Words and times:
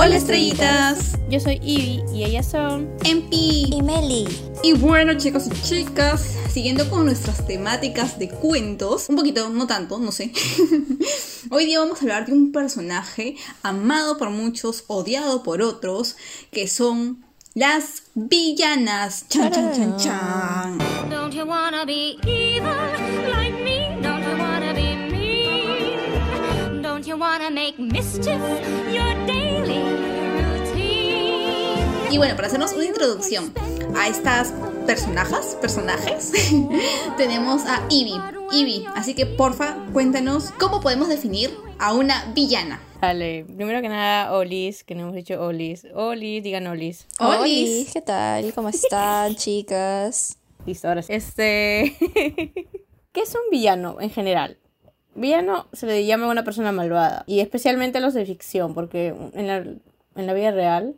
Hola 0.00 0.16
estrellitas, 0.16 1.18
Yo 1.28 1.38
soy 1.38 1.60
Ivy 1.62 2.02
y 2.14 2.24
ellas 2.24 2.46
son. 2.50 2.88
Empi. 3.04 3.70
Y 3.72 3.82
Meli. 3.82 4.26
Y 4.62 4.72
bueno 4.72 5.14
chicos 5.14 5.46
y 5.46 5.50
chicas, 5.62 6.34
siguiendo 6.50 6.88
con 6.90 7.04
nuestras 7.04 7.46
temáticas 7.46 8.18
de 8.18 8.28
cuentos, 8.28 9.08
un 9.08 9.16
poquito, 9.16 9.50
no 9.50 9.66
tanto, 9.66 9.98
no 9.98 10.10
sé. 10.10 10.32
Hoy 11.50 11.66
día 11.66 11.78
vamos 11.78 11.98
a 11.98 12.02
hablar 12.02 12.26
de 12.26 12.32
un 12.32 12.50
personaje 12.50 13.36
amado 13.62 14.18
por 14.18 14.30
muchos, 14.30 14.84
odiado 14.88 15.42
por 15.42 15.62
otros, 15.62 16.16
que 16.50 16.66
son 16.66 17.24
las 17.54 18.02
villanas. 18.14 19.26
Chan, 19.28 19.52
chan, 19.52 19.72
chan, 19.74 19.98
chan. 19.98 20.78
Don't 21.10 21.34
you 21.34 21.46
wanna 21.46 21.84
be 21.86 22.18
evil 22.26 22.68
like 23.30 23.54
me? 23.62 23.98
Don't 24.02 24.22
you 24.22 24.36
wanna 24.38 24.74
be 24.74 24.96
mean? 25.10 26.82
Don't 26.82 27.06
you 27.06 27.16
wanna 27.16 27.50
make 27.50 27.78
mischief 27.78 28.40
your 28.92 29.14
daily 29.26 29.27
routine? 29.27 29.27
Y 32.10 32.16
bueno, 32.16 32.36
para 32.36 32.48
hacernos 32.48 32.72
una 32.72 32.86
introducción 32.86 33.52
a 33.94 34.08
estas 34.08 34.54
personajes, 34.86 35.56
personajes, 35.60 36.32
tenemos 37.18 37.66
a 37.66 37.86
Ivy. 37.90 38.14
Ivy, 38.50 38.86
así 38.94 39.14
que 39.14 39.26
porfa, 39.26 39.76
cuéntanos 39.92 40.52
cómo 40.52 40.80
podemos 40.80 41.10
definir 41.10 41.50
a 41.78 41.92
una 41.92 42.32
villana. 42.34 42.80
Dale, 43.02 43.44
primero 43.44 43.82
que 43.82 43.90
nada, 43.90 44.32
Olis, 44.32 44.84
que 44.84 44.94
no 44.94 45.02
hemos 45.02 45.14
dicho 45.16 45.38
Olis. 45.38 45.86
Olis, 45.94 46.42
digan 46.42 46.66
Olis. 46.66 47.06
Olis. 47.20 47.40
Oli, 47.40 47.88
¿qué 47.92 48.00
tal? 48.00 48.54
¿Cómo 48.54 48.70
están, 48.70 49.34
chicas? 49.36 50.38
Listo, 50.64 50.88
ahora 50.88 51.02
sí. 51.02 51.12
Este. 51.12 51.94
¿Qué 53.12 53.20
es 53.20 53.34
un 53.34 53.50
villano 53.50 54.00
en 54.00 54.10
general? 54.10 54.56
Villano 55.14 55.66
se 55.74 55.86
le 55.86 56.06
llama 56.06 56.26
a 56.26 56.30
una 56.30 56.44
persona 56.44 56.72
malvada. 56.72 57.24
Y 57.26 57.40
especialmente 57.40 57.98
a 57.98 58.00
los 58.00 58.14
de 58.14 58.24
ficción, 58.24 58.72
porque 58.72 59.08
en 59.34 59.46
la, 59.46 59.56
en 59.58 60.26
la 60.26 60.32
vida 60.32 60.52
real. 60.52 60.96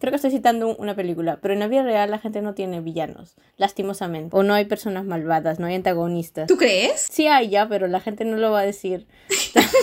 Creo 0.00 0.10
que 0.10 0.16
estoy 0.16 0.30
citando 0.32 0.74
una 0.76 0.96
película, 0.96 1.38
pero 1.40 1.54
en 1.54 1.60
la 1.60 1.68
vida 1.68 1.82
real 1.84 2.10
la 2.10 2.18
gente 2.18 2.40
no 2.42 2.54
tiene 2.54 2.80
villanos, 2.80 3.36
lastimosamente. 3.58 4.34
O 4.36 4.42
no 4.42 4.54
hay 4.54 4.64
personas 4.64 5.04
malvadas, 5.04 5.60
no 5.60 5.66
hay 5.66 5.74
antagonistas. 5.76 6.48
¿Tú 6.48 6.56
crees? 6.56 7.06
Sí 7.10 7.26
hay 7.28 7.50
ya, 7.50 7.68
pero 7.68 7.86
la 7.86 8.00
gente 8.00 8.24
no 8.24 8.36
lo 8.38 8.50
va 8.50 8.60
a 8.60 8.64
decir 8.66 9.06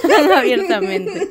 tan 0.09 0.31
abiertamente. 0.35 1.29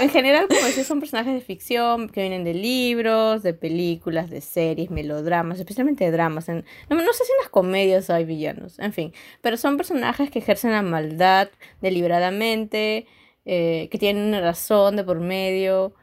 En 0.00 0.10
general, 0.10 0.48
como 0.48 0.60
decía, 0.66 0.82
son 0.82 0.98
personajes 0.98 1.32
de 1.34 1.40
ficción 1.40 2.08
que 2.08 2.20
vienen 2.22 2.42
de 2.42 2.52
libros, 2.52 3.44
de 3.44 3.54
películas, 3.54 4.28
de 4.28 4.40
series, 4.40 4.90
melodramas, 4.90 5.60
especialmente 5.60 6.04
de 6.04 6.10
dramas. 6.10 6.48
En- 6.48 6.64
no, 6.90 6.96
no 6.96 7.12
sé 7.12 7.24
si 7.24 7.30
en 7.32 7.38
las 7.42 7.48
comedias 7.48 8.10
hay 8.10 8.24
villanos, 8.24 8.78
en 8.80 8.92
fin. 8.92 9.12
Pero 9.40 9.56
son 9.56 9.76
personajes 9.76 10.30
que 10.32 10.40
ejercen 10.40 10.72
la 10.72 10.82
maldad 10.82 11.48
deliberadamente, 11.80 13.06
eh, 13.46 13.88
que 13.90 13.98
tienen 13.98 14.24
una 14.24 14.40
razón 14.40 14.96
de 14.96 15.04
por 15.04 15.20
medio 15.20 15.94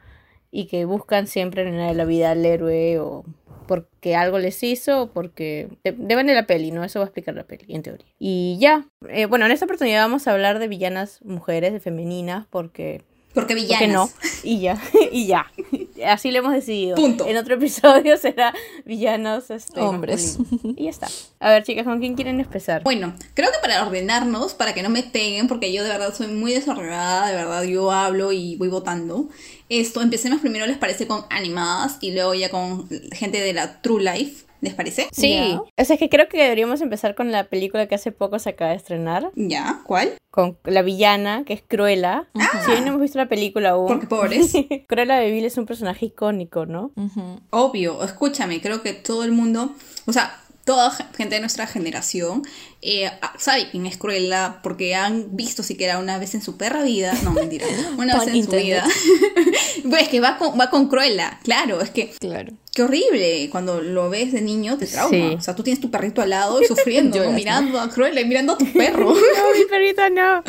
y 0.52 0.66
que 0.66 0.84
buscan 0.84 1.26
siempre 1.26 1.66
en 1.66 1.96
la, 1.96 2.04
vida 2.04 2.30
al 2.30 2.44
héroe 2.46 3.00
o 3.00 3.24
porque 3.66 4.14
algo 4.14 4.38
les 4.38 4.62
hizo 4.62 5.02
o 5.02 5.06
porque 5.10 5.68
de- 5.82 5.92
deben 5.92 6.26
de 6.26 6.34
la 6.34 6.46
peli, 6.46 6.70
¿no? 6.72 6.84
Eso 6.84 6.98
va 7.00 7.06
a 7.06 7.08
explicar 7.08 7.34
la 7.34 7.44
peli, 7.44 7.64
en 7.74 7.82
teoría. 7.82 8.06
Y 8.18 8.58
ya, 8.60 8.86
Eh, 9.08 9.26
bueno, 9.26 9.46
en 9.46 9.52
esta 9.52 9.64
oportunidad 9.64 10.02
vamos 10.02 10.28
a 10.28 10.32
hablar 10.32 10.58
de 10.58 10.68
villanas 10.68 11.20
mujeres, 11.24 11.72
de 11.72 11.80
femeninas, 11.80 12.46
porque 12.50 13.02
Porque 13.34 13.54
¿Por 13.54 13.62
villanas. 13.62 13.80
qué 13.80 13.88
no? 13.88 14.10
Y 14.42 14.60
ya, 14.60 14.78
y 15.12 15.26
ya. 15.26 15.46
Así 16.06 16.30
lo 16.32 16.40
hemos 16.40 16.52
decidido. 16.52 16.96
Punto. 16.96 17.26
En 17.26 17.36
otro 17.38 17.54
episodio 17.54 18.16
será 18.18 18.52
villanos 18.84 19.50
este, 19.50 19.80
Hombres. 19.80 20.38
masculinos. 20.38 20.78
Y 20.78 20.84
ya 20.84 20.90
está. 20.90 21.06
A 21.40 21.50
ver, 21.50 21.62
chicas, 21.64 21.84
¿con 21.84 21.98
quién 22.00 22.14
quieren 22.14 22.40
empezar? 22.40 22.82
Bueno, 22.82 23.14
creo 23.34 23.50
que 23.52 23.58
para 23.62 23.86
ordenarnos, 23.86 24.52
para 24.52 24.74
que 24.74 24.82
no 24.82 24.90
me 24.90 25.02
peguen, 25.04 25.48
porque 25.48 25.72
yo 25.72 25.82
de 25.82 25.88
verdad 25.88 26.12
soy 26.12 26.26
muy 26.26 26.52
desordenada, 26.52 27.28
de 27.28 27.34
verdad 27.36 27.62
yo 27.62 27.90
hablo 27.90 28.32
y 28.32 28.56
voy 28.56 28.68
votando. 28.68 29.28
Esto, 29.72 30.02
empecemos 30.02 30.42
primero, 30.42 30.66
¿les 30.66 30.76
parece? 30.76 31.06
Con 31.06 31.24
animadas 31.30 31.96
y 32.02 32.12
luego 32.12 32.34
ya 32.34 32.50
con 32.50 32.90
gente 33.10 33.40
de 33.40 33.54
la 33.54 33.80
True 33.80 34.02
Life, 34.02 34.44
¿les 34.60 34.74
parece? 34.74 35.08
Sí. 35.12 35.58
O 35.58 35.84
sea, 35.84 35.94
es 35.94 35.98
que 35.98 36.10
creo 36.10 36.28
que 36.28 36.42
deberíamos 36.42 36.82
empezar 36.82 37.14
con 37.14 37.32
la 37.32 37.44
película 37.44 37.86
que 37.86 37.94
hace 37.94 38.12
poco 38.12 38.38
se 38.38 38.50
acaba 38.50 38.72
de 38.72 38.76
estrenar. 38.76 39.30
¿Ya? 39.34 39.80
¿Cuál? 39.84 40.12
Con 40.30 40.58
la 40.64 40.82
villana, 40.82 41.44
que 41.46 41.54
es 41.54 41.62
Cruella. 41.66 42.28
Si 42.66 42.70
bien 42.70 42.84
no 42.84 42.90
hemos 42.90 43.00
visto 43.00 43.16
la 43.16 43.30
película 43.30 43.70
aún. 43.70 43.86
Porque 43.86 44.06
pobres. 44.06 44.52
Cruella 44.88 45.16
de 45.16 45.30
Vil 45.30 45.46
es 45.46 45.56
un 45.56 45.64
personaje 45.64 46.04
icónico, 46.04 46.66
¿no? 46.66 46.92
Obvio, 47.48 48.04
escúchame, 48.04 48.60
creo 48.60 48.82
que 48.82 48.92
todo 48.92 49.24
el 49.24 49.32
mundo, 49.32 49.74
o 50.04 50.12
sea, 50.12 50.38
toda 50.64 50.90
ge- 50.92 51.04
gente 51.16 51.34
de 51.34 51.40
nuestra 51.40 51.66
generación 51.66 52.42
eh, 52.82 53.06
a- 53.06 53.34
sabe 53.38 53.70
quién 53.70 53.86
es 53.86 53.96
Cruella 53.96 54.60
porque 54.62 54.94
han 54.94 55.34
visto 55.36 55.62
siquiera 55.62 55.98
una 55.98 56.18
vez 56.18 56.34
en 56.34 56.42
su 56.42 56.56
perra 56.56 56.82
vida, 56.82 57.12
no 57.24 57.32
mentira, 57.32 57.66
una 57.98 58.18
vez 58.18 58.28
en 58.28 58.36
internet. 58.36 58.84
su 58.84 59.10
vida. 59.10 59.40
pues 59.90 60.08
que 60.08 60.20
va 60.20 60.38
con, 60.38 60.58
va 60.58 60.70
con 60.70 60.88
Cruella, 60.88 61.40
claro, 61.42 61.80
es 61.80 61.90
que 61.90 62.10
Claro. 62.20 62.52
qué 62.72 62.82
horrible 62.82 63.48
cuando 63.50 63.80
lo 63.80 64.08
ves 64.10 64.32
de 64.32 64.40
niño 64.40 64.78
te 64.78 64.86
trauma. 64.86 65.10
Sí. 65.10 65.34
O 65.36 65.40
sea, 65.40 65.54
tú 65.56 65.62
tienes 65.62 65.80
tu 65.80 65.90
perrito 65.90 66.22
al 66.22 66.30
lado 66.30 66.60
y 66.62 66.64
sufriendo, 66.66 67.18
mirando 67.32 67.80
a 67.80 67.88
Cruella 67.90 68.20
y 68.20 68.24
mirando 68.24 68.52
a 68.54 68.58
tu 68.58 68.72
perro. 68.72 69.12
No, 69.14 69.58
mi 69.58 69.64
perrita 69.68 70.10
no. 70.10 70.42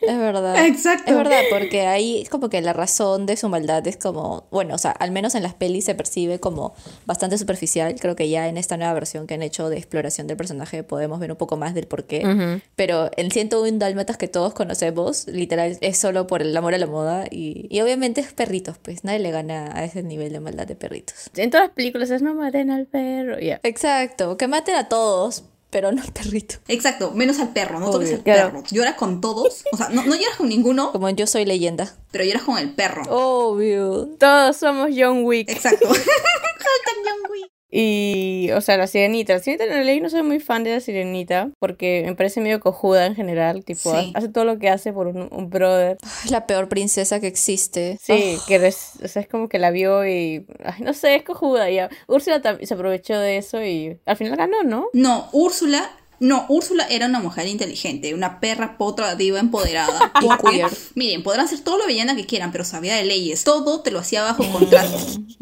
Es 0.00 0.18
verdad. 0.18 0.66
Exacto. 0.66 1.10
Es 1.10 1.16
verdad, 1.16 1.42
porque 1.50 1.86
ahí 1.86 2.20
es 2.22 2.28
como 2.28 2.48
que 2.48 2.60
la 2.60 2.72
razón 2.72 3.26
de 3.26 3.36
su 3.36 3.48
maldad 3.48 3.86
es 3.86 3.96
como, 3.96 4.46
bueno, 4.50 4.74
o 4.74 4.78
sea, 4.78 4.92
al 4.92 5.10
menos 5.10 5.34
en 5.34 5.42
las 5.42 5.54
pelis 5.54 5.84
se 5.84 5.94
percibe 5.94 6.40
como 6.40 6.74
bastante 7.06 7.38
superficial. 7.38 7.94
Creo 7.98 8.16
que 8.16 8.28
ya 8.28 8.48
en 8.48 8.56
esta 8.56 8.76
nueva 8.76 8.92
versión 8.94 9.26
que 9.26 9.34
han 9.34 9.42
hecho 9.42 9.68
de 9.68 9.76
exploración 9.76 10.26
del 10.26 10.36
personaje 10.36 10.82
podemos 10.82 11.20
ver 11.20 11.30
un 11.30 11.36
poco 11.36 11.56
más 11.56 11.74
del 11.74 11.86
porqué. 11.86 12.22
Ujú. 12.26 12.60
Pero 12.76 13.10
el 13.16 13.32
101 13.32 13.78
dálmatas 13.78 14.16
que 14.16 14.28
todos 14.28 14.54
conocemos, 14.54 15.26
literal, 15.26 15.76
es 15.80 15.98
solo 15.98 16.26
por 16.26 16.42
el 16.42 16.56
amor 16.56 16.74
a 16.74 16.78
la 16.78 16.86
moda. 16.86 17.26
Y, 17.30 17.66
y 17.70 17.80
obviamente 17.80 18.20
es 18.20 18.32
perritos, 18.32 18.78
pues 18.78 19.04
nadie 19.04 19.18
le 19.18 19.30
gana 19.30 19.70
a 19.74 19.84
ese 19.84 20.02
nivel 20.02 20.32
de 20.32 20.40
maldad 20.40 20.66
de 20.66 20.76
perritos. 20.76 21.30
En 21.36 21.50
todas 21.50 21.66
las 21.66 21.74
películas 21.74 22.10
es 22.10 22.22
no 22.22 22.34
maten 22.34 22.70
al 22.70 22.86
perro. 22.86 23.38
Ya. 23.38 23.60
Exacto, 23.62 24.36
que 24.36 24.48
maten 24.48 24.74
a 24.74 24.88
todos, 24.88 25.44
pero 25.70 25.92
no 25.92 26.02
al 26.02 26.12
perrito. 26.12 26.56
Exacto, 26.68 27.12
menos 27.12 27.38
al 27.38 27.52
perro, 27.52 27.78
no 27.80 27.90
toques 27.90 28.08
Obvio. 28.08 28.16
al 28.18 28.22
Claro. 28.24 28.50
perro. 28.52 28.64
Lloras 28.70 28.94
con 28.94 29.20
todos, 29.20 29.64
o 29.72 29.76
sea, 29.76 29.88
no, 29.88 30.02
no 30.04 30.14
lloras 30.16 30.36
con 30.36 30.48
ninguno, 30.48 30.92
Como 30.92 31.08
yo 31.10 31.26
soy 31.26 31.44
leyenda. 31.44 31.94
pero 32.10 32.24
lloras 32.24 32.42
con 32.42 32.58
el 32.58 32.74
perro. 32.74 33.02
Obvio. 33.08 34.08
Todos 34.18 34.56
somos 34.56 34.90
John 34.96 35.24
Wick. 35.24 35.48
Exacto. 35.50 35.88
Y, 37.72 38.50
o 38.56 38.60
sea, 38.60 38.76
la 38.76 38.86
sirenita. 38.86 39.34
La 39.34 39.38
sirenita 39.40 39.64
en 39.64 39.70
realidad 39.70 39.94
yo 39.96 40.02
no 40.02 40.10
soy 40.10 40.22
muy 40.22 40.40
fan 40.40 40.64
de 40.64 40.72
la 40.74 40.80
sirenita 40.80 41.50
porque 41.58 42.02
me 42.04 42.14
parece 42.16 42.40
medio 42.40 42.58
cojuda 42.60 43.06
en 43.06 43.14
general. 43.14 43.64
Tipo, 43.64 43.92
Sí. 43.98 44.12
hace 44.14 44.28
todo 44.28 44.44
lo 44.44 44.58
que 44.58 44.68
hace 44.68 44.92
por 44.92 45.06
un, 45.06 45.28
un 45.30 45.50
brother. 45.50 45.96
Es 46.24 46.30
la 46.30 46.46
peor 46.46 46.68
princesa 46.68 47.20
que 47.20 47.26
existe. 47.28 47.98
Sí, 48.02 48.36
que 48.48 48.58
res- 48.58 48.92
o 49.04 49.08
sea, 49.08 49.22
es 49.22 49.28
como 49.28 49.48
que 49.48 49.58
la 49.58 49.70
vio 49.70 50.06
y. 50.06 50.46
Ay, 50.64 50.82
no 50.82 50.92
sé, 50.94 51.14
es 51.14 51.22
cojuda 51.22 51.70
ya. 51.70 51.88
Úrsula 52.08 52.40
se 52.62 52.74
aprovechó 52.74 53.18
de 53.18 53.36
eso 53.36 53.62
y 53.62 53.98
al 54.06 54.16
final 54.16 54.36
ganó, 54.36 54.62
¿no? 54.64 54.86
No, 54.92 55.28
Úrsula. 55.32 55.90
No, 56.22 56.44
Úrsula 56.50 56.86
era 56.90 57.06
una 57.06 57.18
mujer 57.20 57.46
inteligente, 57.46 58.12
una 58.12 58.40
perra 58.40 58.76
potra 58.76 59.14
diva 59.14 59.40
empoderada. 59.40 60.12
Y 60.20 60.28
queer. 60.50 60.68
miren, 60.94 61.22
podrán 61.22 61.48
ser 61.48 61.60
todo 61.60 61.78
lo 61.78 61.86
villana 61.86 62.14
que 62.14 62.26
quieran, 62.26 62.52
pero 62.52 62.62
sabía 62.64 62.94
de 62.96 63.04
leyes. 63.06 63.42
Todo 63.42 63.80
te 63.80 63.90
lo 63.90 64.00
hacía 64.00 64.22
bajo 64.22 64.44
contrato. 64.52 64.98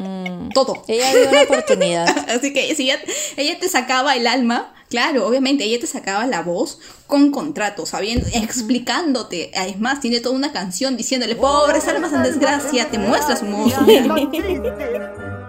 Todo. 0.65 0.83
Ella 0.87 1.13
vio 1.13 1.29
una 1.29 1.41
oportunidad. 1.43 2.29
Así 2.29 2.53
que 2.53 2.73
si 2.75 2.83
ella, 2.83 2.99
ella 3.37 3.59
te 3.59 3.69
sacaba 3.69 4.15
el 4.15 4.27
alma, 4.27 4.73
claro, 4.89 5.27
obviamente 5.27 5.63
ella 5.63 5.79
te 5.79 5.87
sacaba 5.87 6.25
la 6.25 6.41
voz 6.41 6.79
con 7.07 7.31
contrato, 7.31 7.85
sabiendo, 7.85 8.27
explicándote. 8.33 9.51
Además, 9.55 9.99
tiene 9.99 10.19
toda 10.19 10.35
una 10.35 10.51
canción 10.51 10.97
diciéndole, 10.97 11.35
pobres 11.35 11.87
almas 11.87 12.13
en 12.13 12.23
desgracia, 12.23 12.89
te 12.89 12.97
muestra 12.97 13.35
su 13.35 13.45
modo 13.45 13.71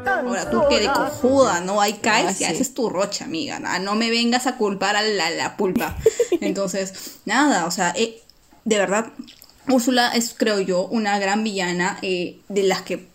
Ahora 0.06 0.50
tú 0.50 0.62
que 0.68 0.80
de 0.80 0.86
cojuda, 0.86 1.60
¿no? 1.60 1.80
Ahí 1.80 1.94
caes 1.94 2.36
Ah, 2.36 2.36
y 2.40 2.44
haces 2.44 2.74
tu 2.74 2.88
rocha, 2.88 3.24
amiga. 3.24 3.58
¿no? 3.58 3.78
No 3.80 3.94
me 3.94 4.10
vengas 4.10 4.46
a 4.46 4.56
culpar 4.56 4.96
a 4.96 5.02
la, 5.02 5.30
la 5.30 5.56
pulpa. 5.56 5.96
Entonces, 6.40 7.18
nada, 7.24 7.66
o 7.66 7.70
sea, 7.70 7.92
eh, 7.96 8.20
de 8.64 8.78
verdad, 8.78 9.06
Úrsula 9.68 10.12
es, 10.14 10.34
creo 10.36 10.60
yo, 10.60 10.86
una 10.86 11.18
gran 11.18 11.44
villana 11.44 11.98
eh, 12.02 12.40
de 12.48 12.62
las 12.62 12.82
que, 12.82 13.08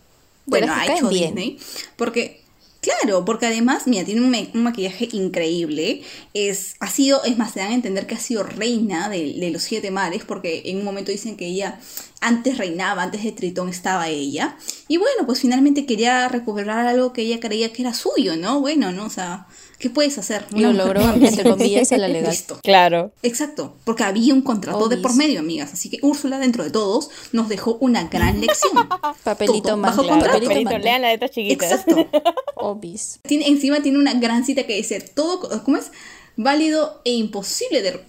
bueno, 0.45 0.73
ha 0.73 0.85
hecho 0.85 1.09
bien. 1.09 1.35
Disney. 1.35 1.59
Porque, 1.95 2.41
claro, 2.81 3.25
porque 3.25 3.47
además, 3.47 3.87
mira, 3.87 4.05
tiene 4.05 4.21
un, 4.21 4.29
ma- 4.31 4.47
un 4.53 4.63
maquillaje 4.63 5.09
increíble. 5.11 6.03
Es, 6.33 6.75
ha 6.79 6.89
sido, 6.89 7.23
es 7.23 7.37
más, 7.37 7.53
te 7.53 7.59
dan 7.61 7.71
a 7.71 7.75
entender 7.75 8.07
que 8.07 8.15
ha 8.15 8.19
sido 8.19 8.43
reina 8.43 9.09
de, 9.09 9.33
de 9.39 9.49
los 9.51 9.63
siete 9.63 9.91
mares, 9.91 10.23
porque 10.25 10.63
en 10.65 10.77
un 10.77 10.83
momento 10.85 11.11
dicen 11.11 11.37
que 11.37 11.47
ella 11.47 11.79
antes 12.21 12.57
reinaba, 12.57 13.03
antes 13.03 13.23
de 13.23 13.31
Tritón 13.31 13.69
estaba 13.69 14.07
ella. 14.09 14.57
Y 14.87 14.97
bueno, 14.97 15.25
pues 15.25 15.39
finalmente 15.41 15.85
quería 15.85 16.27
recuperar 16.27 16.85
algo 16.87 17.13
que 17.13 17.21
ella 17.23 17.39
creía 17.39 17.71
que 17.73 17.81
era 17.83 17.93
suyo, 17.93 18.35
¿no? 18.37 18.61
Bueno, 18.61 18.91
¿no? 18.91 19.05
O 19.05 19.09
sea, 19.09 19.47
¿qué 19.79 19.89
puedes 19.89 20.17
hacer? 20.17 20.45
Y 20.53 20.61
lo 20.61 20.73
logró, 20.73 21.01
entre 21.13 21.43
comillas, 21.49 21.91
a 21.91 21.97
la 21.97 22.07
legal. 22.07 22.31
Listo. 22.31 22.59
Claro. 22.63 23.11
Exacto, 23.23 23.75
porque 23.83 24.03
había 24.03 24.33
un 24.33 24.41
contrato 24.41 24.87
de 24.89 24.97
por 24.97 25.15
medio, 25.15 25.39
amigas. 25.39 25.73
Así 25.73 25.89
que 25.89 25.99
Úrsula, 26.01 26.39
dentro 26.39 26.63
de 26.63 26.71
todos, 26.71 27.09
nos 27.31 27.49
dejó 27.49 27.77
una 27.81 28.03
gran 28.07 28.39
lección. 28.41 28.73
Papelito 29.23 29.61
Todo 29.69 29.77
más, 29.77 29.91
bajo 29.91 30.03
claro, 30.03 30.19
contrato. 30.21 30.47
papelito 30.47 30.77
lean 30.77 31.01
las 31.01 31.11
letras 31.11 31.31
chiquitas. 31.31 31.71
Exacto. 31.71 32.07
Obis. 32.55 33.19
Tiene, 33.23 33.47
encima 33.47 33.81
tiene 33.81 33.99
una 33.99 34.13
gran 34.13 34.45
cita 34.45 34.63
que 34.65 34.75
dice, 34.75 34.99
todo, 35.01 35.63
¿cómo 35.63 35.77
es? 35.77 35.91
Válido 36.37 37.01
e 37.05 37.11
imposible 37.11 37.81
de, 37.81 37.99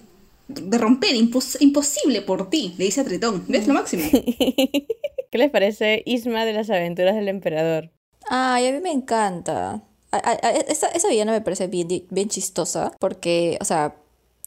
de 0.47 0.77
romper, 0.77 1.15
impos- 1.15 1.57
imposible 1.59 2.21
por 2.21 2.49
ti, 2.49 2.73
le 2.77 2.85
dice 2.85 3.01
a 3.01 3.05
Tritón. 3.05 3.43
¿Ves 3.47 3.67
lo 3.67 3.73
máximo? 3.73 4.03
¿Qué 4.11 5.37
les 5.37 5.49
parece 5.51 6.03
Isma 6.05 6.45
de 6.45 6.53
las 6.53 6.69
aventuras 6.69 7.15
del 7.15 7.27
emperador? 7.27 7.91
Ay, 8.29 8.67
a 8.67 8.71
mí 8.71 8.79
me 8.81 8.91
encanta. 8.91 9.83
A- 10.11 10.17
a- 10.17 10.47
a- 10.47 10.51
esa, 10.51 10.87
esa 10.87 11.09
villana 11.09 11.31
me 11.31 11.41
parece 11.41 11.67
bien, 11.67 11.87
bien 12.09 12.29
chistosa 12.29 12.93
porque, 12.99 13.57
o 13.61 13.65
sea, 13.65 13.95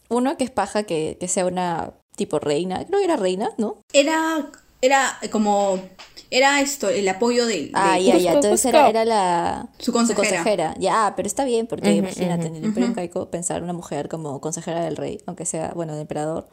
uno 0.09 0.37
que 0.37 0.45
es 0.45 0.51
paja 0.51 0.83
que, 0.85 1.17
que 1.21 1.29
sea 1.29 1.47
una 1.47 1.93
tipo 2.17 2.39
reina, 2.39 2.85
creo 2.87 2.99
que 2.99 3.05
era 3.05 3.17
reina, 3.17 3.51
¿no? 3.59 3.77
Era, 3.93 4.51
era 4.83 5.19
como, 5.31 5.79
era 6.31 6.61
esto, 6.61 6.89
el 6.89 7.09
apoyo 7.09 7.47
de, 7.47 7.67
de 7.67 7.73
Ah, 7.75 7.99
ya, 7.99 8.17
ya, 8.19 8.33
entonces 8.33 8.65
era, 8.67 8.89
era 8.89 9.05
la 9.05 9.69
Su 9.79 9.93
consejera. 9.93 10.75
Ya, 10.79 11.13
pero 11.17 11.27
está 11.27 11.45
bien 11.45 11.67
porque 11.67 11.91
Ujú, 11.91 11.99
imagínate, 11.99 12.49
en 12.49 12.57
el 12.57 12.65
Imperio 12.65 12.87
ujú. 12.89 12.93
Incaico 12.93 13.31
pensar 13.31 13.63
una 13.63 13.73
mujer 13.73 14.09
como 14.09 14.41
consejera 14.41 14.85
del 14.85 14.97
rey, 14.97 15.19
aunque 15.27 15.45
sea, 15.45 15.73
bueno, 15.75 15.93
del 15.93 16.03
emperador, 16.03 16.49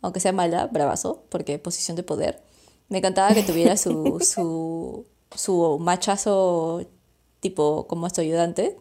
aunque 0.00 0.20
sea 0.20 0.32
mala, 0.32 0.66
bravazo, 0.66 1.24
porque 1.28 1.58
posición 1.58 1.96
de 1.96 2.02
poder. 2.02 2.42
Me 2.88 2.98
encantaba 2.98 3.34
que 3.34 3.42
tuviera 3.42 3.76
su, 3.76 4.18
su, 4.34 5.06
su 5.34 5.78
machazo 5.80 6.82
tipo 7.42 7.86
como 7.88 8.08
su 8.08 8.20
ayudante, 8.22 8.76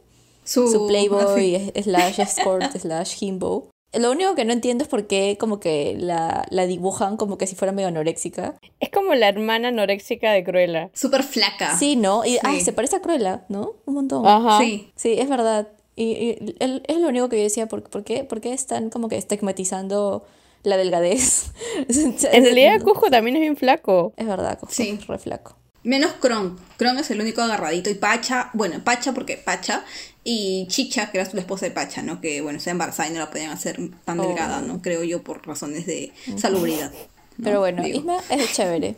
su, 0.45 0.71
su 0.71 0.87
playboy 0.87 1.55
así. 1.73 1.83
slash 1.83 2.19
escort 2.21 2.71
slash 2.77 3.15
himbo. 3.21 3.67
Lo 3.93 4.09
único 4.11 4.35
que 4.35 4.45
no 4.45 4.53
entiendo 4.53 4.83
es 4.85 4.89
por 4.89 5.05
qué 5.07 5.35
como 5.37 5.59
que 5.59 5.97
la, 5.99 6.45
la 6.49 6.65
dibujan 6.65 7.17
como 7.17 7.37
que 7.37 7.45
si 7.47 7.55
fuera 7.55 7.73
medio 7.73 7.89
anoréxica. 7.89 8.55
Es 8.79 8.89
como 8.89 9.15
la 9.15 9.27
hermana 9.27 9.67
anoréxica 9.67 10.31
de 10.31 10.45
Cruella. 10.45 10.89
Súper 10.93 11.23
flaca. 11.23 11.77
Sí, 11.77 11.97
¿no? 11.97 12.23
Y 12.23 12.31
Sí. 12.35 12.39
ay, 12.43 12.61
se 12.61 12.71
parece 12.71 12.95
a 12.95 13.01
Cruella, 13.01 13.43
¿no? 13.49 13.73
Un 13.85 13.95
montón. 13.95 14.25
Ajá. 14.25 14.59
Sí. 14.59 14.93
Sí, 14.95 15.15
es 15.19 15.27
verdad. 15.27 15.67
Y, 15.97 16.03
y 16.05 16.55
el- 16.59 16.83
es 16.87 16.97
lo 16.99 17.09
único 17.09 17.27
que 17.27 17.35
yo 17.35 17.43
decía, 17.43 17.67
¿por, 17.67 17.83
por 17.83 18.05
qué, 18.05 18.23
por 18.23 18.39
qué 18.39 18.53
están 18.53 18.89
como 18.89 19.09
que 19.09 19.17
estigmatizando 19.17 20.23
la 20.63 20.77
delgadez? 20.77 21.51
En 21.89 22.43
realidad 22.45 22.81
Cusco 22.81 23.09
también 23.09 23.35
es 23.35 23.41
bien 23.41 23.57
flaco. 23.57 24.13
Es 24.15 24.25
verdad, 24.25 24.57
Cusco 24.57 24.73
Sí. 24.73 24.97
es 25.01 25.05
re 25.07 25.17
flaco. 25.17 25.57
Menos 25.83 26.13
Kron. 26.19 26.59
Kron 26.77 26.97
es 26.99 27.09
el 27.11 27.21
único 27.21 27.41
agarradito. 27.41 27.89
Y 27.89 27.95
Pacha, 27.95 28.49
bueno, 28.53 28.83
Pacha 28.83 29.13
porque 29.13 29.37
Pacha. 29.37 29.83
Y 30.23 30.67
Chicha, 30.69 31.11
que 31.11 31.19
era 31.19 31.29
la 31.33 31.39
esposa 31.41 31.65
de 31.65 31.71
Pacha, 31.71 32.03
¿no? 32.03 32.21
Que, 32.21 32.41
bueno, 32.41 32.57
está 32.59 32.69
embarazada 32.71 33.09
y 33.09 33.13
no 33.13 33.19
la 33.19 33.31
podían 33.31 33.51
hacer 33.51 33.79
tan 34.05 34.19
Oh. 34.19 34.27
delgada, 34.27 34.61
¿no? 34.61 34.81
Creo 34.81 35.03
yo, 35.03 35.23
por 35.23 35.45
razones 35.47 35.85
de 35.87 36.11
salubridad. 36.37 36.91
¿no? 37.37 37.43
Pero 37.43 37.59
bueno, 37.59 37.81
Digo. 37.83 37.97
Isma 37.99 38.17
es 38.29 38.53
chévere. 38.53 38.95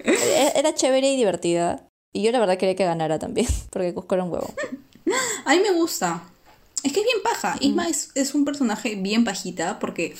Era 0.55 0.73
chévere 0.75 1.13
y 1.13 1.15
divertida. 1.15 1.87
Y 2.11 2.23
yo 2.23 2.31
la 2.31 2.39
verdad 2.39 2.57
quería 2.57 2.75
que 2.75 2.83
ganara 2.83 3.17
también, 3.19 3.47
porque 3.69 3.93
Cusco 3.93 4.15
era 4.15 4.25
un 4.25 4.31
huevo. 4.31 4.53
A 5.45 5.51
mí 5.55 5.61
me 5.61 5.71
gusta. 5.71 6.23
Es 6.83 6.91
que 6.91 6.99
es 6.99 7.05
bien 7.05 7.23
paja. 7.23 7.55
Isma 7.61 7.87
es, 7.87 8.09
es 8.15 8.35
un 8.35 8.43
personaje 8.43 8.95
bien 8.95 9.23
pajita 9.23 9.79
porque 9.79 10.15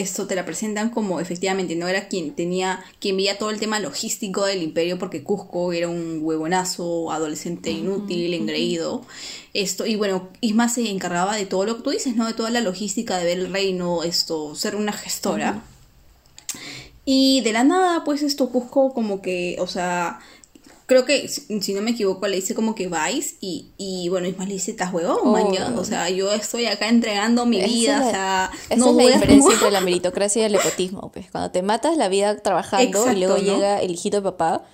esto 0.00 0.26
te 0.26 0.34
la 0.34 0.44
presentan 0.44 0.90
como 0.90 1.20
efectivamente 1.20 1.74
no 1.76 1.88
era 1.88 2.08
quien 2.08 2.34
tenía, 2.34 2.84
quien 3.00 3.16
veía 3.16 3.38
todo 3.38 3.50
el 3.50 3.58
tema 3.58 3.80
logístico 3.80 4.44
del 4.44 4.62
imperio 4.62 4.98
porque 4.98 5.22
Cusco 5.22 5.72
era 5.72 5.88
un 5.88 6.20
huevonazo, 6.22 7.10
adolescente 7.10 7.70
inútil, 7.70 8.34
engreído. 8.34 9.04
Esto, 9.54 9.86
y 9.86 9.96
bueno, 9.96 10.28
Isma 10.40 10.68
se 10.68 10.90
encargaba 10.90 11.36
de 11.36 11.46
todo 11.46 11.64
lo 11.64 11.76
que 11.78 11.82
tú 11.82 11.90
dices, 11.90 12.14
¿no? 12.16 12.26
De 12.26 12.34
toda 12.34 12.50
la 12.50 12.60
logística, 12.60 13.18
de 13.18 13.24
ver 13.24 13.38
el 13.38 13.52
reino, 13.52 14.02
esto, 14.02 14.54
ser 14.54 14.76
una 14.76 14.92
gestora. 14.92 15.62
Y 17.04 17.40
de 17.42 17.52
la 17.52 17.64
nada, 17.64 18.02
pues 18.04 18.22
esto 18.22 18.50
Cusco 18.50 18.92
como 18.92 19.22
que, 19.22 19.56
o 19.60 19.66
sea, 19.66 20.18
creo 20.86 21.04
que, 21.04 21.28
si 21.28 21.74
no 21.74 21.82
me 21.82 21.90
equivoco, 21.90 22.26
le 22.28 22.36
dice 22.36 22.54
como 22.54 22.74
que 22.74 22.86
vais 22.88 23.36
y, 23.40 23.72
y 23.76 24.08
bueno, 24.08 24.28
Ismael 24.28 24.48
le 24.48 24.54
dice, 24.54 24.70
estás 24.70 24.92
huevón, 24.94 25.18
Oh. 25.22 25.32
maña? 25.32 25.74
O 25.76 25.84
sea, 25.84 26.08
yo 26.10 26.32
estoy 26.32 26.66
acá 26.66 26.88
entregando 26.88 27.44
mi 27.44 27.58
Esa 27.58 27.66
vida, 27.66 27.98
la- 28.00 28.06
o 28.06 28.10
sea, 28.10 28.50
Esa 28.70 28.76
no 28.76 28.90
es 29.00 29.06
la 29.08 29.14
diferencia 29.14 29.52
entre 29.54 29.70
la 29.72 29.80
meritocracia 29.80 30.42
y 30.42 30.44
el 30.46 30.52
nepotismo. 30.52 31.10
Pues. 31.12 31.30
Cuando 31.30 31.50
te 31.50 31.62
matas 31.62 31.96
la 31.96 32.08
vida 32.08 32.36
trabajando 32.38 32.86
Exacto, 32.86 33.12
y 33.12 33.20
luego 33.20 33.36
¿no? 33.36 33.42
llega 33.42 33.82
el 33.82 33.90
hijito 33.92 34.18
de 34.18 34.22
papá, 34.22 34.64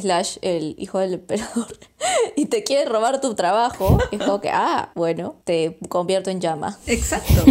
slash 0.00 0.38
el 0.42 0.74
hijo 0.78 0.98
del 0.98 1.14
emperador, 1.14 1.78
y 2.36 2.46
te 2.46 2.62
quiere 2.64 2.88
robar 2.88 3.20
tu 3.20 3.34
trabajo, 3.34 3.98
es 4.10 4.18
como 4.18 4.40
que, 4.40 4.50
ah, 4.50 4.90
bueno, 4.94 5.36
te 5.44 5.78
convierto 5.88 6.30
en 6.30 6.40
llama. 6.40 6.78
Exacto. 6.86 7.44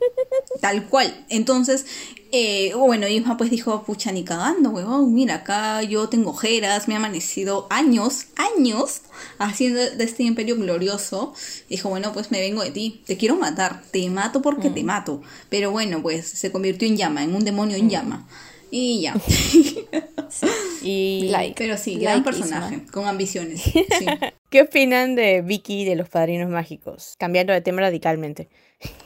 Tal 0.60 0.88
cual. 0.88 1.24
Entonces, 1.28 1.86
eh, 2.34 2.72
bueno, 2.74 3.06
Isma 3.08 3.36
pues 3.36 3.50
dijo, 3.50 3.82
pucha, 3.82 4.10
ni 4.10 4.24
cagando, 4.24 4.70
huevón, 4.70 5.12
mira, 5.12 5.34
acá 5.36 5.82
yo 5.82 6.08
tengo 6.08 6.30
ojeras, 6.30 6.88
me 6.88 6.94
ha 6.94 6.96
amanecido 6.96 7.66
años, 7.68 8.28
años 8.36 9.02
haciendo 9.38 9.80
de 9.80 10.04
este 10.04 10.22
imperio 10.22 10.56
glorioso. 10.56 11.34
Dijo, 11.68 11.90
bueno, 11.90 12.12
pues 12.14 12.30
me 12.30 12.40
vengo 12.40 12.62
de 12.62 12.70
ti, 12.70 13.02
te 13.06 13.18
quiero 13.18 13.36
matar, 13.36 13.82
te 13.90 14.08
mato 14.08 14.40
porque 14.40 14.70
te 14.70 14.82
mato. 14.82 15.20
Pero 15.50 15.70
bueno, 15.70 16.00
pues 16.00 16.26
se 16.26 16.50
convirtió 16.50 16.88
en 16.88 16.96
llama, 16.96 17.22
en 17.22 17.34
un 17.34 17.44
demonio 17.44 17.76
en 17.76 17.90
llama. 17.90 18.26
Y 18.74 19.02
ya. 19.02 19.14
Y 20.82 21.28
Like. 21.30 21.54
Pero 21.56 21.76
sí, 21.76 21.96
gran 21.96 22.16
Like 22.16 22.24
personaje, 22.24 22.76
Isma. 22.76 22.90
con 22.90 23.06
ambiciones. 23.06 23.62
Sí. 23.72 24.06
¿qué 24.50 24.62
opinan 24.62 25.14
de 25.14 25.42
Vicky 25.42 25.84
de 25.84 25.94
los 25.94 26.08
Padrinos 26.08 26.48
Mágicos? 26.50 27.14
Cambiando 27.18 27.52
de 27.52 27.60
tema 27.60 27.82
radicalmente. 27.82 28.48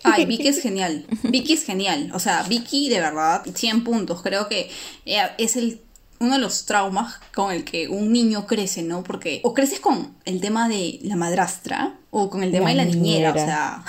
Ay, 0.04 0.24
Vicky 0.26 0.48
es 0.48 0.62
genial. 0.62 1.04
Vicky 1.24 1.54
es 1.54 1.64
genial. 1.64 2.10
O 2.14 2.20
sea, 2.20 2.44
Vicky 2.44 2.88
de 2.88 3.00
verdad, 3.00 3.42
100 3.52 3.84
puntos. 3.84 4.22
Creo 4.22 4.48
que 4.48 4.70
eh, 5.04 5.18
es 5.38 5.56
el 5.56 5.80
uno 6.18 6.34
de 6.34 6.40
los 6.40 6.64
traumas 6.64 7.20
con 7.34 7.52
el 7.52 7.64
que 7.64 7.88
un 7.88 8.10
niño 8.12 8.46
crece, 8.46 8.82
¿no? 8.82 9.02
Porque 9.02 9.40
o 9.42 9.52
creces 9.52 9.80
con 9.80 10.16
el 10.24 10.40
tema 10.40 10.68
de 10.68 10.98
la 11.02 11.16
madrastra 11.16 11.98
o 12.10 12.30
con 12.30 12.42
el 12.42 12.52
tema 12.52 12.66
La 12.66 12.70
de 12.70 12.76
la 12.76 12.84
niñera, 12.84 13.32
niñera. 13.32 13.32
o 13.32 13.34
sea, 13.34 13.84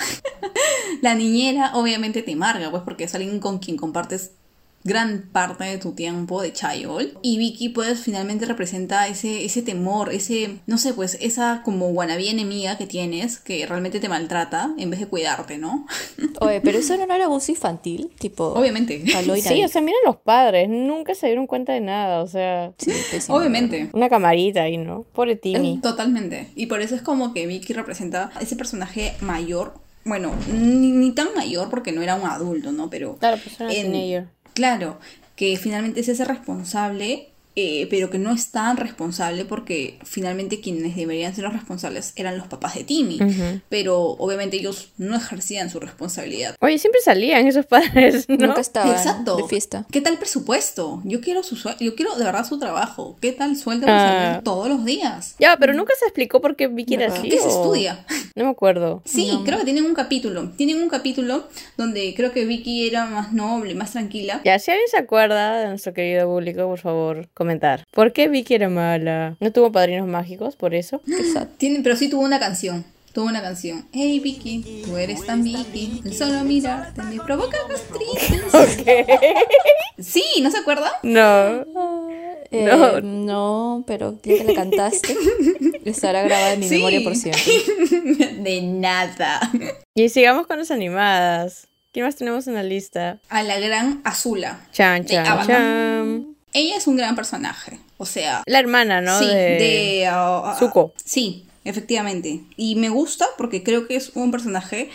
la 1.00 1.14
niñera 1.14 1.70
obviamente 1.74 2.22
te 2.22 2.36
marga, 2.36 2.70
pues 2.70 2.82
porque 2.82 3.04
es 3.04 3.14
alguien 3.14 3.38
con 3.40 3.58
quien 3.60 3.78
compartes 3.78 4.32
gran 4.88 5.28
parte 5.32 5.64
de 5.64 5.78
tu 5.78 5.92
tiempo 5.92 6.42
de 6.42 6.52
child 6.52 7.18
y 7.22 7.38
Vicky 7.38 7.68
pues 7.68 8.00
finalmente 8.00 8.46
representa 8.46 9.06
ese 9.06 9.44
ese 9.44 9.62
temor 9.62 10.12
ese 10.12 10.56
no 10.66 10.78
sé 10.78 10.94
pues 10.94 11.16
esa 11.20 11.62
como 11.64 11.88
wannabe 11.90 12.28
enemiga 12.28 12.76
que 12.78 12.86
tienes 12.86 13.38
que 13.38 13.64
realmente 13.66 14.00
te 14.00 14.08
maltrata 14.08 14.70
en 14.78 14.90
vez 14.90 14.98
de 15.00 15.06
cuidarte 15.06 15.58
no 15.58 15.86
Oye, 16.40 16.60
pero 16.60 16.78
eso 16.78 16.96
no 16.96 17.12
era 17.12 17.24
abuso 17.24 17.50
infantil, 17.50 18.10
tipo... 18.18 18.44
obviamente 18.44 19.02
Sí, 19.40 19.64
o 19.64 19.68
sea, 19.68 19.80
miren 19.80 20.00
los 20.06 20.16
padres, 20.16 20.68
nunca 20.68 21.14
se 21.14 21.26
dieron 21.26 21.46
cuenta 21.48 21.72
de 21.72 21.80
nada, 21.80 22.22
o 22.22 22.26
sea, 22.28 22.72
Sí, 22.78 22.92
obviamente 23.28 23.90
una 23.92 24.08
camarita 24.08 24.62
ahí, 24.62 24.76
¿no? 24.76 25.04
Pobre 25.12 25.36
Timmy. 25.36 25.80
Totalmente. 25.82 26.48
Y 26.54 26.66
por 26.66 26.80
eso 26.80 26.94
es 26.94 27.02
como 27.02 27.34
que 27.34 27.46
Vicky 27.46 27.72
representa 27.72 28.30
ese 28.40 28.56
personaje 28.56 29.14
mayor. 29.20 29.74
Bueno, 30.04 30.32
ni, 30.52 30.92
ni 30.92 31.12
tan 31.12 31.28
mayor 31.34 31.68
porque 31.68 31.92
no 31.92 32.00
era 32.00 32.14
un 32.14 32.26
adulto, 32.26 32.72
¿no? 32.72 32.88
Pero. 32.88 33.16
Claro, 33.16 33.36
pues 33.42 33.60
era 33.60 33.72
en- 33.72 33.92
teenager. 33.92 34.28
Claro, 34.58 34.98
que 35.36 35.56
finalmente 35.56 36.00
es 36.00 36.08
ese 36.08 36.24
responsable, 36.24 37.28
eh, 37.60 37.88
pero 37.90 38.08
que 38.08 38.18
no 38.20 38.32
es 38.32 38.52
tan 38.52 38.76
responsable 38.76 39.44
porque 39.44 39.98
finalmente 40.04 40.60
quienes 40.60 40.94
deberían 40.94 41.34
ser 41.34 41.42
los 41.42 41.52
responsables 41.52 42.12
eran 42.14 42.38
los 42.38 42.46
papás 42.46 42.76
de 42.76 42.84
Timmy. 42.84 43.18
Pero 43.68 43.98
obviamente 44.00 44.56
ellos 44.58 44.92
no 44.96 45.16
ejercían 45.16 45.68
su 45.68 45.80
responsabilidad. 45.80 46.54
Oye, 46.60 46.78
siempre 46.78 47.00
salían 47.00 47.48
esos 47.48 47.66
padres, 47.66 48.28
¿no? 48.28 48.36
Nunca 48.46 48.60
estaban 48.60 48.92
Exacto. 48.92 49.36
de 49.36 49.44
fiesta. 49.48 49.84
¿Qué 49.90 50.00
tal 50.00 50.18
presupuesto? 50.18 51.02
Yo 51.04 51.20
quiero 51.20 51.42
su 51.42 51.56
yo 51.80 51.96
quiero 51.96 52.14
de 52.14 52.24
verdad 52.24 52.46
su 52.46 52.60
trabajo. 52.60 53.16
¿Qué 53.20 53.32
tal 53.32 53.56
sueldo 53.56 53.86
Ah. 53.88 54.40
todos 54.44 54.68
los 54.68 54.84
días? 54.84 55.34
Ya, 55.40 55.56
pero 55.56 55.74
nunca 55.74 55.92
se 55.98 56.04
explicó 56.04 56.40
por 56.40 56.54
qué 56.54 56.68
Vicky 56.68 56.94
era 56.94 57.08
así. 57.12 57.28
¿Qué 57.28 57.38
se 57.40 57.48
estudia? 57.48 58.04
No 58.36 58.44
me 58.44 58.50
acuerdo. 58.50 59.02
Sí, 59.04 59.36
creo 59.44 59.58
que 59.58 59.64
tienen 59.64 59.84
un 59.84 59.94
capítulo. 59.94 60.50
Tienen 60.50 60.80
un 60.80 60.88
capítulo 60.88 61.48
donde 61.76 62.14
creo 62.14 62.30
que 62.30 62.44
Vicky 62.44 62.86
era 62.86 63.06
más 63.06 63.32
noble, 63.32 63.74
más 63.74 63.90
tranquila. 63.92 64.40
Ya, 64.44 64.60
si 64.60 64.70
alguien 64.70 64.88
se 64.88 64.96
acuerda 64.98 65.58
de 65.58 65.68
nuestro 65.70 65.92
querido 65.92 66.28
público, 66.28 66.66
por 66.68 66.78
favor, 66.78 67.28
comentar. 67.48 67.86
¿Por 67.92 68.12
qué 68.12 68.28
Vicky 68.28 68.54
era 68.54 68.68
mala? 68.68 69.36
¿No 69.40 69.50
tuvo 69.52 69.72
padrinos 69.72 70.06
mágicos 70.06 70.54
por 70.56 70.74
eso? 70.74 71.00
Qué. 71.06 71.46
Tienen, 71.56 71.82
pero 71.82 71.96
sí 71.96 72.08
tuvo 72.10 72.22
una 72.22 72.38
canción. 72.38 72.84
Tuvo 73.14 73.24
una 73.26 73.40
canción. 73.40 73.88
Hey 73.92 74.20
Vicky, 74.20 74.82
tú 74.84 74.96
eres 74.98 75.24
tan 75.24 75.42
Vicky. 75.42 76.00
que 76.04 76.12
Solo 76.12 76.44
mirarte 76.44 77.02
me 77.02 77.16
provoca 77.22 77.56
gastritis. 77.68 78.52
Sí, 79.98 80.22
¿no 80.42 80.50
se 80.52 80.58
acuerda? 80.58 80.92
No. 81.02 81.64
Eh, 82.52 82.64
No. 82.64 83.00
no. 83.00 83.84
pero 83.86 84.12
ya 84.22 84.36
que 84.38 84.44
la 84.44 84.54
cantaste, 84.54 85.16
estará 85.84 86.22
grabada 86.22 86.52
en 86.52 86.60
mi 86.60 86.68
Sí. 86.68 86.76
memoria 86.76 87.00
por 87.02 87.16
siempre. 87.16 87.42
De 88.42 88.62
nada. 88.62 89.40
Y 89.94 90.08
sigamos 90.10 90.46
con 90.46 90.58
las 90.58 90.70
animadas. 90.70 91.66
¿Quién 91.92 92.06
más 92.06 92.14
tenemos 92.14 92.46
en 92.46 92.54
la 92.54 92.62
lista? 92.62 93.18
A 93.28 93.42
la 93.42 93.58
gran 93.58 94.00
Azula. 94.04 94.60
Chan, 94.72 95.04
chan, 95.06 95.24
chan. 95.46 96.27
Ella 96.52 96.76
es 96.76 96.86
un 96.86 96.96
gran 96.96 97.14
personaje. 97.14 97.78
O 97.98 98.06
sea, 98.06 98.42
La 98.46 98.58
hermana, 98.58 99.00
¿no? 99.00 99.18
sí, 99.18 99.26
de... 99.26 99.32
de, 99.32 100.06
ah, 100.06 100.42
ah, 100.44 100.56
Zuko. 100.58 100.92
Sí, 101.04 101.44
efectivamente. 101.64 102.40
Y 102.56 102.76
me 102.76 102.88
gusta 102.88 103.26
porque 103.36 103.62
creo 103.62 103.86
que 103.86 103.96
es 103.96 104.12
un 104.14 104.30
personaje 104.30 104.90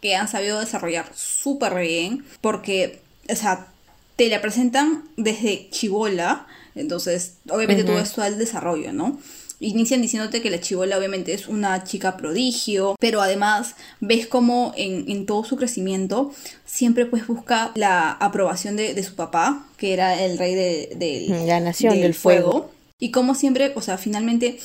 que 0.00 0.16
han 0.16 0.28
sabido 0.28 0.60
desarrollar 0.60 1.10
súper 1.14 1.74
bien. 1.76 2.24
Porque, 2.40 3.00
o 3.28 3.36
sea, 3.36 3.68
te 4.16 4.28
la 4.28 4.40
presentan 4.40 5.04
desde 5.16 5.68
chivola. 5.70 6.46
Entonces, 6.74 7.34
obviamente 7.48 7.84
todo 7.84 7.98
esto 7.98 8.22
el 8.24 8.38
desarrollo, 8.38 8.92
¿no? 8.92 9.18
Inician 9.60 10.00
diciéndote 10.02 10.40
que 10.40 10.50
la 10.50 10.60
chivola 10.60 10.96
obviamente 10.98 11.32
es 11.34 11.48
una 11.48 11.82
chica 11.84 12.16
prodigio, 12.16 12.94
pero 13.00 13.20
además 13.20 13.74
ves 14.00 14.26
como 14.26 14.72
en, 14.76 15.10
en 15.10 15.26
todo 15.26 15.44
su 15.44 15.56
crecimiento 15.56 16.32
siempre 16.64 17.06
pues 17.06 17.26
busca 17.26 17.72
la 17.74 18.12
aprobación 18.12 18.76
de, 18.76 18.94
de 18.94 19.02
su 19.02 19.14
papá, 19.14 19.66
que 19.76 19.92
era 19.92 20.22
el 20.22 20.38
rey 20.38 20.54
de, 20.54 20.90
del- 20.96 21.46
La 21.46 21.60
nación 21.60 21.94
del 22.02 22.14
fuego. 22.14 22.70
Y 23.00 23.10
como 23.10 23.34
siempre, 23.34 23.72
o 23.76 23.80
sea, 23.82 23.98
finalmente 23.98 24.58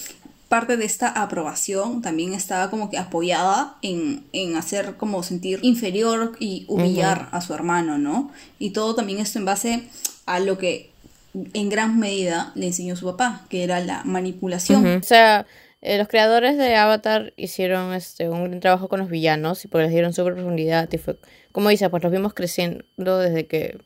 parte 0.50 0.78
de 0.78 0.86
esta 0.86 1.08
aprobación 1.10 2.04
también 2.04 2.34
estaba 2.34 2.70
como 2.70 2.92
que 2.92 3.00
apoyada 3.00 3.78
en, 3.82 4.24
en 4.34 4.56
hacer 4.56 4.96
como 4.98 5.24
sentir 5.24 5.60
inferior 5.64 6.36
y 6.40 6.66
humillar 6.68 7.30
a 7.32 7.42
su 7.42 7.54
hermano, 7.56 7.98
¿no? 7.98 8.30
Y 8.60 8.70
todo 8.70 8.94
también 8.94 9.18
esto 9.20 9.40
en 9.40 9.46
base 9.46 9.84
a 10.28 10.40
lo 10.40 10.60
que 10.60 10.92
en 11.34 11.70
gran 11.70 12.00
medida 12.00 12.52
le 12.56 12.68
enseñó 12.68 12.96
su 12.96 13.06
papá, 13.06 13.46
que 13.50 13.64
era 13.64 13.80
la 13.80 14.04
manipulación. 14.04 14.86
Ujú. 14.86 15.00
O 15.00 15.04
sea, 15.04 15.46
eh, 15.82 15.98
los 15.98 16.08
creadores 16.08 16.58
de 16.58 16.76
Avatar 16.76 17.34
hicieron 17.36 17.94
este 17.94 18.30
un 18.30 18.46
gran 18.46 18.60
trabajo 18.60 18.88
con 18.88 19.00
los 19.00 19.10
villanos 19.10 19.66
y 19.66 19.68
pues 19.68 19.84
les 19.84 19.92
dieron 19.92 20.14
súper 20.14 20.34
profundidad 20.34 20.90
y 20.92 20.98
fue, 20.98 21.18
como 21.52 21.70
dice, 21.70 21.90
pues 21.90 22.04
los 22.04 22.12
vimos 22.12 22.34
creciendo 22.34 23.20
desde 23.20 23.48
que 23.48 23.80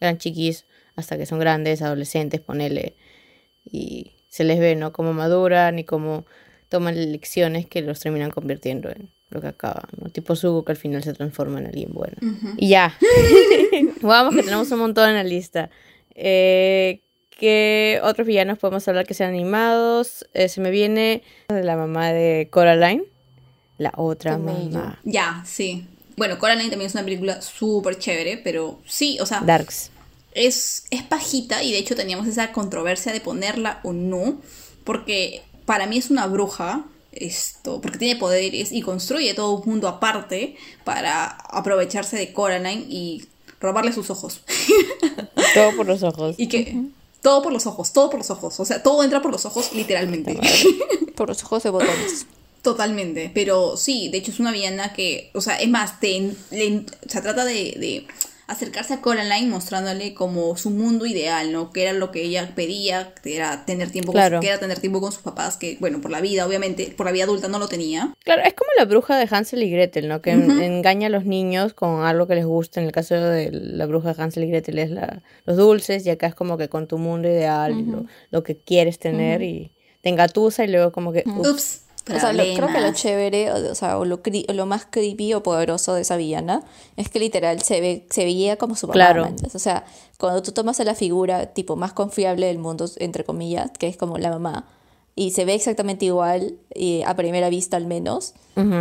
eran 0.00 0.18
chiquis 0.18 0.66
hasta 0.96 1.16
que 1.16 1.26
son 1.26 1.38
grandes, 1.38 1.82
adolescentes, 1.82 2.40
ponele, 2.40 2.94
y 3.64 4.12
se 4.28 4.44
les 4.44 4.58
ve, 4.58 4.74
¿no? 4.76 4.92
Cómo 4.92 5.12
maduran 5.12 5.78
y 5.78 5.84
cómo 5.84 6.24
toman 6.68 6.96
lecciones 7.12 7.66
que 7.66 7.82
los 7.82 8.00
terminan 8.00 8.30
convirtiendo 8.30 8.90
en 8.90 9.10
lo 9.30 9.40
que 9.40 9.48
acaba, 9.48 9.88
¿no? 10.00 10.10
Tipo 10.10 10.34
Zuko 10.36 10.64
que 10.64 10.72
al 10.72 10.78
final 10.78 11.02
se 11.02 11.14
transforma 11.14 11.60
en 11.60 11.66
alguien 11.66 11.90
bueno. 11.92 12.16
Y 12.56 12.68
ya. 12.68 12.96
Vamos 14.02 14.34
que 14.34 14.42
tenemos 14.42 14.70
un 14.72 14.80
montón 14.80 15.10
en 15.10 15.14
la 15.14 15.24
lista. 15.24 15.70
Eh, 16.14 17.00
¿Qué 17.38 18.00
otros 18.02 18.26
villanos 18.26 18.58
podemos 18.58 18.86
hablar 18.86 19.06
que 19.06 19.14
sean 19.14 19.30
animados? 19.30 20.26
Eh, 20.34 20.48
se 20.48 20.60
me 20.60 20.70
viene 20.70 21.22
de 21.48 21.64
la 21.64 21.76
mamá 21.76 22.12
de 22.12 22.48
Coraline. 22.50 23.04
La 23.78 23.92
otra 23.96 24.38
mamá. 24.38 25.00
Ya, 25.02 25.42
sí. 25.44 25.84
Bueno, 26.16 26.38
Coraline 26.38 26.70
también 26.70 26.86
es 26.86 26.94
una 26.94 27.02
película 27.02 27.42
súper 27.42 27.98
chévere, 27.98 28.38
pero 28.38 28.78
sí, 28.86 29.18
o 29.20 29.26
sea, 29.26 29.40
Darks. 29.40 29.90
es, 30.32 30.86
es 30.90 31.02
pajita 31.02 31.64
y 31.64 31.72
de 31.72 31.78
hecho 31.78 31.96
teníamos 31.96 32.28
esa 32.28 32.52
controversia 32.52 33.12
de 33.12 33.20
ponerla 33.20 33.80
o 33.82 33.92
no, 33.92 34.40
porque 34.84 35.42
para 35.64 35.86
mí 35.86 35.98
es 35.98 36.10
una 36.10 36.28
bruja, 36.28 36.84
esto, 37.10 37.80
porque 37.80 37.98
tiene 37.98 38.14
poderes 38.18 38.70
y 38.70 38.80
construye 38.82 39.34
todo 39.34 39.56
un 39.56 39.68
mundo 39.68 39.88
aparte 39.88 40.54
para 40.84 41.26
aprovecharse 41.26 42.16
de 42.16 42.32
Coraline 42.32 42.86
y 42.88 43.24
robarle 43.60 43.92
sus 43.92 44.10
ojos. 44.10 44.40
Todo 45.54 45.76
por 45.76 45.86
los 45.86 46.02
ojos. 46.02 46.34
y 46.38 46.48
que 46.48 46.76
todo 47.22 47.42
por 47.42 47.52
los 47.52 47.66
ojos, 47.66 47.92
todo 47.92 48.10
por 48.10 48.18
los 48.18 48.28
ojos, 48.30 48.60
o 48.60 48.64
sea, 48.66 48.82
todo 48.82 49.02
entra 49.02 49.22
por 49.22 49.32
los 49.32 49.46
ojos 49.46 49.72
literalmente. 49.72 50.38
Por 51.14 51.28
los 51.28 51.42
ojos 51.44 51.62
de 51.62 51.70
botones. 51.70 52.26
Totalmente, 52.60 53.30
pero 53.32 53.76
sí, 53.76 54.08
de 54.08 54.18
hecho 54.18 54.30
es 54.32 54.40
una 54.40 54.50
villana 54.52 54.92
que, 54.92 55.30
o 55.32 55.40
sea, 55.40 55.56
es 55.56 55.68
más, 55.68 56.00
te, 56.00 56.32
le- 56.50 56.84
se 57.06 57.20
trata 57.22 57.44
de, 57.44 57.54
de 57.54 58.06
acercarse 58.46 58.94
a 58.94 59.00
Coraline 59.00 59.48
mostrándole 59.48 60.14
como 60.14 60.56
su 60.56 60.70
mundo 60.70 61.06
ideal, 61.06 61.52
¿no? 61.52 61.70
Que 61.70 61.82
era 61.84 61.92
lo 61.92 62.10
que 62.10 62.22
ella 62.22 62.52
pedía, 62.54 63.14
que 63.22 63.36
era 63.36 63.64
tener 63.64 63.90
tiempo 63.90 64.12
con, 64.12 64.18
Claro. 64.20 64.38
su- 64.38 64.40
que 64.42 64.48
era 64.48 64.58
tener 64.58 64.78
tiempo 64.78 65.00
con 65.00 65.12
sus 65.12 65.22
papás, 65.22 65.56
que 65.56 65.76
bueno, 65.80 66.00
por 66.00 66.10
la 66.10 66.20
vida, 66.20 66.46
obviamente, 66.46 66.92
por 66.96 67.06
la 67.06 67.12
vida 67.12 67.24
adulta 67.24 67.48
no 67.48 67.58
lo 67.58 67.68
tenía. 67.68 68.14
Claro, 68.24 68.42
es 68.44 68.54
como 68.54 68.70
la 68.76 68.84
bruja 68.84 69.16
de 69.18 69.26
Hansel 69.30 69.62
y 69.62 69.70
Gretel, 69.70 70.08
¿no? 70.08 70.20
Que 70.22 70.30
en- 70.32 70.50
engaña 70.62 71.06
a 71.06 71.10
los 71.10 71.24
niños 71.24 71.74
con 71.74 72.04
algo 72.04 72.26
que 72.26 72.34
les 72.34 72.44
gusta. 72.46 72.80
En 72.80 72.86
el 72.86 72.92
caso 72.92 73.14
de 73.14 73.50
la 73.52 73.86
bruja 73.86 74.12
de 74.12 74.22
Hansel 74.22 74.44
y 74.44 74.48
Gretel 74.48 74.78
es 74.78 74.90
la, 74.90 75.22
los 75.46 75.56
dulces 75.56 76.04
y 76.06 76.10
acá 76.10 76.26
es 76.26 76.34
como 76.34 76.58
que 76.58 76.68
con 76.68 76.86
tu 76.86 76.98
mundo 76.98 77.28
ideal, 77.28 77.72
lo, 77.90 78.04
lo 78.30 78.42
que 78.42 78.58
quieres 78.58 78.98
tener 78.98 79.42
y 79.42 79.72
te 80.02 80.10
engatusa 80.10 80.64
y 80.64 80.68
luego 80.68 80.92
como 80.92 81.12
que... 81.12 81.24
ups. 81.26 81.48
Ups. 81.48 81.80
O 82.10 82.20
sea, 82.20 82.32
lo- 82.34 82.42
creo 82.56 82.68
que 82.68 82.80
lo 82.80 82.92
chévere, 82.92 83.50
o, 83.52 83.74
sea, 83.74 83.98
o 83.98 84.04
lo, 84.04 84.22
cri- 84.22 84.46
lo 84.52 84.66
más 84.66 84.86
creepy 84.90 85.32
o 85.34 85.42
poderoso 85.42 85.94
de 85.94 86.02
esa 86.02 86.16
villana 86.16 86.62
es 86.96 87.08
que 87.08 87.18
literal 87.18 87.62
se 87.62 87.80
ve, 87.80 88.06
se 88.10 88.24
veía 88.24 88.56
como 88.56 88.76
su 88.76 88.86
mamá. 88.86 88.94
Claro. 88.94 89.22
O 89.54 89.58
sea, 89.58 89.84
cuando 90.18 90.42
tú 90.42 90.52
tomas 90.52 90.78
a 90.80 90.84
la 90.84 90.94
figura 90.94 91.46
tipo 91.54 91.76
más 91.76 91.92
confiable 91.94 92.46
del 92.46 92.58
mundo, 92.58 92.86
entre 92.98 93.24
comillas, 93.24 93.70
que 93.78 93.88
es 93.88 93.96
como 93.96 94.18
la 94.18 94.30
mamá, 94.30 94.66
y 95.16 95.30
se 95.30 95.44
ve 95.44 95.54
exactamente 95.54 96.04
igual, 96.04 96.56
y 96.74 97.02
a 97.06 97.14
primera 97.16 97.48
vista 97.48 97.76
al 97.76 97.86
menos, 97.86 98.34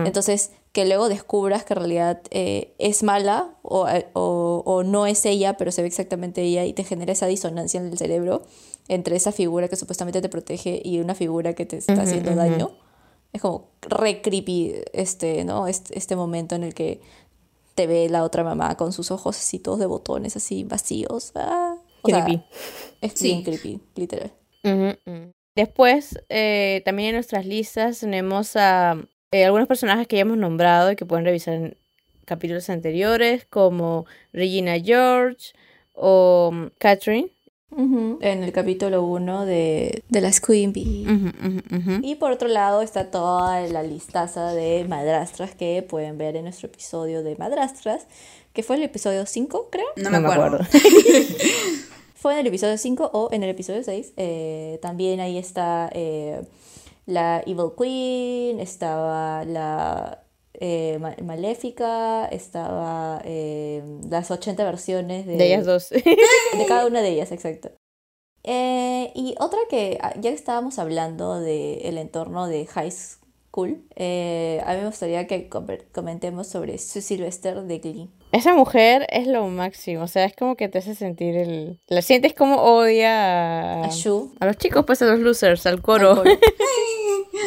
entonces 0.05 0.51
que 0.73 0.85
luego 0.85 1.07
descubras 1.07 1.63
que 1.63 1.73
en 1.73 1.79
realidad 1.79 2.19
eh, 2.31 2.73
es 2.79 3.03
mala 3.03 3.51
o, 3.61 3.87
o- 4.13 4.63
o 4.65 4.83
no 4.83 5.05
es 5.05 5.23
ella, 5.27 5.55
pero 5.57 5.71
se 5.71 5.81
ve 5.83 5.87
exactamente 5.87 6.41
ella 6.41 6.65
y 6.65 6.73
te 6.73 6.83
genera 6.83 7.13
esa 7.13 7.27
disonancia 7.27 7.79
en 7.79 7.87
el 7.87 7.97
cerebro 7.97 8.41
entre 8.87 9.15
esa 9.15 9.31
figura 9.31 9.67
que 9.67 9.75
supuestamente 9.75 10.19
te 10.21 10.29
protege 10.29 10.81
y 10.83 10.99
una 10.99 11.13
figura 11.15 11.53
que 11.53 11.65
te 11.67 11.77
está 11.77 11.93
haciendo 12.01 12.31
daño. 12.35 12.71
Es 13.33 13.41
como 13.41 13.71
re 13.81 14.21
creepy 14.21 14.75
este, 14.93 15.43
¿no? 15.43 15.67
Este, 15.67 15.97
este 15.97 16.15
momento 16.15 16.55
en 16.55 16.63
el 16.63 16.73
que 16.73 17.01
te 17.75 17.87
ve 17.87 18.07
la 18.09 18.23
otra 18.23 18.43
mamá 18.43 18.77
con 18.77 18.93
sus 18.93 19.09
ojos 19.11 19.37
así 19.37 19.59
todos 19.59 19.79
de 19.79 19.87
botones, 19.87 20.35
así 20.35 20.63
vacíos. 20.63 21.31
Ah, 21.35 21.75
o 22.03 22.09
sea, 22.09 22.23
Creepy. 22.23 22.43
es 23.01 23.13
Sí. 23.15 23.27
bien 23.29 23.43
creepy, 23.43 23.81
literal. 23.95 24.31
Después, 25.55 26.19
eh, 26.29 26.81
también 26.85 27.09
en 27.09 27.15
nuestras 27.15 27.45
listas 27.45 27.99
tenemos 27.99 28.55
a 28.55 28.97
eh, 29.31 29.45
algunos 29.45 29.67
personajes 29.67 30.07
que 30.07 30.15
ya 30.17 30.21
hemos 30.23 30.37
nombrado 30.37 30.91
y 30.91 30.95
que 30.95 31.05
pueden 31.05 31.25
revisar 31.25 31.55
en 31.55 31.77
capítulos 32.25 32.69
anteriores, 32.69 33.45
como 33.45 34.05
Regina 34.31 34.79
George 34.79 35.53
o 35.93 36.51
En 37.77 38.43
el 38.43 38.51
capítulo 38.51 39.03
1 39.03 39.45
de, 39.45 40.03
de 40.09 40.21
las 40.21 40.39
Queen 40.39 40.73
Bee. 40.73 41.05
Y 42.01 42.15
por 42.15 42.31
otro 42.31 42.47
lado 42.47 42.81
está 42.81 43.11
toda 43.11 43.61
la 43.67 43.83
listaza 43.83 44.53
de 44.53 44.85
madrastras 44.87 45.55
que 45.55 45.85
pueden 45.87 46.17
ver 46.17 46.35
en 46.35 46.43
nuestro 46.43 46.67
episodio 46.67 47.23
de 47.23 47.35
madrastras, 47.35 48.07
que 48.53 48.63
fue 48.63 48.75
el 48.75 48.83
episodio 48.83 49.25
5, 49.25 49.69
creo. 49.71 49.87
No 49.97 50.09
me 50.09 50.17
acuerdo. 50.17 50.59
Fue 52.23 52.35
en 52.35 52.39
el 52.39 52.47
episodio 52.47 52.77
5 52.77 53.11
o 53.11 53.27
en 53.33 53.43
el 53.43 53.49
episodio 53.49 53.83
6. 53.83 54.13
Eh, 54.15 54.79
también 54.81 55.19
ahí 55.19 55.37
está 55.37 55.89
eh, 55.91 56.41
la 57.05 57.43
Evil 57.45 57.71
Queen, 57.77 58.61
estaba 58.61 59.43
la 59.43 60.22
eh, 60.65 60.97
Ma- 61.01 61.15
Maléfica, 61.21 62.25
estaba 62.27 63.21
eh, 63.25 63.83
las 64.09 64.31
80 64.31 64.63
versiones 64.63 65.25
de, 65.25 65.35
De 65.35 65.45
ellas 65.47 65.65
dos. 65.65 65.89
de 65.91 66.65
cada 66.67 66.85
una 66.87 67.01
de 67.01 67.09
ellas, 67.09 67.33
exacto. 67.33 67.71
Eh, 68.45 69.11
y 69.13 69.35
otra 69.39 69.59
que, 69.69 69.97
ah, 70.01 70.13
ya 70.15 70.29
que 70.29 70.35
estábamos 70.35 70.79
hablando 70.79 71.39
del 71.41 71.97
entorno 71.97 72.47
de 72.47 72.65
high 72.65 72.91
school, 72.91 73.85
eh, 73.95 74.61
a 74.65 74.73
mí 74.73 74.79
me 74.81 74.87
gustaría 74.87 75.27
que 75.27 75.49
comentemos 75.93 76.47
sobre 76.47 76.77
Sue 76.77 77.01
Sylvester 77.01 77.61
de 77.63 77.79
Glee. 77.79 78.09
Esa 78.31 78.53
mujer 78.53 79.05
es 79.09 79.27
lo 79.27 79.45
máximo, 79.47 80.03
o 80.03 80.07
sea, 80.07 80.25
es 80.25 80.35
como 80.35 80.55
que 80.55 80.67
te 80.69 80.79
hace 80.79 80.95
sentir 80.95 81.35
el... 81.37 81.79
La 81.87 82.01
sientes 82.01 82.33
como 82.33 82.55
odia 82.63 83.81
a, 83.81 83.85
A 83.85 83.91
Sue. 83.91 84.29
a 84.39 84.45
los 84.45 84.57
chicos, 84.57 84.85
pues 84.85 85.01
a 85.01 85.05
los 85.05 85.19
losers, 85.19 85.65
al 85.67 85.81
coro. 85.81 86.23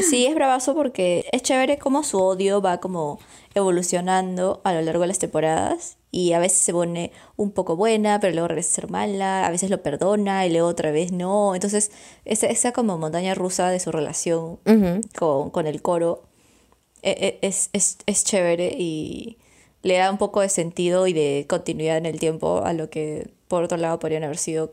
Sí, 0.03 0.27
es 0.27 0.35
bravazo 0.35 0.75
porque 0.75 1.29
es 1.33 1.43
chévere 1.43 1.79
como 1.79 2.03
su 2.03 2.19
odio 2.19 2.61
va 2.61 2.79
como 2.79 3.19
evolucionando 3.55 4.61
a 4.65 4.73
lo 4.73 4.83
largo 4.83 5.03
de 5.03 5.09
las 5.09 5.19
temporadas 5.19 5.97
y 6.11 6.33
a 6.33 6.39
veces 6.39 6.59
se 6.59 6.73
pone 6.73 7.13
un 7.37 7.51
poco 7.51 7.77
buena, 7.77 8.21
pero 8.21 8.33
luego 8.33 8.49
regresa 8.49 8.71
a 8.71 8.75
ser 8.83 8.91
mala, 8.91 9.47
a 9.47 9.51
veces 9.51 9.71
lo 9.71 9.83
perdona 9.83 10.47
y 10.47 10.51
luego 10.51 10.69
otra 10.69 10.91
vez 10.91 11.13
no. 11.13 11.55
Entonces, 11.55 11.91
esa, 12.25 12.47
esa 12.47 12.73
como 12.73 12.97
montaña 12.99 13.35
rusa 13.35 13.71
de 13.71 13.81
su 13.81 13.93
relación 13.93 14.59
con, 15.19 15.51
con 15.51 15.67
el 15.67 15.83
coro 15.83 16.23
e- 17.03 17.39
e- 17.43 17.47
es, 17.47 17.71
es, 17.73 17.99
es 18.07 18.25
chévere 18.25 18.75
y 18.79 19.39
le 19.83 19.97
da 19.99 20.11
un 20.11 20.19
poco 20.19 20.41
de 20.41 20.49
sentido 20.49 21.07
y 21.07 21.13
de 21.13 21.47
continuidad 21.49 21.97
en 21.99 22.07
el 22.07 22.19
tiempo 22.19 22.63
a 22.65 22.73
lo 22.73 22.89
que 22.91 23.31
por 23.49 23.63
otro 23.63 23.77
lado 23.79 23.99
podrían 23.99 24.25
haber 24.25 24.39
sido 24.39 24.73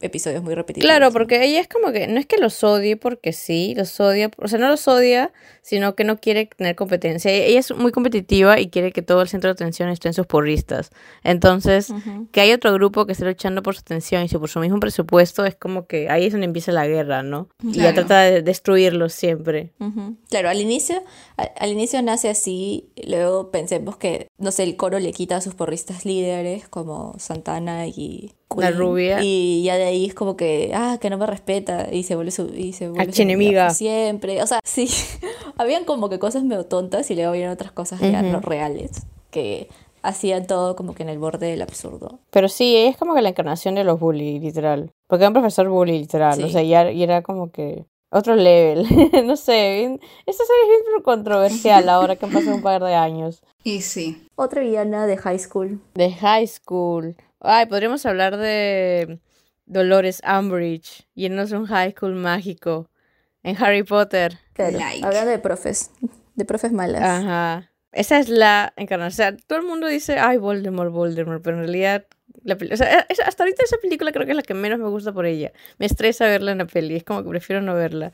episodios 0.00 0.42
muy 0.42 0.54
repetitivos. 0.54 0.90
Claro, 0.94 1.12
porque 1.12 1.42
ella 1.44 1.60
es 1.60 1.68
como 1.68 1.90
que 1.92 2.06
no 2.06 2.18
es 2.20 2.26
que 2.26 2.36
los 2.36 2.62
odie 2.62 2.96
porque 2.96 3.32
sí, 3.32 3.74
los 3.76 3.98
odia, 4.00 4.30
o 4.36 4.48
sea, 4.48 4.58
no 4.58 4.68
los 4.68 4.86
odia, 4.88 5.32
sino 5.62 5.94
que 5.94 6.04
no 6.04 6.18
quiere 6.18 6.46
tener 6.46 6.74
competencia. 6.76 7.30
E- 7.30 7.46
Ella 7.46 7.60
es 7.60 7.74
muy 7.74 7.90
competitiva 7.92 8.60
y 8.60 8.68
quiere 8.68 8.92
que 8.92 9.00
todo 9.02 9.22
el 9.22 9.28
centro 9.28 9.48
de 9.48 9.52
atención 9.52 9.88
esté 9.88 10.08
en 10.08 10.14
sus 10.14 10.26
porristas. 10.26 10.90
Entonces, 11.22 11.92
que 12.32 12.40
hay 12.40 12.52
otro 12.52 12.72
grupo 12.74 13.06
que 13.06 13.12
esté 13.12 13.24
luchando 13.24 13.62
por 13.62 13.74
su 13.74 13.80
atención 13.80 14.24
y 14.24 14.28
por 14.28 14.48
su 14.48 14.60
mismo 14.60 14.78
presupuesto, 14.80 15.44
es 15.46 15.54
como 15.56 15.86
que 15.86 16.08
ahí 16.10 16.26
es 16.26 16.32
donde 16.32 16.46
empieza 16.46 16.70
la 16.72 16.86
guerra, 16.86 17.22
¿no? 17.22 17.48
Y 17.62 17.80
ella 17.80 17.94
trata 17.94 18.20
de 18.22 18.42
destruirlos 18.42 19.12
siempre. 19.14 19.72
Claro, 20.28 20.48
al 20.50 20.60
inicio, 20.60 21.02
al, 21.36 21.50
al 21.58 21.70
inicio 21.70 22.02
nace 22.02 22.28
así, 22.28 22.90
luego 23.06 23.50
pensemos 23.50 23.96
que, 23.96 24.26
no 24.38 24.50
sé, 24.50 24.64
el 24.64 24.76
coro 24.76 24.98
le 24.98 25.12
quita 25.12 25.36
a 25.36 25.40
sus 25.40 25.54
porristas 25.54 26.04
líderes 26.04 26.68
como 26.68 27.14
Santana 27.18 27.86
y 27.86 28.32
La 28.60 28.70
rubia. 28.70 29.18
Y 29.22 29.62
ya 29.64 29.76
de 29.76 29.84
ahí 29.84 30.06
es 30.06 30.14
como 30.14 30.36
que, 30.36 30.72
ah, 30.74 30.98
que 31.00 31.10
no 31.10 31.18
me 31.18 31.26
respeta 31.26 31.88
y 31.92 32.02
se 32.04 32.14
vuelve 32.14 32.30
su, 32.30 32.46
y 32.54 32.72
se 32.72 32.88
vuelve 32.88 33.12
su 33.12 33.22
por 33.66 33.70
siempre. 33.74 34.42
O 34.42 34.46
sea, 34.46 34.60
sí, 34.64 34.88
habían 35.56 35.84
como 35.84 36.08
que 36.08 36.18
cosas 36.18 36.44
medio 36.44 36.64
tontas 36.66 37.10
y 37.10 37.14
luego 37.14 37.30
habían 37.30 37.50
otras 37.50 37.72
cosas 37.72 38.00
ya 38.00 38.22
no 38.22 38.40
reales 38.40 38.90
que 39.30 39.68
hacían 40.02 40.46
todo 40.46 40.76
como 40.76 40.94
que 40.94 41.02
en 41.02 41.08
el 41.08 41.18
borde 41.18 41.46
del 41.48 41.62
absurdo. 41.62 42.18
Pero 42.30 42.48
sí, 42.48 42.76
ella 42.76 42.90
es 42.90 42.96
como 42.96 43.14
que 43.14 43.22
la 43.22 43.30
encarnación 43.30 43.74
de 43.74 43.84
los 43.84 43.98
bully, 43.98 44.38
literal. 44.38 44.90
Porque 45.08 45.22
era 45.24 45.28
un 45.30 45.34
profesor 45.34 45.68
bully, 45.68 45.98
literal. 45.98 46.36
Sí. 46.36 46.42
O 46.44 46.48
sea, 46.50 46.62
ya, 46.62 46.90
y 46.90 47.02
era 47.02 47.22
como 47.22 47.50
que... 47.50 47.86
Otro 48.10 48.36
level. 48.36 48.86
no 49.26 49.34
sé. 49.34 49.76
bien- 49.78 50.00
Esta 50.24 50.44
serie 50.44 50.62
es 50.76 50.84
bien 50.86 51.02
controversial 51.02 51.88
ahora 51.88 52.14
que 52.14 52.26
han 52.26 52.32
pasado 52.32 52.54
un 52.54 52.62
par 52.62 52.80
de 52.84 52.94
años. 52.94 53.42
Y 53.64 53.80
sí. 53.80 54.28
Otra 54.36 54.62
villana 54.62 55.06
de 55.06 55.16
High 55.16 55.38
School. 55.40 55.80
De 55.94 56.12
High 56.12 56.46
School. 56.46 57.16
Ay, 57.44 57.66
podríamos 57.66 58.04
hablar 58.06 58.36
de 58.36 59.18
Dolores 59.66 60.20
Umbridge. 60.26 61.06
Yéndonos 61.14 61.52
a 61.52 61.58
un 61.58 61.66
High 61.66 61.92
School 61.96 62.14
mágico. 62.14 62.90
En 63.42 63.62
Harry 63.62 63.82
Potter. 63.82 64.38
Claro, 64.54 64.78
Like. 64.78 65.04
hablando 65.04 65.30
de 65.30 65.38
profes. 65.38 65.90
De 66.34 66.44
profes 66.46 66.72
malas. 66.72 67.02
Ajá. 67.02 67.70
Esa 67.92 68.18
es 68.18 68.28
la 68.28 68.72
encarnación. 68.76 69.34
O 69.34 69.36
sea, 69.36 69.46
todo 69.46 69.58
el 69.58 69.66
mundo 69.66 69.86
dice, 69.86 70.18
ay, 70.18 70.38
Voldemort, 70.38 70.90
Voldemort, 70.90 71.42
pero 71.42 71.56
en 71.58 71.62
realidad, 71.64 72.06
la 72.42 72.56
peli- 72.56 72.72
o 72.72 72.76
sea, 72.76 73.06
es- 73.08 73.20
hasta 73.20 73.44
ahorita 73.44 73.62
esa 73.62 73.76
película 73.76 74.10
creo 74.12 74.24
que 74.24 74.32
es 74.32 74.36
la 74.36 74.42
que 74.42 74.54
menos 74.54 74.78
me 74.80 74.88
gusta 74.88 75.12
por 75.12 75.26
ella. 75.26 75.52
Me 75.78 75.86
estresa 75.86 76.24
verla 76.26 76.52
en 76.52 76.58
la 76.58 76.66
peli, 76.66 76.96
es 76.96 77.04
como 77.04 77.22
que 77.22 77.28
prefiero 77.28 77.60
no 77.62 77.74
verla. 77.74 78.10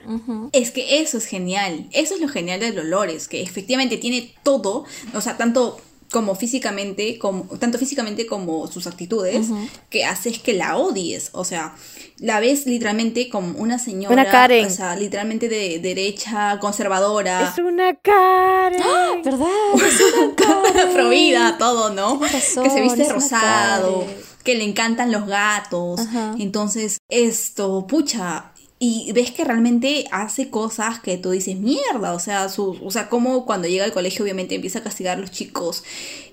Es 0.53 0.71
que 0.73 1.01
eso 1.01 1.17
es 1.19 1.27
genial. 1.27 1.87
Eso 1.93 2.15
es 2.15 2.21
lo 2.21 2.29
genial 2.29 2.61
de 2.61 2.73
Dolores, 2.73 3.27
que 3.29 3.41
efectivamente 3.41 3.97
tiene 3.97 4.35
todo, 4.43 4.85
o 5.15 5.21
sea, 5.21 5.37
tanto 5.39 5.81
como 6.11 6.35
físicamente, 6.35 7.19
como, 7.19 7.45
tanto 7.59 7.79
físicamente 7.79 8.27
como 8.27 8.67
sus 8.67 8.87
actitudes, 8.87 9.47
que 9.89 10.05
haces 10.05 10.39
que 10.41 10.55
la 10.55 10.77
odies. 10.77 11.31
O 11.33 11.45
sea, 11.45 11.75
la 12.19 12.41
ves 12.41 12.67
literalmente 12.67 13.29
como 13.31 13.57
una 13.59 13.79
señora, 13.79 14.13
Una 14.13 14.31
Karen. 14.31 14.67
o 14.67 14.71
sea, 14.71 14.97
literalmente 14.97 15.49
de 15.49 15.79
derecha, 15.79 16.59
conservadora, 16.61 17.49
Es 17.49 17.59
una 17.63 17.95
Karen. 17.95 18.83
¿Verdad? 19.25 19.47
Es 19.87 20.01
una 20.01 20.35
cara. 20.35 20.91
provida, 20.93 21.57
todo, 21.59 21.91
¿no? 21.91 22.21
Razón, 22.21 22.65
que 22.65 22.71
se 22.71 22.81
viste 22.81 23.09
rosado, 23.09 24.01
Karen. 24.01 24.17
que 24.45 24.55
le 24.57 24.65
encantan 24.65 25.13
los 25.13 25.27
gatos. 25.27 26.01
Ajá. 26.01 26.35
Entonces, 26.39 26.99
esto, 27.09 27.87
pucha. 27.87 28.53
Y 28.83 29.13
ves 29.13 29.31
que 29.31 29.45
realmente 29.45 30.07
hace 30.11 30.49
cosas 30.49 31.01
que 31.01 31.19
tú 31.19 31.33
dices, 31.33 31.57
mierda, 31.57 32.15
o 32.15 32.19
sea, 32.19 32.49
su, 32.49 32.79
o 32.83 32.91
sea, 32.91 33.11
como 33.11 33.45
cuando 33.45 33.69
llega 33.69 33.85
al 33.85 33.93
colegio 33.93 34.25
obviamente 34.25 34.55
empieza 34.55 34.79
a 34.79 34.83
castigar 34.83 35.19
a 35.19 35.21
los 35.21 35.31
chicos 35.31 35.85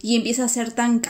y 0.01 0.15
empieza 0.15 0.45
a 0.45 0.49
ser 0.49 0.71
tan 0.71 1.01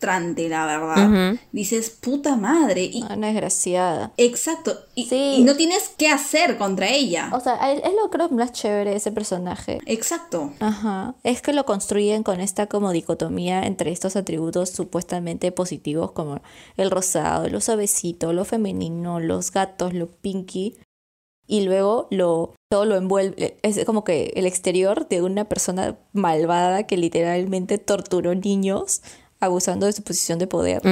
castrante, 0.00 0.48
la 0.48 0.66
verdad. 0.66 1.34
Dices, 1.52 1.90
puta 1.90 2.36
madre. 2.36 2.84
Y, 2.84 3.02
Una 3.02 3.28
desgraciada. 3.28 4.12
exacto. 4.16 4.76
Y, 4.94 5.06
Sí. 5.06 5.36
y 5.38 5.44
no 5.44 5.54
tienes 5.56 5.92
qué 5.96 6.08
hacer 6.08 6.56
contra 6.58 6.88
ella. 6.88 7.30
O 7.32 7.40
sea, 7.40 7.72
es 7.72 7.82
lo 7.94 8.10
creo 8.10 8.28
más 8.30 8.52
chévere 8.52 8.94
ese 8.96 9.12
personaje. 9.12 9.78
Exacto. 9.86 10.52
Ajá. 10.60 11.14
Es 11.22 11.42
que 11.42 11.52
lo 11.52 11.64
construyen 11.66 12.22
con 12.22 12.40
esta 12.40 12.66
como 12.66 12.92
dicotomía 12.92 13.66
entre 13.66 13.90
estos 13.92 14.16
atributos 14.16 14.70
supuestamente 14.70 15.52
positivos 15.52 16.12
como 16.12 16.40
el 16.76 16.90
rosado, 16.90 17.48
lo 17.48 17.60
suavecito, 17.60 18.32
lo 18.32 18.44
femenino, 18.44 19.20
los 19.20 19.52
gatos, 19.52 19.92
lo 19.94 20.06
pinky. 20.08 20.76
Y 21.46 21.62
luego 21.62 22.06
lo 22.12 22.54
todo 22.70 22.84
lo 22.84 22.94
envuelve. 22.94 23.58
Es 23.62 23.84
como 23.84 24.04
que 24.04 24.32
el 24.36 24.46
exterior 24.46 25.08
de 25.08 25.20
una 25.22 25.46
persona 25.46 25.96
malvada 26.12 26.84
que 26.86 26.96
literalmente 26.96 27.78
torturó 27.78 28.36
niños 28.36 29.02
abusando 29.40 29.86
de 29.86 29.92
su 29.92 30.02
posición 30.02 30.38
de 30.38 30.46
poder. 30.46 30.82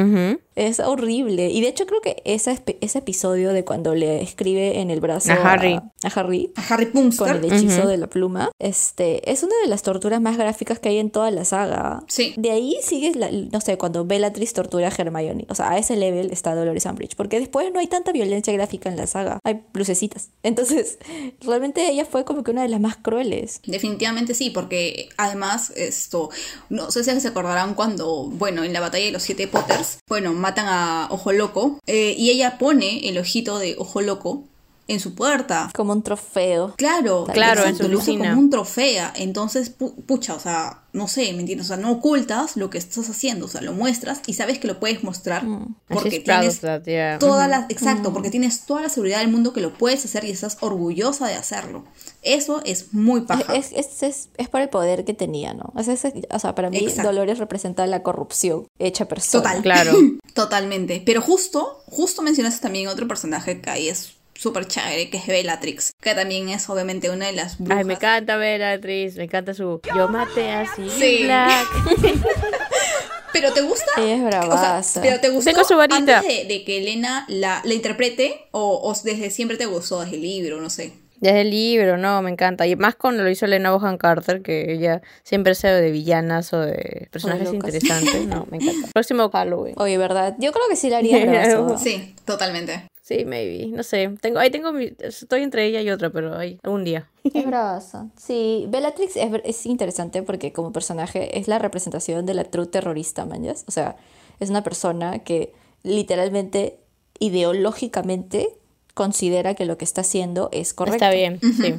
Es 0.59 0.81
horrible. 0.81 1.51
Y 1.51 1.61
de 1.61 1.69
hecho 1.69 1.87
creo 1.87 2.01
que 2.01 2.21
ese, 2.25 2.61
ese 2.81 2.99
episodio 2.99 3.53
de 3.53 3.65
cuando 3.65 3.95
le 3.95 4.23
escribe 4.23 4.81
en 4.81 4.91
el 4.91 5.01
brazo 5.01 5.31
A 5.33 5.37
Harry. 5.53 5.75
a 5.75 6.09
Harry 6.15 6.53
A 6.57 6.75
Harry 6.75 6.91
con 7.17 7.29
el 7.29 7.45
hechizo 7.45 7.87
de 7.87 7.97
la 7.97 8.09
pluma, 8.09 8.51
este, 8.59 9.31
es 9.31 9.43
una 9.45 9.55
de 9.63 9.69
las 9.69 9.83
torturas 9.83 10.21
más 10.21 10.37
gráficas 10.37 10.79
que 10.81 10.89
hay 10.89 10.99
en 10.99 11.11
toda 11.11 11.31
la 11.31 11.45
saga. 11.45 12.03
Sí. 12.09 12.35
De 12.37 12.51
ahí 12.51 12.77
sigue, 12.83 13.15
la- 13.15 13.31
no 13.31 13.61
sé, 13.61 13.79
cuando 13.79 14.05
Bellatrix 14.05 14.53
tortura 14.53 14.89
a 14.89 14.93
Hermione. 14.97 15.47
O 15.49 15.55
sea, 15.55 15.71
a 15.71 15.79
ese 15.79 15.97
level 15.97 16.31
está 16.33 16.55
Dolores 16.55 16.85
Umbridge. 16.87 17.15
Porque 17.15 17.39
después 17.39 17.73
no 17.73 17.79
hay 17.79 17.87
tanta 17.87 18.11
violencia 18.13 18.53
gráfica 18.53 18.89
en 18.89 18.97
la 18.97 19.07
saga. 19.07 19.39
Hay 19.45 19.63
lucecitas. 19.75 20.31
Entonces, 20.43 20.99
realmente 21.41 21.89
ella 21.89 22.05
fue 22.05 22.25
como 22.25 22.43
que 22.43 22.51
una 22.51 22.63
de 22.63 22.69
las 22.69 22.81
más 22.81 22.97
crueles. 22.97 23.61
Definitivamente 23.65 24.35
sí, 24.35 24.51
porque 24.51 25.09
además 25.17 25.73
esto, 25.77 26.31
no 26.69 26.91
sé 26.91 27.05
si 27.05 27.21
se 27.21 27.29
acordarán 27.29 27.75
cuando, 27.75 28.25
bueno, 28.25 28.65
en 28.65 28.73
la 28.73 28.81
batalla 28.81 29.05
de 29.07 29.13
los 29.13 29.23
siete 29.23 29.47
Potters, 29.47 29.99
bueno, 30.09 30.33
matan 30.49 30.67
a 30.67 31.09
Ojo 31.11 31.33
Loco 31.33 31.79
eh, 31.87 32.15
y 32.17 32.31
ella 32.31 32.57
pone 32.57 33.07
el 33.11 33.19
ojito 33.19 33.59
de 33.59 33.77
Ojo 33.77 34.01
Loco 34.01 34.45
en 34.89 35.01
su 35.01 35.15
puerta. 35.15 35.71
Como 35.75 35.93
un 35.93 36.03
trofeo. 36.03 36.75
Claro, 36.77 37.27
Claro, 37.33 37.65
en 37.65 37.77
su 37.77 37.85
lo 37.85 37.99
usa 37.99 38.05
oficina. 38.13 38.31
como 38.31 38.41
un 38.41 38.51
trofeo. 38.51 39.09
Entonces, 39.15 39.79
pu- 39.79 39.95
pucha, 40.07 40.35
o 40.35 40.41
sea, 40.41 40.83
no 40.95 41.07
sé, 41.07 41.33
¿me 41.35 41.41
entiendes? 41.41 41.67
O 41.67 41.69
sea, 41.69 41.77
no 41.77 41.93
ocultas 41.93 42.57
lo 42.57 42.71
que 42.71 42.79
estás 42.79 43.09
haciendo, 43.11 43.45
o 43.47 43.49
sea, 43.49 43.61
lo 43.61 43.73
muestras 43.75 44.21
y 44.27 44.33
sabes 44.33 44.59
que 44.59 44.67
lo 44.67 44.81
puedes 44.81 45.05
mostrar 45.05 45.43
And 45.43 45.75
porque 45.89 46.21
tienes 46.21 46.55
of 46.57 46.61
that, 46.63 46.83
yeah. 46.85 47.19
toda 47.19 47.47
la, 47.47 47.67
exacto, 47.69 48.13
porque 48.15 48.31
tienes 48.31 48.63
toda 48.65 48.81
la 48.81 48.89
seguridad 48.89 49.19
del 49.21 49.29
mundo 49.29 49.53
que 49.53 49.61
lo 49.61 49.75
puedes 49.75 50.05
hacer 50.07 50.25
y 50.25 50.31
estás 50.31 50.57
orgullosa 50.61 51.27
de 51.29 51.35
hacerlo. 51.35 51.85
Eso 52.23 52.63
es 52.65 52.95
muy 52.95 53.21
paja. 53.21 53.55
Es, 53.55 53.71
es, 53.73 54.03
es, 54.03 54.29
es 54.39 54.49
por 54.49 54.63
el 54.63 54.71
poder 54.71 55.05
que 55.05 55.13
tenía, 55.15 55.53
¿no? 55.53 55.71
O 55.75 55.83
sea, 55.83 55.93
es- 55.95 56.05
o 56.31 56.39
sea, 56.39 56.55
para 56.55 56.71
mí 56.71 56.79
Exacto. 56.79 57.03
Dolores 57.11 57.39
representa 57.39 57.87
la 57.87 58.03
corrupción 58.03 58.67
hecha 58.79 59.07
persona. 59.07 59.43
Total. 59.43 59.63
Claro. 59.63 59.93
Totalmente. 60.35 61.03
Pero 61.05 61.21
justo, 61.21 61.83
justo 61.87 62.23
mencionaste 62.23 62.61
también 62.63 62.89
otro 62.89 63.07
personaje 63.07 63.61
que 63.61 63.71
ahí 63.71 63.89
es 63.89 64.15
súper 64.39 64.67
chévere, 64.67 65.11
que 65.11 65.17
es 65.19 65.27
Bellatrix, 65.27 65.93
que 66.01 66.15
también 66.15 66.49
es 66.49 66.69
obviamente 66.71 67.11
una 67.11 67.27
de 67.27 67.33
las 67.33 67.59
brujas. 67.59 67.79
Ay, 67.79 67.85
me 67.85 67.95
encanta 67.95 68.37
Bellatrix, 68.37 69.17
me 69.17 69.25
encanta 69.25 69.53
su 69.53 69.81
Yo 69.97 70.09
maté 70.09 70.51
a 70.53 70.65
Sirius 70.75 70.95
Sí. 70.95 71.25
Black. 71.25 71.67
Pero 73.33 73.53
te 73.53 73.61
gusta. 73.61 73.85
Ella 73.99 74.15
es 74.15 74.21
O 74.23 74.31
sea, 74.31 74.41
bravaza. 74.41 75.03
pero 75.03 75.21
te 75.21 75.29
gustó 75.29 75.51
Tengo 75.51 75.63
su 75.65 75.77
varita. 75.77 75.97
antes 76.19 76.23
de, 76.27 76.45
de 76.47 76.65
que 76.65 76.79
Elena 76.79 77.25
la, 77.29 77.61
la 77.65 77.75
interprete 77.75 78.47
o, 78.53 78.81
o 78.83 78.95
desde 79.05 79.31
siempre 79.31 79.57
te 79.59 79.67
gustó 79.67 80.01
desde 80.01 80.17
el 80.17 80.23
libro, 80.23 80.61
no 80.61 80.71
sé. 80.71 80.93
Desde 81.21 81.43
el 81.43 81.51
libro, 81.51 81.99
no, 81.99 82.23
me 82.23 82.31
encanta. 82.31 82.67
Y 82.67 82.75
más 82.77 82.95
cuando 82.95 83.23
lo 83.25 83.29
hizo 83.31 83.45
Elena 83.45 83.73
Bohan 83.73 83.99
Carter, 83.99 84.41
que 84.41 84.73
ella 84.73 85.03
siempre 85.25 85.55
sabe 85.55 85.81
de 85.83 85.91
villanas 85.91 86.53
o 86.53 86.61
de 86.61 87.09
personajes 87.11 87.53
interesantes. 87.53 88.25
No, 88.27 88.47
me 88.51 88.59
encanta. 88.59 88.89
Próximo 88.95 89.29
Halloween. 89.31 89.75
Oye, 89.79 89.99
¿verdad? 89.99 90.35
Yo 90.39 90.53
creo 90.53 90.65
que 90.71 90.77
sí 90.77 90.89
la 90.91 90.99
haría. 90.99 91.19
Sí, 91.79 92.15
totalmente. 92.25 92.85
Sí, 93.09 93.25
maybe. 93.25 93.69
No 93.69 93.83
sé. 93.83 94.15
Tengo, 94.21 94.39
ahí 94.39 94.51
tengo 94.51 94.71
mi, 94.71 94.93
estoy 94.99 95.43
entre 95.43 95.65
ella 95.65 95.81
y 95.81 95.89
otra, 95.89 96.11
pero 96.11 96.37
ahí, 96.37 96.61
algún 96.63 96.85
día. 96.85 97.09
Es 97.25 97.47
bravaza. 97.47 98.09
Sí, 98.19 98.67
Bellatrix 98.69 99.17
es, 99.17 99.31
es 99.45 99.65
interesante 99.65 100.23
porque 100.23 100.53
como 100.53 100.73
personaje 100.73 101.39
es 101.39 101.49
la 101.49 101.59
representación 101.59 102.27
de 102.27 102.35
la 102.35 102.45
true 102.45 102.67
terrorista, 102.67 103.25
mañas. 103.25 103.65
O 103.67 103.71
sea, 103.71 103.97
es 104.41 104.51
una 104.51 104.63
persona 104.63 105.21
que 105.21 105.55
literalmente, 105.83 106.81
ideológicamente, 107.19 108.59
considera 108.93 109.55
que 109.55 109.65
lo 109.65 109.79
que 109.79 109.87
está 109.87 110.03
haciendo 110.03 110.51
es 110.53 110.75
correcto. 110.75 111.07
Está 111.07 111.11
bien, 111.11 111.41
sí. 111.41 111.77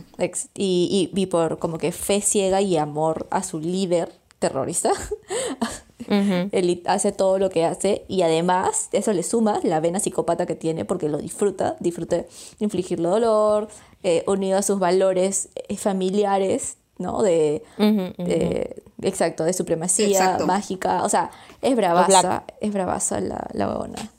Y, 0.56 1.12
y 1.14 1.26
por 1.28 1.60
como 1.60 1.78
que 1.78 1.92
fe 1.92 2.22
ciega 2.22 2.60
y 2.62 2.76
amor 2.76 3.28
a 3.30 3.44
su 3.44 3.60
líder 3.60 4.12
terrorista, 4.40 4.92
Él 6.10 6.82
hace 6.86 7.12
todo 7.12 7.38
lo 7.38 7.50
que 7.50 7.66
hace 7.66 8.04
y 8.08 8.24
además 8.24 8.90
eso 8.92 9.14
le 9.14 9.24
suma 9.24 9.60
la 9.64 9.80
vena 9.80 10.00
psicópata 10.00 10.46
que 10.46 10.56
tiene 10.56 10.86
porque 10.86 11.08
lo 11.08 11.18
disfruta, 11.20 11.76
disfruta 11.80 12.26
infligirle 12.60 13.08
dolor, 13.08 13.68
eh, 14.04 14.24
unido 14.28 14.58
a 14.58 14.62
sus 14.62 14.80
valores 14.80 15.50
eh, 15.56 15.78
familiares, 15.78 16.78
¿no? 16.98 17.22
De, 17.22 17.64
exacto, 19.02 19.44
de 19.44 19.54
supremacía 19.54 20.08
Exacto. 20.08 20.48
mágica, 20.48 21.04
o 21.04 21.10
sea, 21.10 21.32
es 21.62 21.76
bravaza, 21.76 22.44
es 22.60 22.74
bravaza 22.74 23.20
la, 23.22 23.48
la 23.54 23.68
huevona. 23.68 24.12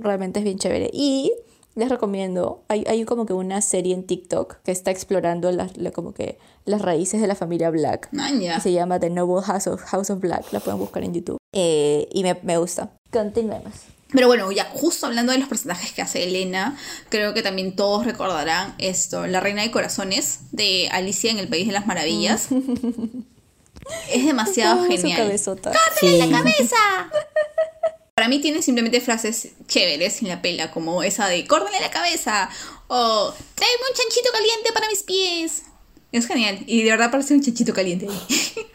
Realmente 0.00 0.38
es 0.38 0.44
bien 0.44 0.58
chévere. 0.58 0.90
Y 0.92 1.32
les 1.78 1.88
recomiendo, 1.88 2.62
hay, 2.68 2.84
hay 2.88 3.04
como 3.04 3.24
que 3.24 3.32
una 3.32 3.62
serie 3.62 3.94
en 3.94 4.04
TikTok 4.04 4.56
que 4.64 4.72
está 4.72 4.90
explorando 4.90 5.50
las, 5.52 5.76
la- 5.76 5.92
como 5.92 6.12
que 6.12 6.38
las 6.64 6.82
raíces 6.82 7.20
de 7.20 7.26
la 7.26 7.34
familia 7.34 7.70
Black. 7.70 8.08
Maña. 8.12 8.60
se 8.60 8.72
llama 8.72 8.98
The 9.00 9.10
Noble 9.10 9.42
House 9.44 9.66
of, 9.68 9.80
House 9.82 10.10
of 10.10 10.20
Black, 10.20 10.52
la 10.52 10.60
pueden 10.60 10.78
buscar 10.80 11.04
en 11.04 11.14
YouTube. 11.14 11.38
Eh, 11.54 12.08
y 12.12 12.22
me, 12.22 12.38
me 12.42 12.58
gusta. 12.58 12.90
Continuemos. 13.10 13.72
Pero 14.10 14.26
bueno, 14.26 14.50
ya 14.52 14.64
justo 14.64 15.06
hablando 15.06 15.32
de 15.32 15.38
los 15.38 15.48
personajes 15.48 15.92
que 15.92 16.00
hace 16.02 16.24
Elena, 16.24 16.76
creo 17.10 17.34
que 17.34 17.42
también 17.42 17.76
todos 17.76 18.04
recordarán 18.06 18.74
esto, 18.78 19.26
La 19.26 19.40
Reina 19.40 19.62
de 19.62 19.70
Corazones 19.70 20.40
de 20.50 20.88
Alicia 20.90 21.30
en 21.30 21.38
el 21.38 21.48
País 21.48 21.66
de 21.66 21.74
las 21.74 21.86
Maravillas. 21.86 22.48
es 24.12 24.26
demasiado 24.26 24.80
Ah, 24.80 24.84
su 24.86 24.90
genial. 24.96 25.18
cabezota. 25.18 25.72
Sí. 26.00 26.18
cabeza! 26.30 26.76
Para 28.18 28.28
mí 28.28 28.40
tiene 28.40 28.62
simplemente 28.62 29.00
frases 29.00 29.50
chéveres 29.68 30.22
en 30.22 30.28
la 30.28 30.42
pela, 30.42 30.72
como 30.72 31.04
esa 31.04 31.28
de 31.28 31.46
córdenle 31.46 31.78
la 31.78 31.88
cabeza 31.92 32.50
o 32.88 33.32
tráeme 33.54 33.82
un 33.88 33.96
chanchito 33.96 34.28
caliente 34.32 34.72
para 34.74 34.88
mis 34.88 35.04
pies. 35.04 35.62
Es 36.10 36.26
genial. 36.26 36.58
Y 36.66 36.82
de 36.82 36.90
verdad 36.90 37.12
parece 37.12 37.34
un 37.34 37.42
chanchito 37.42 37.72
caliente 37.72 38.08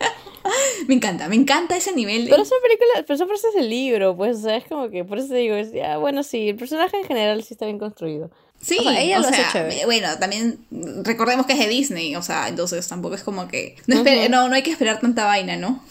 me 0.87 0.93
encanta, 0.95 1.27
me 1.27 1.35
encanta 1.35 1.75
ese 1.75 1.91
nivel. 1.91 2.23
de- 2.23 2.31
Pero 2.31 2.45
son 2.45 2.57
películas, 2.63 3.03
pero 3.05 3.17
son 3.17 3.27
frases 3.27 3.53
del 3.53 3.69
libro, 3.69 4.15
pues, 4.15 4.37
o 4.37 4.41
sea, 4.43 4.55
es 4.55 4.63
como 4.65 4.89
que, 4.89 5.03
por 5.03 5.17
eso 5.19 5.27
te 5.27 5.35
digo, 5.35 5.55
es, 5.55 5.73
ya, 5.73 5.97
bueno, 5.97 6.23
sí, 6.23 6.47
el 6.49 6.55
personaje 6.55 6.95
en 6.97 7.05
general 7.05 7.43
sí 7.43 7.53
está 7.53 7.65
bien 7.65 7.79
construido. 7.79 8.31
Sí, 8.61 8.77
O 8.79 8.83
sea, 8.83 9.01
ella 9.01 9.17
o 9.17 9.21
lo 9.23 9.27
hace 9.27 9.35
sea, 9.41 9.51
chévere. 9.51 9.81
eh, 9.81 9.85
bueno, 9.85 10.07
también 10.19 10.65
mm, 10.69 11.03
recordemos 11.03 11.45
que 11.45 11.51
es 11.51 11.59
de 11.59 11.67
Disney, 11.67 12.15
o 12.15 12.21
sea, 12.21 12.47
entonces 12.47 12.87
tampoco 12.87 13.15
es 13.15 13.23
como 13.23 13.49
que 13.49 13.75
no, 13.87 13.97
espe- 14.05 14.29
no, 14.29 14.47
no 14.47 14.55
hay 14.55 14.63
que 14.63 14.71
esperar 14.71 15.01
tanta 15.01 15.25
vaina, 15.25 15.57
¿no? 15.57 15.83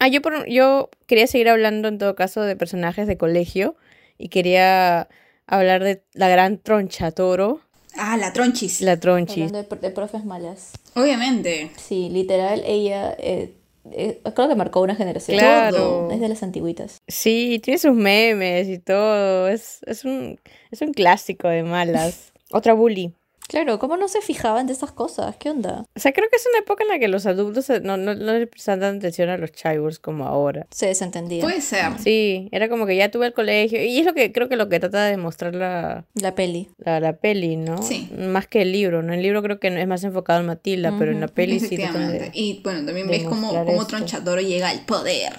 Ah, 0.00 0.08
yo, 0.08 0.20
por- 0.22 0.48
yo 0.48 0.90
quería 1.06 1.26
seguir 1.26 1.48
hablando 1.48 1.86
en 1.88 1.98
todo 1.98 2.14
caso 2.16 2.40
de 2.42 2.56
personajes 2.56 3.06
de 3.06 3.16
colegio 3.16 3.76
y 4.18 4.28
quería 4.30 5.08
hablar 5.46 5.84
de 5.84 6.02
la 6.14 6.28
gran 6.28 6.58
troncha 6.58 7.10
toro. 7.12 7.60
Ah, 7.96 8.16
la 8.16 8.32
tronchis. 8.32 8.80
La 8.80 8.98
tronchis. 8.98 9.36
Hablando 9.36 9.58
de, 9.58 9.64
pro- 9.64 9.78
de 9.78 9.90
profes 9.90 10.24
malas. 10.24 10.72
Obviamente. 10.94 11.70
Sí, 11.76 12.08
literal, 12.08 12.62
ella 12.64 13.14
eh, 13.18 13.52
eh, 13.92 14.20
creo 14.34 14.48
que 14.48 14.54
marcó 14.54 14.80
una 14.80 14.94
generación. 14.94 15.38
Claro. 15.38 16.08
Es 16.10 16.20
de 16.20 16.28
las 16.28 16.42
antiguitas. 16.42 16.98
Sí, 17.06 17.60
tiene 17.62 17.78
sus 17.78 17.94
memes 17.94 18.68
y 18.68 18.78
todo. 18.78 19.48
Es, 19.48 19.80
es, 19.86 20.04
un, 20.04 20.40
es 20.70 20.80
un 20.80 20.92
clásico 20.94 21.48
de 21.48 21.62
malas. 21.62 22.32
Otra 22.52 22.72
bully. 22.74 23.12
Claro, 23.50 23.80
¿cómo 23.80 23.96
no 23.96 24.06
se 24.06 24.20
fijaban 24.20 24.68
de 24.68 24.74
esas 24.74 24.92
cosas? 24.92 25.34
¿Qué 25.36 25.50
onda? 25.50 25.84
O 25.96 25.98
sea, 25.98 26.12
creo 26.12 26.28
que 26.30 26.36
es 26.36 26.46
una 26.48 26.60
época 26.60 26.84
en 26.84 26.88
la 26.88 27.00
que 27.00 27.08
los 27.08 27.26
adultos 27.26 27.68
no, 27.82 27.96
no, 27.96 28.14
no 28.14 28.32
le 28.38 28.46
prestan 28.46 28.80
atención 28.84 29.28
a 29.28 29.36
los 29.38 29.50
chivos 29.50 29.98
como 29.98 30.26
ahora. 30.26 30.68
Se 30.70 30.86
desentendía. 30.86 31.42
Puede 31.42 31.60
ser. 31.60 31.98
Sí, 31.98 32.48
era 32.52 32.68
como 32.68 32.86
que 32.86 32.94
ya 32.94 33.10
tuve 33.10 33.26
el 33.26 33.32
colegio. 33.32 33.82
Y 33.84 33.98
es 33.98 34.06
lo 34.06 34.14
que 34.14 34.30
creo 34.30 34.48
que 34.48 34.54
lo 34.54 34.68
que 34.68 34.78
trata 34.78 35.04
de 35.04 35.16
mostrar 35.16 35.56
la, 35.56 36.04
La 36.14 36.36
peli. 36.36 36.68
la, 36.78 37.00
la 37.00 37.14
peli, 37.14 37.56
¿no? 37.56 37.82
Sí. 37.82 38.08
Más 38.16 38.46
que 38.46 38.62
el 38.62 38.70
libro, 38.70 39.02
¿no? 39.02 39.12
El 39.14 39.22
libro 39.22 39.42
creo 39.42 39.58
que 39.58 39.66
es 39.66 39.88
más 39.88 40.04
enfocado 40.04 40.38
en 40.38 40.46
Matilda, 40.46 40.94
pero 40.96 41.10
en 41.10 41.20
la 41.20 41.26
peli 41.26 41.58
sí 41.58 41.76
de... 41.76 42.30
Y 42.34 42.60
bueno, 42.62 42.86
también 42.86 43.08
ves 43.08 43.24
cómo, 43.24 43.52
cómo. 43.64 43.84
Tronchadoro 43.86 44.40
llega 44.40 44.68
al 44.68 44.84
poder. 44.86 45.32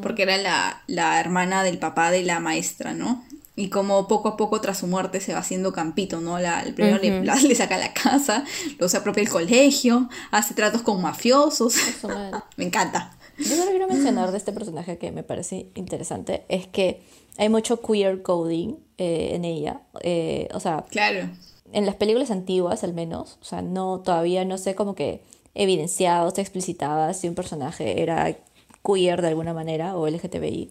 Porque 0.00 0.22
era 0.22 0.38
la, 0.38 0.82
la 0.86 1.20
hermana 1.20 1.62
del 1.62 1.76
papá 1.76 2.10
de 2.10 2.22
la 2.22 2.40
maestra, 2.40 2.94
¿no? 2.94 3.22
Y 3.56 3.68
como 3.68 4.06
poco 4.08 4.28
a 4.28 4.36
poco 4.36 4.60
tras 4.60 4.78
su 4.78 4.86
muerte 4.86 5.20
se 5.20 5.32
va 5.34 5.40
haciendo 5.40 5.72
campito, 5.72 6.20
¿no? 6.20 6.38
La, 6.38 6.62
el 6.62 6.72
primero 6.74 6.98
le, 6.98 7.24
la- 7.24 7.34
le 7.42 7.54
saca 7.54 7.76
la 7.78 7.92
casa, 7.92 8.44
luego 8.78 8.88
se 8.88 8.96
apropia 8.96 9.22
el 9.22 9.28
colegio, 9.28 10.08
hace 10.30 10.54
tratos 10.54 10.82
con 10.82 11.02
mafiosos. 11.02 11.74
Me 12.56 12.64
encanta. 12.64 13.16
Yo 13.38 13.56
solo 13.56 13.70
quiero 13.70 13.88
mencionar 13.88 14.30
de 14.32 14.38
este 14.38 14.52
personaje 14.52 14.98
que 14.98 15.12
me 15.12 15.22
parece 15.22 15.70
interesante 15.74 16.44
es 16.48 16.66
que 16.66 17.02
hay 17.38 17.48
mucho 17.48 17.80
queer 17.80 18.22
coding 18.22 18.74
eh, 18.98 19.30
en 19.34 19.44
ella. 19.46 19.80
Eh, 20.02 20.48
o 20.52 20.60
sea, 20.60 20.84
Claro. 20.90 21.28
en 21.72 21.86
las 21.86 21.94
películas 21.94 22.30
antiguas 22.30 22.84
al 22.84 22.92
menos, 22.92 23.38
o 23.40 23.44
sea, 23.44 23.62
no 23.62 24.00
todavía 24.00 24.44
no 24.44 24.58
sé 24.58 24.74
como 24.74 24.94
que 24.94 25.22
evidenciado, 25.54 26.30
se 26.30 26.42
explicitaba 26.42 27.12
si 27.14 27.28
un 27.28 27.34
personaje 27.34 28.02
era 28.02 28.36
queer 28.84 29.22
de 29.22 29.28
alguna 29.28 29.54
manera 29.54 29.96
o 29.96 30.06
LGTBI. 30.06 30.70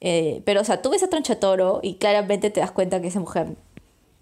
Eh, 0.00 0.42
pero, 0.44 0.60
o 0.60 0.64
sea, 0.64 0.80
tú 0.82 0.90
ves 0.90 1.02
a 1.02 1.08
Tronchatoro 1.08 1.80
y 1.82 1.94
claramente 1.96 2.50
te 2.50 2.60
das 2.60 2.70
cuenta 2.70 3.00
que 3.02 3.08
esa 3.08 3.20
mujer, 3.20 3.48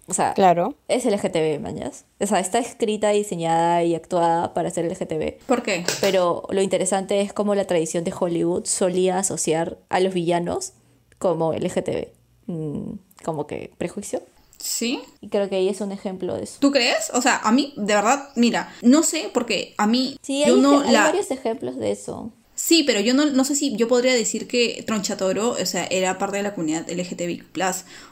o 0.07 0.13
sea, 0.13 0.33
Claro. 0.33 0.75
es 0.87 1.05
LGTB, 1.05 1.59
mañas. 1.61 2.05
O 2.19 2.25
sea, 2.27 2.39
está 2.39 2.59
escrita, 2.59 3.09
diseñada 3.11 3.83
y 3.83 3.95
actuada 3.95 4.53
para 4.53 4.69
ser 4.71 4.85
LGTB. 4.85 5.39
¿Por 5.45 5.63
qué? 5.63 5.85
Pero 6.01 6.43
lo 6.49 6.61
interesante 6.61 7.21
es 7.21 7.31
cómo 7.31 7.55
la 7.55 7.65
tradición 7.65 8.03
de 8.03 8.13
Hollywood 8.17 8.65
solía 8.65 9.19
asociar 9.19 9.77
a 9.89 9.99
los 9.99 10.13
villanos 10.13 10.73
como 11.17 11.53
LGTB. 11.53 12.09
Mm, 12.47 12.93
como 13.23 13.47
que 13.47 13.71
prejuicio. 13.77 14.21
¿Sí? 14.57 14.99
Y 15.21 15.29
creo 15.29 15.47
que 15.47 15.57
ella 15.57 15.71
es 15.71 15.79
un 15.79 15.93
ejemplo 15.93 16.35
de 16.35 16.43
eso. 16.43 16.57
¿Tú 16.59 16.71
crees? 16.71 17.11
O 17.13 17.21
sea, 17.21 17.37
a 17.37 17.51
mí, 17.53 17.73
de 17.77 17.93
verdad, 17.93 18.29
mira, 18.35 18.73
no 18.81 19.03
sé, 19.03 19.29
porque 19.33 19.73
a 19.77 19.87
mí, 19.87 20.17
Sí, 20.21 20.43
yo 20.45 20.55
hay, 20.55 20.61
no 20.61 20.81
hay 20.81 20.91
la... 20.91 21.03
varios 21.05 21.31
ejemplos 21.31 21.77
de 21.77 21.91
eso. 21.91 22.31
Sí, 22.69 22.83
pero 22.83 22.99
yo 22.99 23.15
no, 23.15 23.25
no 23.25 23.43
sé 23.45 23.55
si 23.55 23.75
yo 23.75 23.87
podría 23.87 24.13
decir 24.13 24.47
que 24.47 24.83
Tronchatoro, 24.85 25.45
o 25.59 25.65
sea, 25.65 25.85
era 25.89 26.19
parte 26.19 26.37
de 26.37 26.43
la 26.43 26.53
comunidad 26.53 26.87
LGTBI+. 26.87 27.41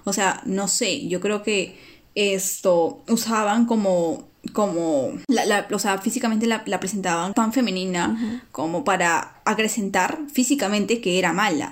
O 0.03 0.13
sea, 0.13 0.41
no 0.45 0.67
sé, 0.67 1.07
yo 1.07 1.19
creo 1.21 1.43
que 1.43 1.75
esto 2.15 3.03
usaban 3.07 3.65
como 3.67 4.25
como 4.53 5.11
la, 5.27 5.45
la- 5.45 5.67
o 5.73 5.77
sea, 5.77 5.97
físicamente 5.97 6.47
la, 6.47 6.63
la 6.65 6.79
presentaban 6.79 7.33
tan 7.33 7.51
femenina 7.51 8.41
como 8.53 8.83
para 8.85 9.41
acrecentar 9.45 10.19
físicamente 10.31 11.01
que 11.01 11.19
era 11.19 11.33
mala. 11.33 11.69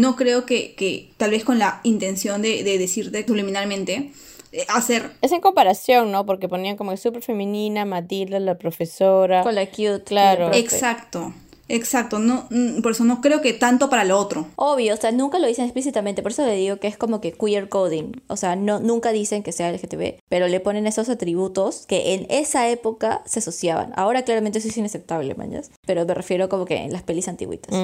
No 0.00 0.16
creo 0.16 0.44
que, 0.44 0.74
que 0.74 1.10
tal 1.18 1.30
vez 1.30 1.44
con 1.44 1.58
la 1.58 1.80
intención 1.84 2.42
de, 2.42 2.64
de 2.64 2.78
decirte 2.78 3.24
subliminalmente 3.26 4.10
eh, 4.52 4.64
hacer 4.68 5.12
Es 5.22 5.30
en 5.32 5.40
comparación, 5.40 6.10
¿no? 6.10 6.26
Porque 6.26 6.48
ponían 6.48 6.76
como 6.76 6.90
que 6.90 6.96
súper 6.96 7.22
femenina, 7.22 7.84
Matilda, 7.84 8.40
la 8.40 8.58
profesora. 8.58 9.42
Con 9.44 9.54
la 9.54 9.66
cute. 9.66 10.02
Claro. 10.04 10.52
exacto, 10.52 11.32
exacto, 11.68 12.18
no 12.18 12.46
mm, 12.50 12.80
por 12.82 12.92
eso 12.92 13.04
no 13.04 13.20
creo 13.20 13.40
que 13.40 13.52
tanto 13.52 13.90
para 13.90 14.04
lo 14.04 14.18
otro. 14.18 14.46
Obvio, 14.56 14.94
o 14.94 14.96
sea, 14.96 15.12
nunca 15.12 15.38
lo 15.38 15.46
dicen 15.46 15.64
explícitamente, 15.64 16.22
por 16.22 16.32
eso 16.32 16.44
le 16.44 16.54
digo 16.54 16.76
que 16.78 16.88
es 16.88 16.96
como 16.96 17.20
que 17.20 17.32
queer 17.32 17.68
coding. 17.68 18.22
O 18.28 18.36
sea, 18.36 18.56
no, 18.56 18.80
nunca 18.80 19.12
dicen 19.12 19.42
que 19.42 19.52
sea 19.52 19.70
LGTB, 19.72 20.20
pero 20.28 20.48
le 20.48 20.60
ponen 20.60 20.86
esos 20.86 21.08
atributos 21.08 21.86
que 21.86 22.14
en 22.14 22.26
esa 22.30 22.68
época 22.68 23.22
se 23.26 23.40
asociaban. 23.40 23.92
Ahora 23.96 24.22
claramente 24.22 24.58
eso 24.58 24.68
es 24.68 24.76
inaceptable, 24.76 25.34
mañas. 25.34 25.70
Pero 25.86 26.04
me 26.04 26.14
refiero 26.14 26.48
como 26.48 26.64
que 26.64 26.76
en 26.76 26.92
las 26.92 27.02
pelis 27.02 27.28
antiguitas. 27.28 27.74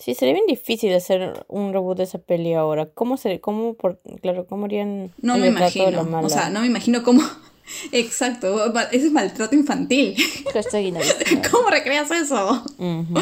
Sí, 0.00 0.14
sería 0.14 0.32
bien 0.32 0.46
difícil 0.46 0.94
hacer 0.94 1.44
un 1.46 1.74
reboot 1.74 1.98
de 1.98 2.04
esa 2.04 2.18
peli 2.18 2.54
ahora. 2.54 2.86
¿Cómo 2.86 3.18
se, 3.18 3.38
cómo 3.40 3.74
por, 3.74 4.00
claro, 4.22 4.46
cómo 4.46 4.64
harían 4.64 5.12
No 5.20 5.34
el 5.34 5.42
me 5.42 5.48
imagino. 5.48 6.20
O 6.22 6.28
sea, 6.30 6.48
no 6.48 6.60
me 6.60 6.66
imagino 6.66 7.02
cómo. 7.02 7.20
Exacto, 7.92 8.72
ese 8.90 9.06
es 9.06 9.12
maltrato 9.12 9.54
infantil. 9.54 10.16
¿Cómo 11.50 11.68
recreas 11.68 12.10
eso? 12.10 12.64
Ujú. 12.78 13.20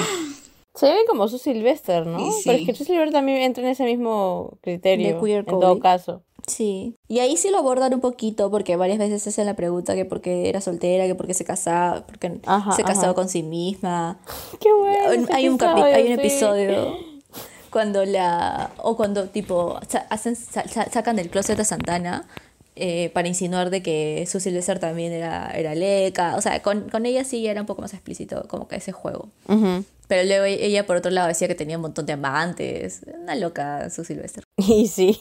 Sería 0.73 0.95
bien 0.95 1.07
como 1.09 1.27
su 1.27 1.39
Sylvester, 1.39 2.07
¿no? 2.07 2.21
Y 2.21 2.31
Pero 2.45 2.55
es 2.55 2.61
sí. 2.61 2.67
que 2.67 2.75
su 2.75 2.85
Sylvester 2.85 3.13
también 3.13 3.39
entra 3.39 3.65
en 3.65 3.71
ese 3.71 3.85
mismo 3.85 4.57
criterio. 4.63 5.17
De 5.17 5.21
queer 5.21 5.41
en 5.41 5.47
todo 5.47 5.81
caso. 5.81 6.23
Sí. 6.49 6.97
Y 7.07 7.21
ahí 7.21 7.37
sí 7.37 7.51
lo 7.51 7.59
abordan 7.59 7.95
un 7.95 8.01
poquito 8.01 8.51
porque 8.51 8.75
varias 8.77 8.99
veces 8.99 9.23
se 9.23 9.29
hacen 9.31 9.47
la 9.47 9.55
pregunta 9.55 9.95
que 9.95 10.05
por 10.05 10.21
qué 10.21 10.49
era 10.49 10.61
soltera, 10.61 11.07
que 11.07 11.15
por 11.15 11.27
qué 11.27 11.35
se 11.35 11.45
casaba, 11.45 12.05
porque 12.07 12.41
Ajá, 12.47 12.73
se 12.73 12.83
casaba 12.83 13.09
ajá. 13.09 13.15
con 13.15 13.29
sí 13.29 13.43
misma. 13.43 14.19
Qué 14.61 14.69
bueno. 14.73 15.27
hay, 15.33 15.49
un 15.49 15.55
episodio, 15.55 15.85
hay 15.85 16.03
un 16.03 16.07
sí. 16.09 16.13
episodio 16.15 16.97
cuando 17.71 18.05
la 18.07 18.71
o 18.79 18.97
cuando 18.97 19.29
tipo 19.29 19.79
hacen 20.11 20.35
sa- 20.37 20.67
sa- 20.67 20.91
sacan 20.91 21.17
del 21.17 21.29
closet 21.29 21.61
a 21.61 21.65
Santana 21.65 22.27
eh, 22.77 23.11
para 23.13 23.29
insinuar 23.29 23.69
de 23.71 23.83
que 23.83 24.25
su 24.27 24.41
Sylvester 24.41 24.79
también 24.79 25.13
era 25.13 25.51
era 25.51 25.75
leca 25.75 26.35
o 26.37 26.41
sea 26.41 26.63
con, 26.63 26.89
con 26.89 27.05
ella 27.05 27.25
sí 27.25 27.47
era 27.47 27.61
un 27.61 27.67
poco 27.67 27.83
más 27.83 27.93
explícito 27.93 28.47
como 28.49 28.69
que 28.69 28.77
ese 28.77 28.93
juego. 28.93 29.29
Pero 30.09 30.25
luego 30.27 30.45
e- 30.47 30.65
ella 30.67 30.85
por 30.87 30.97
otro 30.97 31.11
lado 31.11 31.29
decía 31.29 31.47
que 31.49 31.55
tenía 31.55 31.77
un 31.77 31.83
montón 31.83 32.07
de 32.07 32.15
amantes 32.15 33.03
una 33.23 33.35
loca 33.37 33.89
su 33.91 34.05
Sylvester 34.05 34.43
Y 34.57 34.89
sí. 34.89 35.21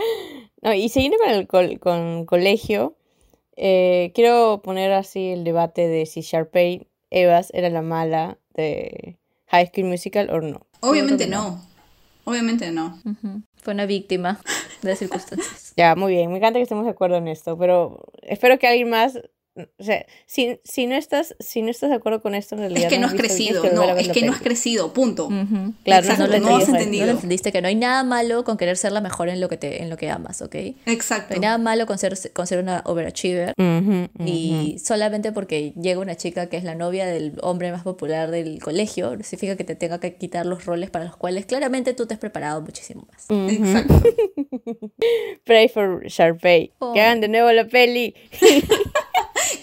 no, 0.62 0.74
y 0.74 0.88
siguiendo 0.88 1.18
con 1.18 1.30
el 1.30 1.46
col- 1.46 1.78
con 1.80 2.26
colegio, 2.26 2.96
eh, 3.56 4.12
quiero 4.14 4.60
poner 4.62 4.92
así 4.92 5.28
el 5.30 5.44
debate 5.44 5.88
de 5.88 6.06
si 6.06 6.20
Sharpay 6.20 6.88
Evas 7.10 7.50
era 7.54 7.70
la 7.70 7.82
mala 7.82 8.38
de 8.54 9.16
High 9.46 9.68
School 9.72 9.86
Musical 9.86 10.28
o 10.30 10.40
no. 10.40 10.66
Obviamente 10.80 11.26
no. 11.26 11.64
Obviamente 12.24 12.72
no. 12.72 13.00
fue 13.62 13.72
una 13.74 13.86
víctima 13.86 14.40
de 14.82 14.90
las 14.90 14.98
circunstancias 14.98 15.72
Ya, 15.76 15.94
muy 15.94 16.12
bien, 16.14 16.30
me 16.32 16.38
encanta 16.38 16.58
que 16.58 16.64
estemos 16.64 16.84
de 16.84 16.90
acuerdo 16.90 17.16
en 17.18 17.28
esto, 17.28 17.56
pero 17.56 18.04
espero 18.22 18.58
que 18.58 18.66
alguien 18.66 18.90
más, 18.90 19.20
o 19.56 19.82
sea, 19.82 20.04
si, 20.26 20.60
si 20.64 20.86
no 20.86 20.94
estás, 20.96 21.34
si 21.40 21.62
no 21.62 21.70
estás 21.70 21.90
de 21.90 21.96
acuerdo 21.96 22.20
con 22.22 22.34
esto 22.34 22.54
en 22.54 22.60
realidad 22.60 22.84
Es 22.84 22.88
que 22.92 22.98
no 22.98 23.06
has 23.06 23.12
visto, 23.12 23.26
crecido. 23.26 23.62
que 23.62 23.70
No, 23.70 23.82
es 23.96 24.08
que 24.08 24.22
no 24.26 24.32
has 24.32 24.40
crecido, 24.40 24.92
punto. 24.92 25.28
Claro, 25.28 26.06
Exacto, 26.06 26.26
no 26.26 26.32
lo 26.32 26.38
no 26.40 26.56
has 26.56 26.68
entendiste, 26.68 26.72
entendido. 26.78 27.00
no 27.06 27.12
lo 27.12 27.16
entendiste 27.16 27.52
que 27.52 27.62
no 27.62 27.68
hay 27.68 27.74
nada 27.74 28.04
malo 28.04 28.44
con 28.44 28.56
querer 28.56 28.76
ser 28.76 28.92
la 28.92 29.00
mejor 29.00 29.28
en 29.28 29.40
lo 29.40 29.48
que 29.48 29.56
te 29.56 29.82
en 29.82 29.90
lo 29.90 29.96
que 29.96 30.10
amas 30.10 30.42
¿ok? 30.42 30.54
no 30.86 30.92
Exacto. 30.92 31.34
hay 31.34 31.40
nada 31.40 31.58
malo 31.58 31.86
con 31.86 31.98
ser 31.98 32.14
con 32.32 32.46
ser 32.46 32.58
una 32.60 32.82
overachiever. 32.84 33.54
Y 34.24 34.78
solamente 34.84 35.32
porque 35.32 35.72
llega 35.80 36.00
una 36.00 36.16
chica 36.16 36.46
que 36.48 36.56
es 36.56 36.64
la 36.64 36.74
novia 36.74 37.06
del 37.06 37.34
hombre 37.42 37.72
más 37.72 37.82
popular 37.82 38.30
del 38.30 38.60
colegio, 38.60 39.16
no 39.16 39.22
significa 39.22 39.56
que 39.56 39.64
te 39.64 39.74
tenga 39.74 40.00
que 40.00 40.14
quitar 40.16 40.46
los 40.46 40.64
roles 40.66 40.90
para 40.90 41.04
los 41.04 41.16
cuales 41.16 41.46
claramente 41.46 41.94
tú 41.94 42.06
te 42.06 42.14
has 42.14 42.20
preparado 42.20 42.60
muchísimo 42.60 43.06
más. 43.10 43.26
Exacto. 43.50 44.02
Pray 45.44 45.68
for 45.68 46.04
Sharpay. 46.06 46.72
Oh. 46.78 46.92
Que 46.92 47.00
hagan 47.00 47.20
de 47.20 47.28
nuevo 47.28 47.50
la 47.52 47.66
peli. 47.66 48.14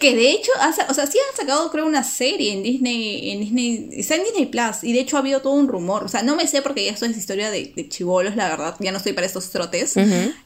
Que 0.04 0.16
de 0.16 0.32
hecho, 0.32 0.52
ha 0.60 0.74
sa- 0.74 0.88
o 0.89 0.94
sea, 0.94 1.08
sí 1.08 1.18
han 1.18 1.38
sacado 1.38 1.72
creo 1.72 1.86
una 1.86 2.04
serie 2.04 2.52
en 2.52 2.62
Disney, 2.62 3.32
en 3.32 3.39
Disney, 3.39 3.89
está 3.94 4.16
en 4.16 4.24
Disney 4.24 4.46
Plus, 4.48 4.84
y 4.84 4.92
de 4.94 5.00
hecho 5.00 5.16
ha 5.16 5.20
habido 5.22 5.42
todo 5.42 5.54
un 5.54 5.68
rumor, 5.68 6.04
o 6.04 6.08
sea, 6.10 6.24
no 6.24 6.36
me 6.36 6.46
sé 6.48 6.62
porque 6.62 6.84
ya 6.86 6.92
esto 6.92 7.06
es 7.06 7.16
historia 7.18 7.50
de, 7.50 7.72
de 7.76 7.88
chivolos, 7.88 8.36
la 8.36 8.50
verdad, 8.50 8.76
ya 8.80 8.92
no 8.92 8.98
estoy 8.98 9.13
para 9.13 9.26
estos 9.28 9.50
trotes, 9.50 9.96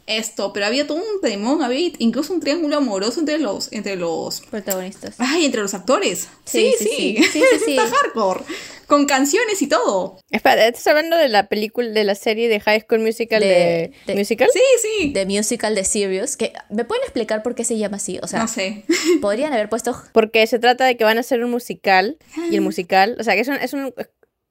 esto, 0.05 0.53
pero 0.53 0.65
había 0.67 0.85
todo 0.87 0.97
un 0.97 1.21
temón, 1.21 1.61
había 1.63 1.91
incluso 1.99 2.33
un 2.33 2.39
triángulo 2.39 2.77
amoroso 2.77 3.19
entre 3.19 3.39
los, 3.39 3.71
entre 3.73 3.95
los, 3.95 4.41
Protagonistas. 4.41 5.15
ay, 5.17 5.45
entre 5.45 5.61
los 5.61 5.73
actores, 5.73 6.27
sí, 6.45 6.73
Sí, 6.77 6.85
sí, 6.87 7.17
sí, 7.31 7.41
sí. 7.41 7.59
Sí, 7.65 7.77
está 7.77 7.87
hardcore, 7.87 8.41
con 8.87 9.05
canciones 9.05 9.61
y 9.61 9.67
todo, 9.67 10.19
Espera, 10.31 10.67
¿estás 10.67 10.87
hablando 10.87 11.17
de 11.17 11.27
la 11.27 11.47
película, 11.49 11.89
de 11.89 12.03
la 12.05 12.15
serie 12.15 12.47
de 12.47 12.59
High 12.61 12.81
School 12.81 12.99
Musical 13.01 13.41
de, 13.41 13.47
De- 13.47 13.91
de- 14.05 14.15
Musical? 14.15 14.49
sí, 14.53 14.59
sí, 14.81 15.11
The 15.13 15.25
Musical 15.25 15.75
de 15.75 15.83
Sirius, 15.83 16.37
que 16.37 16.53
¿me 16.69 16.85
pueden 16.85 17.03
explicar 17.03 17.43
por 17.43 17.53
qué 17.55 17.63
se 17.65 17.77
llama 17.77 17.97
así? 17.97 18.19
O 18.21 18.27
sea, 18.27 18.39
no 18.39 18.47
sé, 18.47 18.83
haber 19.53 19.69
puesto 19.69 19.95
Porque 20.11 20.45
se 20.47 20.59
trata 20.59 20.85
de 20.85 20.97
que 20.97 21.03
van 21.03 21.17
a 21.17 21.21
hacer 21.21 21.43
un 21.43 21.51
musical 21.51 22.17
y 22.49 22.55
el 22.55 22.61
musical, 22.61 23.17
o 23.19 23.23
sea, 23.23 23.35
que 23.35 23.41
es 23.41 23.47
un, 23.47 23.55
es 23.55 23.73
un 23.73 23.93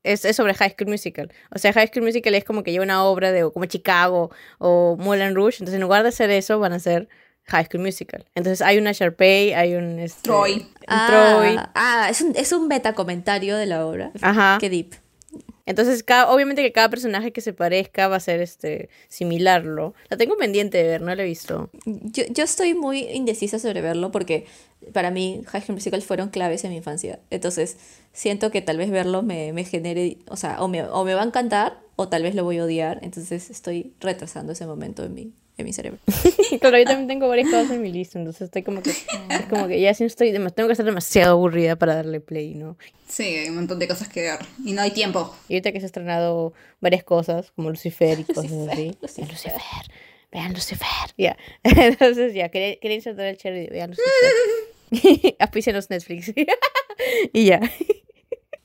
es, 0.03 0.25
es 0.25 0.37
sobre 0.37 0.55
High 0.55 0.71
School 0.71 0.89
Musical. 0.89 1.33
O 1.55 1.59
sea, 1.59 1.73
High 1.73 1.89
School 1.89 2.05
Musical 2.05 2.35
es 2.35 2.45
como 2.45 2.63
que 2.63 2.73
lleva 2.73 2.85
una 2.85 3.05
obra 3.05 3.33
de 3.33 3.51
como 3.51 3.65
Chicago 3.67 4.31
o 4.59 4.97
Moulin 4.99 5.35
Rouge, 5.35 5.57
entonces 5.57 5.75
en 5.75 5.83
lugar 5.83 6.03
de 6.03 6.11
hacer 6.11 6.31
eso 6.31 6.59
van 6.59 6.73
a 6.73 6.77
hacer 6.77 7.09
High 7.45 7.67
School 7.67 7.83
Musical. 7.83 8.25
Entonces 8.35 8.63
hay 8.63 8.79
una 8.79 8.93
Sharpay, 8.93 9.53
hay 9.53 9.75
un 9.75 9.99
este, 9.99 10.23
Troy. 10.23 10.55
un 10.55 10.69
ah, 10.89 11.07
Troy. 11.09 11.57
ah, 11.75 12.09
es 12.11 12.21
un, 12.21 12.35
es 12.37 12.53
un 12.53 12.69
meta 12.69 12.95
comentario 12.95 13.57
de 13.57 13.67
la 13.67 13.87
obra. 13.87 14.13
Ajá. 14.23 14.59
Qué 14.61 14.71
deep. 14.71 14.95
Entonces, 15.67 16.05
cada, 16.05 16.31
obviamente 16.31 16.63
que 16.63 16.73
cada 16.73 16.89
personaje 16.89 17.33
que 17.33 17.41
se 17.41 17.53
parezca 17.53 18.07
va 18.07 18.17
a 18.17 18.21
ser 18.21 18.41
este 18.41 18.89
similarlo. 19.09 19.95
La 20.09 20.17
tengo 20.17 20.37
pendiente 20.37 20.79
de 20.79 20.85
ver, 20.85 21.03
no 21.03 21.15
la 21.15 21.23
he 21.23 21.27
visto. 21.27 21.71
Yo, 21.85 22.25
yo 22.31 22.45
estoy 22.45 22.75
muy 22.75 23.01
indecisa 23.01 23.59
sobre 23.59 23.81
verlo 23.81 24.13
porque 24.13 24.47
para 24.93 25.11
mí 25.11 25.43
High 25.47 25.63
School 25.63 25.75
Musical 25.75 26.03
fueron 26.03 26.29
claves 26.29 26.65
en 26.65 26.71
mi 26.71 26.77
infancia. 26.77 27.19
Entonces 27.31 27.77
siento 28.13 28.51
que 28.53 28.63
tal 28.63 28.79
vez 28.79 28.91
verlo 28.91 29.23
me, 29.23 29.53
me 29.53 29.65
genere, 29.65 30.19
o 30.29 30.37
sea, 30.37 30.63
o 30.63 30.69
me, 30.69 30.85
o 30.85 31.05
me 31.05 31.15
va 31.15 31.23
a 31.23 31.27
encantar 31.27 31.81
o 31.97 32.09
tal 32.09 32.23
vez 32.23 32.35
lo 32.35 32.45
voy 32.45 32.59
a 32.59 32.65
odiar. 32.65 33.01
Entonces 33.03 33.51
estoy 33.51 33.93
retrasando 34.01 34.53
ese 34.53 34.67
momento 34.67 35.05
en 35.05 35.15
mi, 35.15 35.33
en 35.59 35.65
mi 35.65 35.73
cerebro. 35.73 35.99
Claro, 36.61 36.79
yo 36.79 36.85
también 36.85 37.09
tengo 37.09 37.29
varias 37.29 37.51
cosas 37.51 37.71
en 37.73 37.83
mi 37.83 37.93
lista, 37.93 38.19
entonces 38.19 38.43
estoy 38.43 38.63
como 38.63 38.81
que, 38.83 38.91
es 38.91 39.47
como 39.51 39.67
que 39.69 39.81
ya 39.81 39.93
si 39.95 40.05
no 40.05 40.07
estoy, 40.07 40.33
tengo 40.33 40.69
que 40.69 40.73
estar 40.73 40.87
demasiado 40.87 41.33
aburrida 41.33 41.77
para 41.77 41.95
darle 41.97 42.21
play, 42.21 42.55
¿no? 42.55 42.79
Sí, 43.09 43.25
hay 43.25 43.49
un 43.51 43.57
montón 43.57 43.79
de 43.79 43.87
cosas 43.89 44.09
que 44.09 44.23
ver. 44.23 44.39
Y 44.65 44.73
no 44.73 44.81
hay 44.83 44.93
tiempo. 44.93 45.35
Y 45.49 45.55
ahorita 45.55 45.73
que 45.73 45.81
se 45.81 45.87
ha 45.87 45.89
estrenado 45.89 46.53
varias 46.81 47.05
cosas, 47.05 47.51
como 47.53 47.71
Lucifer 47.71 48.19
y 48.21 48.25
cosas 48.33 48.53
así. 48.71 48.97
Lucifer. 49.01 49.27
Vean 49.29 49.29
Lucifer, 49.29 49.61
vean 50.33 50.53
Lucifer. 50.55 50.87
Ya, 51.19 51.37
entonces 51.63 52.33
ya, 52.35 52.49
quería, 52.49 52.79
quería 52.81 52.97
insertar 52.97 53.27
el 53.27 53.37
cherry, 53.37 53.67
vean 53.67 53.91
Lucifer. 53.91 55.37
Auspícianos 55.41 55.91
Netflix. 55.91 56.33
y 57.33 57.45
ya, 57.45 57.61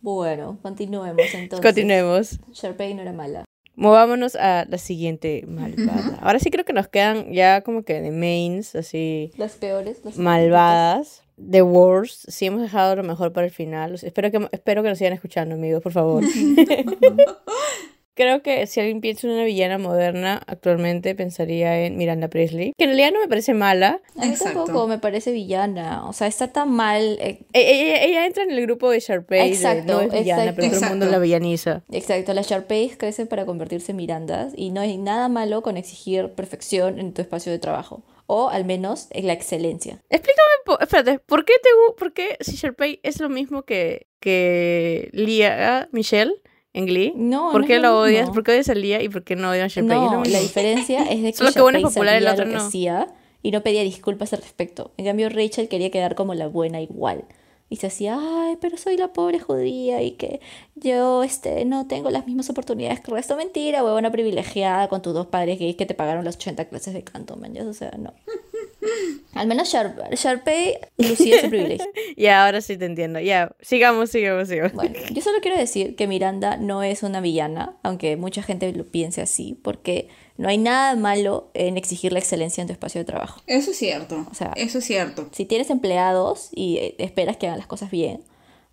Bueno, 0.02 0.60
continuemos 0.62 1.22
entonces. 1.34 1.66
continuemos. 1.66 2.40
Sharpay 2.54 2.94
no 2.94 3.02
era 3.02 3.12
mala. 3.12 3.46
Movámonos 3.82 4.36
a 4.36 4.66
la 4.70 4.78
siguiente 4.78 5.44
malvada. 5.48 6.20
Ahora 6.22 6.38
sí 6.38 6.52
creo 6.52 6.64
que 6.64 6.72
nos 6.72 6.88
quedan 6.88 7.34
ya 7.34 7.62
como 7.62 7.82
que 7.82 8.00
de 8.00 8.12
mains, 8.12 8.76
así, 8.76 9.32
Las 9.38 9.54
peores. 9.54 10.06
Las 10.06 10.20
malvadas. 10.20 11.24
The 11.50 11.64
worst. 11.64 12.30
Sí 12.30 12.46
hemos 12.46 12.62
dejado 12.62 12.96
lo 12.96 13.02
mejor 13.02 13.34
para 13.34 13.48
el 13.48 13.52
final. 13.52 13.96
Espero 13.96 14.30
que, 14.30 14.48
espero 14.52 14.84
que 14.84 14.90
nos 14.90 15.00
sigan 15.00 15.14
escuchando, 15.14 15.56
amigos, 15.56 15.82
por 15.82 15.94
favor. 15.94 16.24
Creo 18.22 18.44
que 18.44 18.68
si 18.68 18.80
alguien 18.80 19.02
piensa 19.02 19.26
en 19.26 19.34
una 19.34 19.46
villana 19.46 19.80
moderna, 19.80 20.44
actualmente 20.46 21.16
pensaría 21.16 21.86
en 21.86 21.98
Miranda 21.98 22.28
Presley. 22.28 22.74
Que 22.78 22.84
en 22.84 22.92
realidad 22.92 23.12
no 23.14 23.20
me 23.20 23.28
parece 23.28 23.56
mala. 23.56 24.00
A 24.16 24.26
mí 24.28 24.36
tampoco 24.38 24.86
me 24.88 25.00
parece 25.00 25.32
villana. 25.32 26.08
O 26.08 26.14
sea, 26.14 26.28
está 26.28 26.50
tan 26.50 26.70
mal. 26.70 27.18
eh, 27.20 27.40
E- 27.54 27.72
Ella, 27.72 28.04
ella 28.04 28.26
entra 28.28 28.44
en 28.44 28.52
el 28.52 28.62
grupo 28.62 28.92
de 28.92 29.00
Sharpay. 29.00 29.40
de 29.50 29.56
Exacto, 29.56 29.94
no 29.94 30.02
es 30.02 30.12
villana, 30.14 30.44
exacto. 30.44 30.62
pero 30.62 30.74
todo 30.76 30.84
el 30.84 30.90
mundo 30.92 31.06
la 31.08 31.18
villaniza. 31.18 31.82
Exacto, 31.92 32.34
las 32.36 32.48
Sharpays 32.48 32.96
crecen 32.96 33.26
para 33.28 33.46
convertirse 33.46 33.92
en 33.92 33.96
Mirandas 33.98 34.54
y 34.56 34.70
no 34.70 34.82
hay 34.82 34.98
nada 34.98 35.28
malo 35.28 35.64
con 35.64 35.78
exigir 35.78 36.30
perfección 36.34 37.00
en 37.00 37.14
tu 37.14 37.22
espacio 37.24 37.52
de 37.52 37.58
trabajo. 37.58 38.04
O 38.28 38.50
al 38.50 38.66
menos 38.66 39.08
en 39.10 39.26
la 39.28 39.34
excelencia. 39.34 40.00
Explícame, 40.10 40.52
po- 40.66 40.80
espérate, 40.80 41.20
¿por 41.20 41.44
qué 41.44 41.54
te 41.62 41.70
por 41.98 42.14
qué 42.14 42.38
si 42.40 42.56
Sharpay 42.56 43.00
es 43.04 43.20
lo 43.20 43.30
mismo 43.30 43.64
que, 43.64 44.08
que 44.22 45.10
Lia 45.12 45.90
Michelle 45.92 46.32
en 46.74 46.86
Glee? 46.86 47.14
No, 47.16 47.52
¿Por 47.52 47.62
no 47.62 47.68
qué 47.68 47.78
lo 47.80 47.90
lo 47.90 48.00
odias? 48.00 48.30
¿Por 48.30 48.44
qué 48.44 48.52
odias 48.52 48.70
a 48.70 48.76
Lia 48.76 49.02
y 49.02 49.10
por 49.10 49.24
qué 49.24 49.36
no 49.36 49.50
odias 49.50 49.66
a 49.66 49.82
Sharpay? 49.82 49.98
No, 49.98 50.24
la 50.24 50.40
diferencia 50.40 51.04
es 51.04 51.22
de 51.22 51.32
que 51.32 51.38
Solo 51.38 51.52
que 51.52 51.62
uno 51.62 51.78
es 51.78 51.84
popular 51.84 52.16
el 52.16 52.28
otro 52.28 52.46
lo 52.46 52.52
que 52.52 52.58
no. 52.58 52.64
hacía 52.66 53.08
y 53.44 53.52
no 53.52 53.62
pedía 53.62 53.84
disculpas 53.84 54.34
al 54.34 54.42
respecto. 54.42 54.92
En 54.98 55.06
cambio, 55.06 55.30
Rachel 55.30 55.68
quería 55.68 55.90
quedar 55.92 56.16
como 56.16 56.34
la 56.34 56.48
buena 56.48 56.82
igual. 56.82 57.26
Y 57.70 57.78
se 57.78 57.88
hacía, 57.88 58.18
ay, 58.20 58.58
pero 58.60 58.76
soy 58.78 58.98
la 58.98 59.14
pobre 59.14 59.40
judía 59.40 60.02
y 60.04 60.12
que 60.12 60.42
yo 60.76 61.24
este, 61.24 61.64
no 61.64 61.88
tengo 61.88 62.10
las 62.10 62.28
mismas 62.28 62.50
oportunidades 62.50 63.00
que 63.00 63.12
el 63.12 63.16
resto. 63.16 63.38
Mentira, 63.38 63.82
huevona 63.82 64.12
privilegiada 64.12 64.90
con 64.90 65.02
tus 65.02 65.14
dos 65.14 65.28
padres 65.28 65.58
gays 65.58 65.78
que 65.78 65.86
te 65.86 65.94
pagaron 65.94 66.26
las 66.26 66.36
80 66.36 66.66
clases 66.66 66.94
de 66.94 67.04
canto, 67.04 67.38
man. 67.38 67.58
O 67.66 67.74
sea, 67.74 67.92
no. 67.98 68.14
Al 69.34 69.48
menos 69.48 69.70
Sharp 69.70 69.98
Sharpay 70.14 70.78
lucía 70.98 71.42
su 71.42 71.50
privilegio. 71.50 71.86
Ya, 72.18 72.46
ahora 72.46 72.62
sí 72.62 72.78
te 72.78 72.86
entiendo. 72.86 73.20
Ya, 73.20 73.52
sigamos, 73.62 74.10
sigamos, 74.10 74.48
sigamos. 74.50 74.74
Bueno, 74.74 74.96
yo 75.12 75.22
solo 75.22 75.40
quiero 75.42 75.58
decir 75.58 75.96
que 75.96 76.06
Miranda 76.08 76.58
no 76.58 76.84
es 76.84 77.02
una 77.04 77.22
villana, 77.22 77.78
aunque 77.84 78.18
mucha 78.18 78.44
gente 78.44 78.72
lo 78.74 78.84
piense 78.86 79.22
así, 79.22 79.58
porque 79.64 80.10
no 80.38 80.50
hay 80.50 80.58
nada 80.58 80.96
malo 80.96 81.50
en 81.54 81.78
exigir 81.78 82.12
la 82.14 82.20
excelencia 82.20 82.62
en 82.62 82.68
tu 82.68 82.74
espacio 82.74 83.00
de 83.00 83.06
trabajo. 83.06 83.42
Eso 83.48 83.72
es 83.72 83.78
cierto. 83.78 84.28
O 84.30 84.34
sea- 84.36 84.54
eso 84.56 84.80
es 84.80 84.86
cierto. 84.86 85.30
Si 85.32 85.46
tienes 85.46 85.70
empleados 85.70 86.50
y 86.54 86.78
eh, 86.78 86.96
esperas 87.00 87.38
que 87.38 87.48
hagan 87.48 87.58
las 87.60 87.68
cosas 87.68 87.90
bien, 87.92 88.22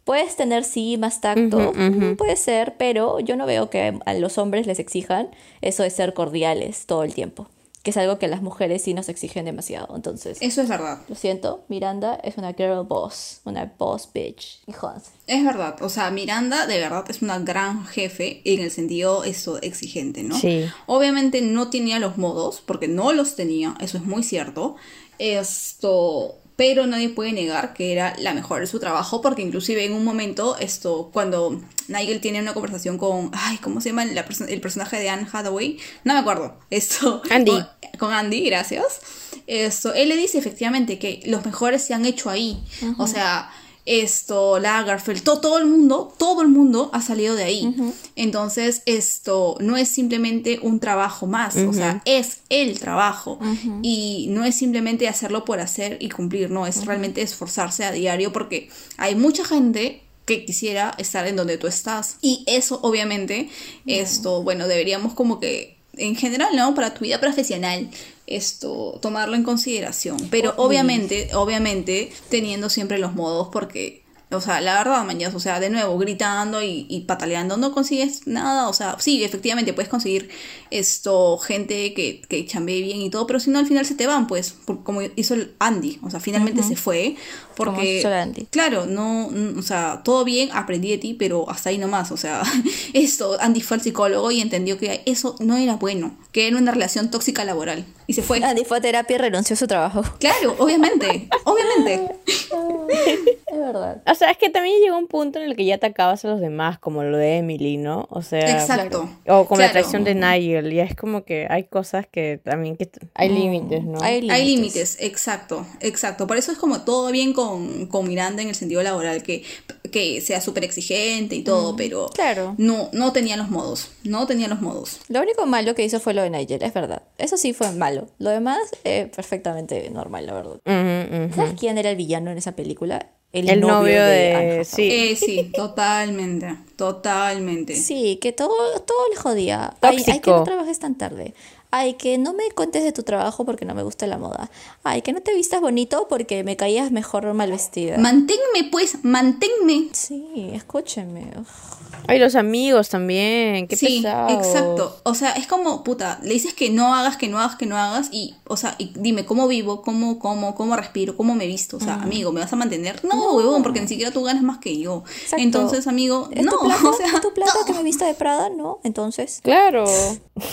puedes 0.04 0.36
tener 0.36 0.64
sí 0.64 0.96
más 0.96 1.20
tacto, 1.20 1.72
mm, 1.74 2.16
puede 2.16 2.36
ser, 2.36 2.74
pero 2.78 3.20
yo 3.20 3.36
no 3.36 3.46
veo 3.46 3.68
que 3.70 3.98
a 4.04 4.14
los 4.14 4.38
hombres 4.38 4.66
les 4.66 4.78
exijan 4.78 5.28
eso 5.60 5.82
de 5.82 5.90
ser 5.90 6.14
cordiales 6.14 6.86
todo 6.86 7.04
el 7.04 7.12
tiempo, 7.14 7.48
que 7.88 7.92
es 7.92 7.96
algo 7.96 8.18
que 8.18 8.28
las 8.28 8.42
mujeres 8.42 8.82
sí 8.82 8.92
nos 8.92 9.08
exigen 9.08 9.46
demasiado. 9.46 9.96
Entonces, 9.96 10.36
Eso 10.42 10.60
es 10.60 10.68
verdad. 10.68 10.98
lo 11.08 11.14
siento, 11.14 11.64
Miranda 11.68 12.16
es 12.22 12.36
una 12.36 12.52
girl 12.52 12.84
boss, 12.84 13.40
una 13.46 13.72
boss 13.78 14.10
bitch. 14.12 14.60
Y 14.66 14.72
jódanse. 14.72 15.10
Es 15.26 15.42
verdad. 15.42 15.80
O 15.80 15.88
sea, 15.88 16.10
Miranda 16.10 16.66
de 16.66 16.78
verdad 16.78 17.06
es 17.08 17.22
una 17.22 17.38
gran 17.38 17.86
jefe 17.86 18.42
en 18.44 18.60
el 18.60 18.70
sentido 18.70 19.24
eso 19.24 19.58
exigente, 19.62 20.22
¿no? 20.22 20.38
Sí. 20.38 20.66
Obviamente 20.84 21.40
no 21.40 21.70
tenía 21.70 21.98
los 21.98 22.18
modos, 22.18 22.60
porque 22.60 22.88
no 22.88 23.14
los 23.14 23.36
tenía, 23.36 23.74
eso 23.80 23.96
es 23.96 24.04
muy 24.04 24.22
cierto. 24.22 24.76
Esto, 25.18 26.36
pero 26.58 26.88
nadie 26.88 27.08
puede 27.08 27.30
negar 27.30 27.72
que 27.72 27.92
era 27.92 28.16
la 28.18 28.34
mejor 28.34 28.58
de 28.60 28.66
su 28.66 28.80
trabajo, 28.80 29.20
porque 29.22 29.42
inclusive 29.42 29.84
en 29.84 29.92
un 29.92 30.04
momento, 30.04 30.56
esto, 30.58 31.08
cuando 31.12 31.62
Nigel 31.86 32.20
tiene 32.20 32.40
una 32.40 32.52
conversación 32.52 32.98
con, 32.98 33.30
ay, 33.32 33.58
¿cómo 33.58 33.80
se 33.80 33.90
llama 33.90 34.04
la 34.06 34.26
perso- 34.26 34.48
el 34.48 34.60
personaje 34.60 34.98
de 34.98 35.08
Anne 35.08 35.28
Hathaway? 35.32 35.78
No 36.02 36.14
me 36.14 36.18
acuerdo. 36.18 36.58
Esto. 36.68 37.22
Andy. 37.30 37.52
Con, 37.52 37.66
con 38.00 38.12
Andy, 38.12 38.40
gracias. 38.40 39.00
Esto, 39.46 39.94
él 39.94 40.08
le 40.08 40.16
dice 40.16 40.36
efectivamente 40.36 40.98
que 40.98 41.22
los 41.26 41.46
mejores 41.46 41.82
se 41.84 41.94
han 41.94 42.04
hecho 42.04 42.28
ahí. 42.28 42.60
O 42.98 43.06
sea, 43.06 43.50
esto, 43.88 44.58
Lagerfeld, 44.58 45.22
to- 45.22 45.40
todo 45.40 45.58
el 45.58 45.66
mundo, 45.66 46.12
todo 46.18 46.42
el 46.42 46.48
mundo 46.48 46.90
ha 46.92 47.00
salido 47.00 47.34
de 47.34 47.44
ahí. 47.44 47.74
Entonces, 48.16 48.82
esto 48.86 49.56
no 49.60 49.76
es 49.76 49.88
simplemente 49.88 50.58
un 50.62 50.78
trabajo 50.78 51.26
más, 51.26 51.56
o 51.56 51.72
sea, 51.72 52.02
es 52.04 52.38
el 52.50 52.78
trabajo. 52.78 53.38
Y 53.82 54.26
no 54.30 54.44
es 54.44 54.54
simplemente 54.56 55.08
hacerlo 55.08 55.44
por 55.44 55.60
hacer 55.60 55.96
y 56.00 56.08
cumplir, 56.10 56.50
no, 56.50 56.66
es 56.66 56.84
realmente 56.84 57.22
esforzarse 57.22 57.84
a 57.84 57.92
diario 57.92 58.32
porque 58.32 58.68
hay 58.98 59.14
mucha 59.14 59.44
gente 59.44 60.02
que 60.26 60.44
quisiera 60.44 60.94
estar 60.98 61.26
en 61.26 61.36
donde 61.36 61.56
tú 61.56 61.66
estás. 61.66 62.16
Y 62.20 62.44
eso, 62.46 62.80
obviamente, 62.82 63.48
esto, 63.86 64.42
bueno, 64.42 64.68
deberíamos 64.68 65.14
como 65.14 65.40
que, 65.40 65.78
en 65.96 66.14
general, 66.16 66.54
¿no? 66.54 66.74
Para 66.74 66.92
tu 66.92 67.00
vida 67.04 67.18
profesional, 67.18 67.88
esto, 68.28 68.98
tomarlo 69.00 69.36
en 69.36 69.42
consideración. 69.42 70.16
Pero 70.30 70.54
obviamente, 70.56 71.30
obviamente, 71.34 72.10
teniendo 72.28 72.68
siempre 72.68 72.98
los 72.98 73.14
modos 73.14 73.48
porque... 73.52 74.04
O 74.30 74.40
sea, 74.42 74.60
la 74.60 74.74
verdad, 74.74 75.04
mañana, 75.04 75.34
o 75.34 75.40
sea, 75.40 75.58
de 75.58 75.70
nuevo, 75.70 75.96
gritando 75.98 76.62
y, 76.62 76.86
y 76.90 77.00
pataleando, 77.02 77.56
no 77.56 77.72
consigues 77.72 78.26
nada. 78.26 78.68
O 78.68 78.72
sea, 78.74 78.96
sí, 78.98 79.24
efectivamente, 79.24 79.72
puedes 79.72 79.88
conseguir 79.88 80.28
esto, 80.70 81.38
gente 81.38 81.94
que, 81.94 82.20
que 82.28 82.44
chambee 82.46 82.82
bien 82.82 83.00
y 83.00 83.08
todo, 83.10 83.26
pero 83.26 83.40
si 83.40 83.50
no, 83.50 83.58
al 83.58 83.66
final 83.66 83.86
se 83.86 83.94
te 83.94 84.06
van, 84.06 84.26
pues, 84.26 84.50
por- 84.50 84.82
como 84.84 85.00
hizo 85.16 85.32
el 85.34 85.54
Andy. 85.58 85.98
O 86.02 86.10
sea, 86.10 86.20
finalmente 86.20 86.62
se 86.62 86.76
fue. 86.76 87.16
Como 87.56 87.72
Porque, 87.72 87.98
hizo 88.00 88.08
el 88.08 88.14
Andy. 88.14 88.46
claro, 88.50 88.86
no, 88.86 89.30
o 89.58 89.62
sea, 89.62 90.02
todo 90.04 90.24
bien, 90.24 90.50
aprendí 90.52 90.90
de 90.90 90.98
ti, 90.98 91.14
pero 91.14 91.48
hasta 91.50 91.70
ahí 91.70 91.78
nomás. 91.78 92.12
O 92.12 92.16
sea, 92.16 92.42
esto, 92.92 93.36
Andy 93.40 93.62
fue 93.62 93.76
al 93.78 93.80
psicólogo 93.80 94.30
y 94.30 94.40
entendió 94.40 94.78
que 94.78 95.02
eso 95.06 95.36
no 95.40 95.56
era 95.56 95.76
bueno, 95.76 96.16
que 96.32 96.46
era 96.48 96.58
una 96.58 96.70
relación 96.70 97.10
tóxica 97.10 97.44
laboral. 97.44 97.84
Y 98.06 98.12
se 98.14 98.22
fue. 98.22 98.42
Andy 98.44 98.64
fue 98.64 98.78
a 98.78 98.80
terapia 98.80 99.16
y 99.16 99.18
renunció 99.18 99.54
a 99.54 99.56
su 99.58 99.66
trabajo. 99.66 100.02
Claro, 100.20 100.54
obviamente, 100.58 101.28
obviamente. 101.44 102.10
Es 103.50 103.58
verdad. 103.58 104.02
O 104.18 104.22
sea, 104.26 104.32
es 104.32 104.36
que 104.36 104.50
también 104.50 104.80
llegó 104.82 104.98
un 104.98 105.06
punto 105.06 105.38
en 105.38 105.48
el 105.48 105.54
que 105.54 105.64
ya 105.64 105.76
atacabas 105.76 106.24
a 106.24 106.28
los 106.28 106.40
demás, 106.40 106.80
como 106.80 107.04
lo 107.04 107.16
de 107.16 107.36
Emily, 107.36 107.76
¿no? 107.76 108.08
O 108.10 108.20
sea, 108.22 108.50
Exacto. 108.50 109.08
o 109.28 109.46
como 109.46 109.60
la 109.60 109.70
traición 109.70 110.02
de 110.02 110.16
Nigel, 110.16 110.72
ya 110.72 110.82
es 110.82 110.96
como 110.96 111.22
que 111.22 111.46
hay 111.48 111.62
cosas 111.62 112.04
que 112.10 112.40
también 112.42 112.76
que 112.76 112.90
hay 113.14 113.28
límites, 113.28 113.84
¿no? 113.84 114.02
Hay 114.02 114.28
Hay 114.28 114.44
límites, 114.44 114.96
exacto, 114.98 115.64
exacto. 115.78 116.26
Por 116.26 116.36
eso 116.36 116.50
es 116.50 116.58
como 116.58 116.80
todo 116.80 117.12
bien 117.12 117.32
con, 117.32 117.86
con 117.86 118.08
Miranda 118.08 118.42
en 118.42 118.48
el 118.48 118.56
sentido 118.56 118.82
laboral, 118.82 119.22
que, 119.22 119.44
que 119.92 120.20
sea 120.20 120.40
súper 120.40 120.64
exigente 120.64 121.36
y 121.36 121.44
todo, 121.44 121.76
pero 121.76 122.08
claro. 122.08 122.56
no, 122.58 122.88
no 122.92 123.12
tenía 123.12 123.36
los 123.36 123.50
modos, 123.50 123.92
no 124.02 124.26
tenía 124.26 124.48
los 124.48 124.60
modos. 124.60 124.98
Lo 125.06 125.20
único 125.20 125.46
malo 125.46 125.76
que 125.76 125.84
hizo 125.84 126.00
fue 126.00 126.12
lo 126.12 126.22
de 126.22 126.30
Nigel, 126.30 126.60
es 126.60 126.74
verdad. 126.74 127.02
Eso 127.18 127.36
sí 127.36 127.52
fue 127.52 127.70
malo. 127.70 128.08
Lo 128.18 128.30
demás, 128.30 128.58
eh, 128.82 129.08
perfectamente 129.14 129.88
normal, 129.90 130.26
la 130.26 130.34
verdad. 130.34 131.30
¿Sabes 131.36 131.54
quién 131.56 131.78
era 131.78 131.90
el 131.90 131.96
villano 131.96 132.32
en 132.32 132.38
esa 132.38 132.56
película? 132.56 133.12
El 133.32 133.60
novio 133.60 134.02
de- 134.04 134.34
Hathaway. 134.34 134.64
sí. 134.64 134.88
Eh, 134.90 135.16
sí, 135.16 135.52
totalmente, 135.54 136.56
totalmente. 136.76 137.74
Sí, 137.76 138.18
que 138.22 138.32
todo, 138.32 138.80
todo 138.80 139.08
le 139.10 139.16
jodía. 139.16 139.74
Ay, 139.82 139.96
ay, 139.98 140.04
que 140.04 140.04
Tóxico. 140.12 140.30
no 140.38 140.44
trabajes 140.44 140.78
tan 140.78 140.96
tarde. 140.96 141.34
Ay, 141.70 141.94
que 141.94 142.16
no 142.16 142.32
me 142.32 142.50
cuentes 142.50 142.82
de 142.82 142.92
tu 142.92 143.02
trabajo 143.02 143.44
porque 143.44 143.64
no 143.64 143.74
me 143.74 143.82
gusta 143.82 144.06
la 144.06 144.16
moda. 144.16 144.50
Ay, 144.84 145.02
que 145.02 145.12
no 145.12 145.20
te 145.20 145.34
vistas 145.34 145.60
bonito 145.60 146.06
porque 146.08 146.42
me 146.42 146.56
caías 146.56 146.90
mejor 146.90 147.32
mal 147.34 147.50
vestida. 147.50 147.98
Manténme, 147.98 148.68
pues, 148.70 149.04
manténme. 149.04 149.88
sí, 149.92 150.50
escúcheme. 150.54 151.30
Uf. 151.38 151.78
Ay, 152.06 152.18
los 152.18 152.36
amigos 152.36 152.88
también, 152.88 153.66
qué 153.68 153.76
sí, 153.76 153.98
exacto. 153.98 155.00
O 155.02 155.14
sea, 155.14 155.32
es 155.32 155.46
como, 155.46 155.84
puta, 155.84 156.18
le 156.22 156.32
dices 156.32 156.54
que 156.54 156.70
no 156.70 156.94
hagas, 156.94 157.16
que 157.16 157.28
no 157.28 157.38
hagas, 157.38 157.56
que 157.56 157.66
no 157.66 157.76
hagas 157.76 158.08
y, 158.12 158.34
o 158.46 158.56
sea, 158.56 158.76
y 158.78 158.92
dime 158.94 159.26
cómo 159.26 159.46
vivo, 159.46 159.82
cómo, 159.82 160.18
cómo, 160.18 160.54
cómo 160.54 160.76
respiro, 160.76 161.16
cómo 161.16 161.34
me 161.34 161.46
visto. 161.46 161.76
O 161.76 161.80
sea, 161.80 161.94
amigo, 161.94 162.32
¿me 162.32 162.40
vas 162.40 162.52
a 162.52 162.56
mantener? 162.56 163.04
No, 163.04 163.34
huevón, 163.34 163.62
porque 163.62 163.80
ni 163.80 163.88
siquiera 163.88 164.10
tú 164.10 164.22
ganas 164.22 164.42
más 164.42 164.58
que 164.58 164.78
yo. 164.78 165.04
Exacto. 165.22 165.42
Entonces, 165.42 165.86
amigo, 165.86 166.28
Es 166.32 166.44
no, 166.44 166.52
tu 166.58 166.66
plata? 166.66 166.88
O 166.88 166.92
sea, 166.94 167.20
¿Tu 167.20 167.34
plata 167.34 167.52
que 167.66 167.74
me 167.74 167.82
vista 167.82 168.06
de 168.06 168.14
Prada? 168.14 168.48
No, 168.48 168.80
entonces. 168.84 169.40
Claro. 169.42 169.84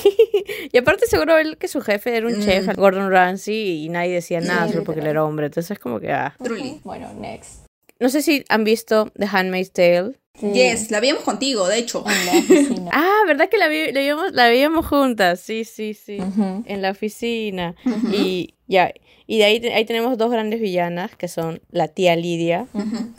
y 0.72 0.78
aparte 0.78 1.05
seguro 1.08 1.38
él 1.38 1.58
que 1.58 1.68
su 1.68 1.82
jefe 1.82 2.16
era 2.18 2.28
un 2.28 2.42
chef, 2.42 2.76
Gordon 2.76 3.10
Ramsay, 3.12 3.86
y 3.86 3.90
nadie 3.90 4.14
decía 4.14 4.40
nada 4.42 4.68
solo 4.70 4.84
porque 4.84 5.02
él 5.02 5.08
era 5.08 5.24
hombre. 5.24 5.48
Entonces 5.48 5.72
es 5.72 5.80
como 5.80 6.00
que, 6.00 6.12
ah. 6.12 6.36
Truly. 6.44 6.82
Bueno, 6.84 7.12
next. 7.14 7.66
No 8.00 8.10
sé 8.10 8.22
si 8.22 8.44
han 8.50 8.64
visto 8.64 9.12
The 9.18 9.26
Handmaid's 9.32 9.72
Tale. 9.72 10.14
Yes, 10.42 10.92
la 10.92 11.00
vimos 11.00 11.24
contigo, 11.24 11.66
de 11.70 11.78
hecho. 11.78 12.04
En 12.06 12.26
la 12.26 12.32
oficina. 12.40 12.92
Ah, 12.94 13.22
¿verdad 13.26 13.48
que 13.50 13.58
la, 13.58 13.70
vi- 13.70 13.92
la, 13.94 14.00
veíamos, 14.02 14.34
la 14.34 14.48
veíamos 14.50 14.86
juntas? 14.86 15.40
Sí, 15.40 15.64
sí, 15.64 15.94
sí. 15.94 16.18
Ujú. 16.20 16.64
En 16.66 16.82
la 16.82 16.92
oficina. 16.92 17.74
Y 18.12 18.54
ya. 18.68 18.92
Y 19.28 19.38
de 19.40 19.46
ahí, 19.46 19.66
ahí 19.74 19.86
tenemos 19.86 20.18
dos 20.18 20.32
grandes 20.32 20.60
villanas, 20.60 21.16
que 21.16 21.28
son 21.28 21.62
la 21.72 21.88
tía 21.88 22.16
Lidia, 22.16 22.68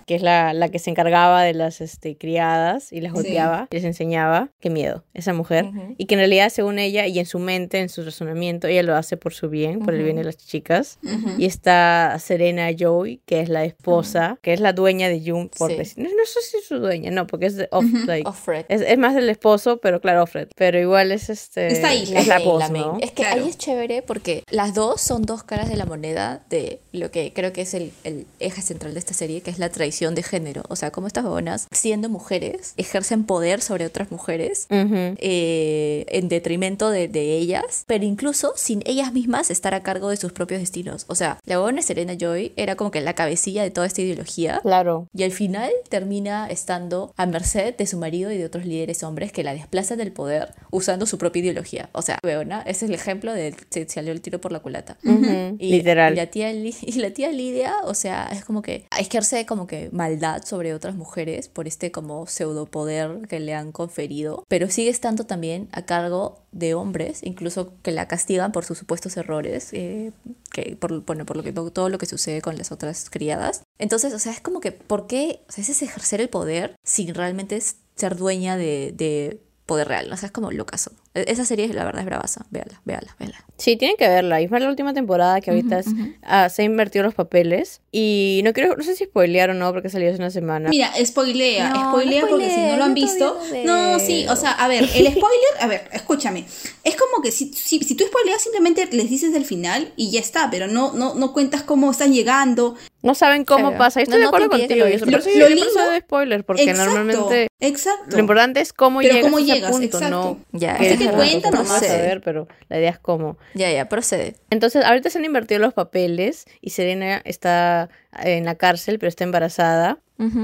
que 0.07 0.15
es 0.15 0.23
la, 0.23 0.53
la 0.55 0.69
que 0.69 0.79
se 0.79 0.91
encargaba 0.91 1.43
de 1.43 1.53
las 1.55 1.81
este, 1.81 2.17
criadas 2.17 2.93
y 2.93 3.01
las 3.01 3.13
Sí. 3.13 3.17
golpeaba 3.17 3.69
y 3.71 3.75
les 3.77 3.85
enseñaba. 3.85 4.51
Qué 4.61 4.71
miedo, 4.71 5.05
esa 5.15 5.33
mujer. 5.33 5.65
Ujú. 5.67 5.95
Y 5.99 6.07
que 6.07 6.15
en 6.15 6.21
realidad, 6.21 6.49
según 6.51 6.79
ella 6.79 7.07
y 7.07 7.19
en 7.19 7.27
su 7.27 7.39
mente, 7.39 7.81
en 7.81 7.89
su 7.89 8.05
razonamiento, 8.05 8.67
ella 8.69 8.83
lo 8.83 8.95
hace 8.95 9.17
por 9.17 9.35
su 9.35 9.49
bien, 9.49 9.81
por 9.81 9.95
el 9.95 10.03
bien 10.05 10.17
de 10.17 10.25
las 10.25 10.37
chicas. 10.37 10.99
Y 11.39 11.45
está 11.47 12.17
Serena 12.21 12.71
Joy, 12.77 13.21
que 13.27 13.41
es 13.41 13.49
la 13.49 13.65
esposa, 13.65 14.39
que 14.43 14.53
es 14.53 14.61
la 14.61 14.73
dueña 14.73 15.09
de 15.09 15.21
Jung, 15.25 15.49
por 15.57 15.71
Sí. 15.71 15.77
decir. 15.77 16.05
No, 16.05 16.11
no 16.11 16.25
sé 16.27 16.41
si 16.43 16.59
es 16.59 16.67
su 16.67 16.79
dueña, 16.79 17.11
no, 17.11 17.27
porque 17.27 17.47
es 17.47 17.57
de 17.57 17.69
off, 17.73 17.85
like, 18.07 18.29
Offred. 18.29 18.67
es, 18.69 18.81
es 18.83 18.99
más 18.99 19.15
del 19.15 19.29
esposo, 19.29 19.79
pero 19.79 20.01
claro, 20.01 20.23
Offred. 20.23 20.49
Pero 20.57 20.79
igual 20.79 21.11
es 21.13 21.31
este. 21.31 21.67
Está 21.69 21.89
ahí, 21.89 22.03
Es 22.15 22.27
la 22.27 22.37
main, 22.37 22.49
voz, 22.49 22.61
la 22.61 22.69
main. 22.69 22.83
¿no? 22.85 22.99
Es 23.01 23.11
que 23.11 23.23
Claro. 23.23 23.43
ahí 23.43 23.49
es 23.49 23.59
chévere 23.59 24.03
porque 24.03 24.45
las 24.51 24.75
dos 24.75 25.01
son 25.01 25.23
dos 25.23 25.43
caras 25.43 25.69
de 25.69 25.77
la 25.77 25.85
moneda 25.85 25.96
de 26.01 26.81
lo 26.93 27.11
que 27.11 27.33
creo 27.33 27.53
que 27.53 27.63
es 27.63 27.75
el, 27.75 27.93
el 28.05 28.27
eje 28.41 28.63
central 28.63 28.93
de 28.95 28.99
esta 28.99 29.15
serie, 29.15 29.41
que 29.41 29.51
es 29.51 29.59
la 29.59 29.71
traición 29.71 30.15
de 30.15 30.23
género. 30.23 30.63
O 30.69 30.77
sea, 30.77 30.91
como 30.91 31.07
estas 31.07 31.25
buenas, 31.25 31.67
siendo 31.71 32.09
mujeres, 32.09 32.75
ejercen 32.77 33.25
poder 33.25 33.61
sobre 33.61 33.87
otras 33.87 34.11
mujeres 34.11 34.67
Ujú. 34.71 35.15
eh, 35.19 36.05
en 36.09 36.29
detrimento 36.29 36.91
de, 36.91 37.09
de 37.09 37.37
ellas, 37.37 37.85
pero 37.87 38.05
incluso 38.05 38.53
sin 38.57 38.83
ellas 38.87 39.13
mismas 39.13 39.51
estar 39.51 39.75
a 39.75 39.83
cargo 39.83 40.09
de 40.09 40.17
sus 40.17 40.33
propios 40.33 40.61
destinos. 40.61 41.05
O 41.09 41.15
sea, 41.15 41.39
la 41.45 41.59
buena 41.59 41.83
Serena 41.83 42.15
Joy 42.19 42.53
era 42.57 42.77
como 42.77 42.91
que 42.91 43.01
la 43.01 43.15
cabecilla 43.15 43.63
de 43.63 43.71
toda 43.71 43.87
esta 43.87 44.03
ideología. 44.03 44.61
Claro. 44.63 45.09
Y 45.15 45.23
al 45.23 45.33
final 45.33 45.71
termina 45.89 46.49
estando 46.49 47.13
a 47.17 47.27
merced 47.27 47.75
de 47.77 47.87
su 47.87 47.99
marido 47.99 48.31
y 48.33 48.39
de 48.39 48.45
otros 48.45 48.67
líderes 48.67 49.03
hombres 49.03 49.33
que 49.33 49.45
la 49.45 49.55
desplazan 49.55 49.99
del 49.99 50.13
poder 50.13 50.55
usando 50.71 51.07
su 51.07 51.19
propia 51.19 51.41
ideología. 51.41 51.89
O 51.93 52.03
sea, 52.03 52.19
weona, 52.23 52.63
ese 52.63 52.85
es 52.85 52.91
el 52.91 52.95
ejemplo 52.95 53.33
de 53.33 53.55
se 53.71 53.89
salió 53.89 54.13
el 54.13 54.21
tiro 54.21 54.41
por 54.41 54.53
la 54.53 54.61
culata. 54.61 54.97
Ujú. 55.05 55.57
Y, 55.59 55.83
Literal. 55.87 56.13
Y 56.13 56.17
la, 56.17 56.27
tía, 56.27 56.53
y 56.53 56.93
la 56.93 57.11
tía 57.11 57.31
Lidia, 57.31 57.75
o 57.85 57.95
sea, 57.95 58.29
es 58.33 58.45
como 58.45 58.63
que 58.63 58.87
ejerce 58.99 59.47
como 59.47 59.67
que 59.67 59.91
maldad 59.93 60.43
sobre 60.45 60.75
otras 60.75 60.95
mujeres 60.95 61.49
por 61.49 61.67
este 61.67 61.93
como 61.93 62.27
pseudopoder 62.27 63.27
que 63.29 63.41
le 63.41 63.55
han 63.55 63.73
conferido, 63.73 64.45
pero 64.49 64.69
sigue 64.71 64.91
estando 64.91 65.25
también 65.25 65.69
a 65.73 65.83
cargo 65.83 66.43
de 66.53 66.75
hombres, 66.75 67.21
incluso 67.23 67.75
que 67.83 67.93
la 67.93 68.09
castigan 68.09 68.53
por 68.53 68.65
sus 68.65 68.79
supuestos 68.79 69.17
errores, 69.17 69.73
eh, 69.73 70.13
que 70.53 70.77
por, 70.77 71.05
bueno, 71.05 71.27
por 71.27 71.37
lo 71.37 71.43
que, 71.43 71.53
todo 71.53 71.89
lo 71.89 71.99
que 71.99 72.07
sucede 72.07 72.41
con 72.41 72.57
las 72.57 72.73
otras 72.73 73.11
criadas. 73.11 73.63
Entonces, 73.79 74.13
o 74.15 74.19
sea, 74.19 74.33
es 74.33 74.41
como 74.41 74.61
que, 74.61 74.73
¿por 74.73 75.07
qué? 75.07 75.41
O 75.49 75.53
sea, 75.53 75.63
es 75.63 75.83
ejercer 75.83 76.21
el 76.21 76.29
poder 76.29 76.77
sin 76.83 77.15
realmente 77.15 77.61
ser 77.95 78.17
dueña 78.17 78.57
de, 78.57 78.93
de 78.97 79.41
poder 79.67 79.89
real. 79.89 80.13
O 80.13 80.17
sea, 80.17 80.29
es 80.29 80.33
como 80.33 80.51
locazo. 80.51 80.93
E- 80.93 80.97
Esa 81.27 81.45
serie, 81.45 81.69
la 81.73 81.85
verdad, 81.85 82.01
es 82.01 82.07
bravaza. 82.07 82.47
Véala, 82.51 82.81
véala, 82.85 83.15
véala. 83.19 83.45
Sí, 83.59 83.77
tienen 83.77 83.97
que 83.97 84.07
verla. 84.07 84.41
Y 84.41 84.49
fue 84.49 84.61
la 84.61 84.69
última 84.69 84.93
temporada 84.95 85.41
que 85.41 85.51
ahorita 85.51 85.79
es- 85.79 85.87
ah, 86.23 86.49
se 86.49 86.63
han 86.63 86.73
invertido 86.73 87.05
los 87.05 87.15
papeles. 87.15 87.81
Y 87.91 88.43
no 88.45 88.53
quiero, 88.53 88.77
no 88.77 88.83
sé 88.85 88.95
si 88.95 89.05
spoilear 89.05 89.51
o 89.51 89.55
no, 89.55 89.73
porque 89.73 89.89
salió 89.89 90.09
hace 90.11 90.19
una 90.19 90.31
semana. 90.31 90.69
Mira, 90.69 90.93
spoilea, 91.05 91.71
No, 91.71 91.89
spoilea 91.91 92.23
no 92.23 92.29
porque 92.29 92.51
si 92.51 92.61
no 92.61 92.77
lo 92.77 92.85
han 92.85 92.95
visto. 92.95 93.41
no 93.65 93.99
sí, 93.99 94.27
o 94.29 94.37
sea, 94.37 94.53
a 94.53 94.69
ver, 94.69 94.83
el 94.83 94.89
spoiler, 95.13 95.53
a 95.61 95.67
ver, 95.67 95.89
escúchame. 95.93 96.45
Es 96.85 96.97
como 96.97 97.23
que 97.23 97.33
si, 97.33 97.53
si, 97.53 97.79
si 97.81 97.95
tú 97.95 98.05
spoileas, 98.05 98.43
simplemente 98.43 98.87
les 98.93 99.09
dices 99.09 99.35
el 99.35 99.45
final 99.45 99.93
y 99.97 100.11
ya 100.11 100.21
está, 100.21 100.51
pero 100.51 100.67
no, 100.69 100.93
no, 100.93 101.15
no 101.15 101.33
cuentas 101.33 101.63
cómo 101.63 101.91
están 101.91 102.13
llegando. 102.13 102.75
No 103.03 103.15
saben 103.15 103.45
cómo 103.45 103.69
Claro. 103.69 103.79
pasa. 103.79 104.01
Yo 104.01 104.05
Estoy 104.05 104.19
No, 104.19 104.23
de 104.23 104.27
acuerdo 104.29 104.49
contigo. 104.51 104.85
lo 104.85 104.89
Yo 104.91 104.99
Lo 105.07 105.11
por 105.13 105.21
eso 105.21 105.49
lindo- 105.49 105.85
doy 105.91 106.01
spoiler, 106.01 106.45
porque 106.45 106.63
exacto, 106.65 106.85
normalmente 106.95 107.49
Exacto. 107.61 108.17
lo 108.17 108.19
importante 108.19 108.61
es 108.61 108.73
cómo 108.73 108.99
Pero 109.01 109.15
llegas 109.15 109.25
cómo 109.31 109.37
a 109.39 109.41
ese 109.41 109.53
llegas, 109.55 109.71
punto, 109.71 109.85
exacto. 109.99 110.39
no 110.53 110.59
Ya, 110.59 110.75
así 110.75 110.99
que 110.99 111.06
es 111.07 111.15
cuenta 111.15 111.51
nomás. 111.51 111.81
vas 111.81 111.91
a 111.91 111.97
ver, 111.97 112.21
pero 112.21 112.49
la 112.69 112.79
idea 112.79 112.91
es 112.91 112.99
cómo. 112.99 113.39
Ya, 113.55 113.71
ya, 113.73 113.89
procede. 113.89 114.37
Entonces, 114.51 114.85
ahorita 114.85 115.11
se 115.11 115.19
han 115.19 115.25
invertido 115.25 115.61
los 115.61 115.75
papeles 115.75 116.47
y 116.61 116.71
Serena 116.71 117.21
está 117.25 117.89
en 118.19 118.45
la 118.45 118.55
cárcel, 118.55 118.99
pero 118.99 119.09
está 119.09 119.25
embarazada. 119.25 120.01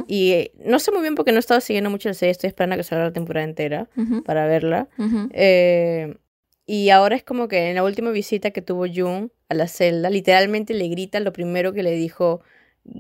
Y 0.07 0.33
eh, 0.33 0.53
no 0.67 0.79
sé 0.79 0.93
muy 0.93 1.01
bien 1.01 1.15
porque 1.15 1.33
no 1.33 1.39
he 1.39 1.41
estado 1.41 1.61
siguiendo 1.63 1.89
mucho 1.89 2.11
la 2.11 2.15
serie, 2.15 2.33
estoy 2.33 2.49
esperando 2.49 2.75
a 2.75 2.77
que 2.77 2.83
salga 2.83 3.05
la 3.05 3.13
temporada 3.13 3.45
entera 3.45 3.89
para 4.27 4.47
verla. 4.47 4.89
Eh, 5.33 6.15
y 6.67 6.91
ahora 6.91 7.17
es 7.17 7.25
como 7.25 7.49
que 7.49 7.71
en 7.71 7.77
la 7.77 7.83
última 7.83 8.11
visita 8.11 8.51
que 8.51 8.63
tuvo 8.63 8.87
Jung 8.87 9.31
a 9.49 9.55
la 9.55 9.69
celda, 9.69 10.11
literalmente 10.11 10.75
le 10.75 10.89
grita 10.89 11.21
lo 11.21 11.33
primero 11.33 11.73
que 11.73 11.83
le 11.83 11.93
dijo 11.93 12.43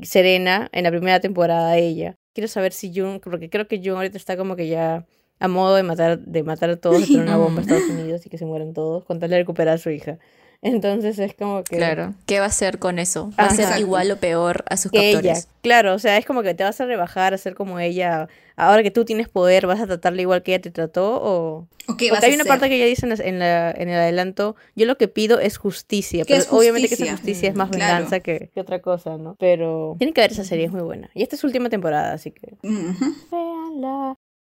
Serena 0.03 0.68
en 0.72 0.85
la 0.85 0.90
primera 0.90 1.20
temporada 1.20 1.70
a 1.70 1.79
ella. 1.79 2.16
Quiero 2.35 2.48
saber 2.48 2.72
si 2.72 2.92
Jung, 2.94 3.20
porque 3.20 3.51
creo 3.51 3.68
que 3.68 3.79
Jung 3.79 3.96
ahorita 3.96 4.16
está 4.16 4.37
como 4.37 4.57
que 4.57 4.68
ya 4.68 5.07
a 5.44 5.48
modo 5.48 5.74
de 5.76 5.83
matar, 5.83 6.18
de 6.20 6.42
matar 6.42 6.70
a 6.70 6.76
todos, 6.76 7.09
de 7.12 7.18
una 7.18 7.37
bomba 7.37 7.59
a 7.61 7.62
Estados 7.62 7.88
Unidos 7.90 8.24
y 8.26 8.31
que 8.31 8.38
se 8.38 8.46
mueran 8.46 8.72
todos, 8.72 9.05
con 9.05 9.18
tal 9.18 9.31
de 9.31 9.38
recuperar 9.38 9.74
a 9.74 9.78
su 9.78 9.90
hija. 9.90 10.18
Entonces 10.64 11.18
es 11.18 11.35
como 11.35 11.64
que... 11.64 11.76
Claro. 11.76 12.14
¿Qué 12.26 12.38
va 12.38 12.44
a 12.44 12.48
hacer 12.48 12.78
con 12.78 12.98
eso? 13.00 13.31
¿Va 13.38 13.46
a 13.48 13.50
ser 13.50 13.81
igual 13.81 14.11
o 14.12 14.16
peor 14.16 14.64
a 14.68 14.76
sus 14.76 14.92
que 14.92 15.11
ella, 15.11 15.20
captores? 15.20 15.48
claro, 15.61 15.94
o 15.94 15.98
sea, 15.98 16.16
es 16.18 16.24
como 16.24 16.42
que 16.44 16.55
te 16.55 16.62
vas 16.62 16.81
a 16.81 16.87
rebajar, 16.87 17.35
a 17.35 17.38
ser 17.38 17.55
como 17.55 17.81
ella. 17.81 18.28
Ahora 18.55 18.85
que 18.85 18.92
tú 18.92 19.05
tienes 19.05 19.28
poder, 19.28 19.66
¿vas 19.66 19.81
a 19.81 19.87
tratarla 19.88 20.22
igual 20.22 20.42
que 20.44 20.52
ella 20.52 20.62
te 20.62 20.70
trató? 20.70 21.20
O... 21.20 21.66
¿O 21.88 21.96
qué 21.96 22.11
Porque 22.11 22.11
vas 22.11 22.22
a 22.22 22.26
hay 22.26 22.35
una 22.35 22.42
hacer? 22.42 22.48
parte 22.50 22.68
que 22.68 22.76
ella 22.76 22.87
dice 22.87 23.07
en, 23.07 23.11
la- 23.11 23.24
en, 23.24 23.38
la- 23.40 23.70
en 23.72 23.88
el 23.88 23.98
adelanto, 23.98 24.55
yo 24.76 24.87
lo 24.87 24.96
que 24.98 25.09
pido 25.09 25.40
es 25.40 25.57
justicia, 25.57 26.24
¿Qué 26.24 26.35
pero 26.35 26.42
es 26.44 26.52
obviamente 26.52 26.87
que 26.88 26.94
esa 26.94 27.11
justicia? 27.11 27.48
es 27.48 27.57
más 27.57 27.70
claro. 27.70 27.94
venganza 27.94 28.20
que, 28.20 28.50
que 28.55 28.61
otra 28.61 28.81
cosa, 28.81 29.16
¿no? 29.18 29.35
Pero 29.40 29.96
tienen 29.98 30.14
que 30.14 30.20
ver 30.20 30.31
esa 30.31 30.44
serie, 30.44 30.66
es 30.66 30.72
muy 30.72 30.83
buena. 30.83 31.11
Y 31.12 31.24
esta 31.24 31.35
es 31.35 31.40
su 31.40 31.48
última 31.48 31.68
temporada, 31.70 32.12
así 32.12 32.31
que... 32.31 32.55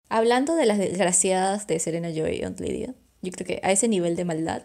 Hablando 0.10 0.56
de 0.56 0.66
las 0.66 0.78
desgraciadas 0.78 1.68
de 1.68 1.80
Serena 1.80 2.10
Joy 2.10 2.38
y 2.38 2.44
Aunt 2.44 2.60
Lydia, 2.60 2.94
yo 3.22 3.32
creo 3.32 3.46
que 3.48 3.60
a 3.64 3.72
ese 3.72 3.88
nivel 3.88 4.16
de 4.16 4.26
maldad 4.26 4.64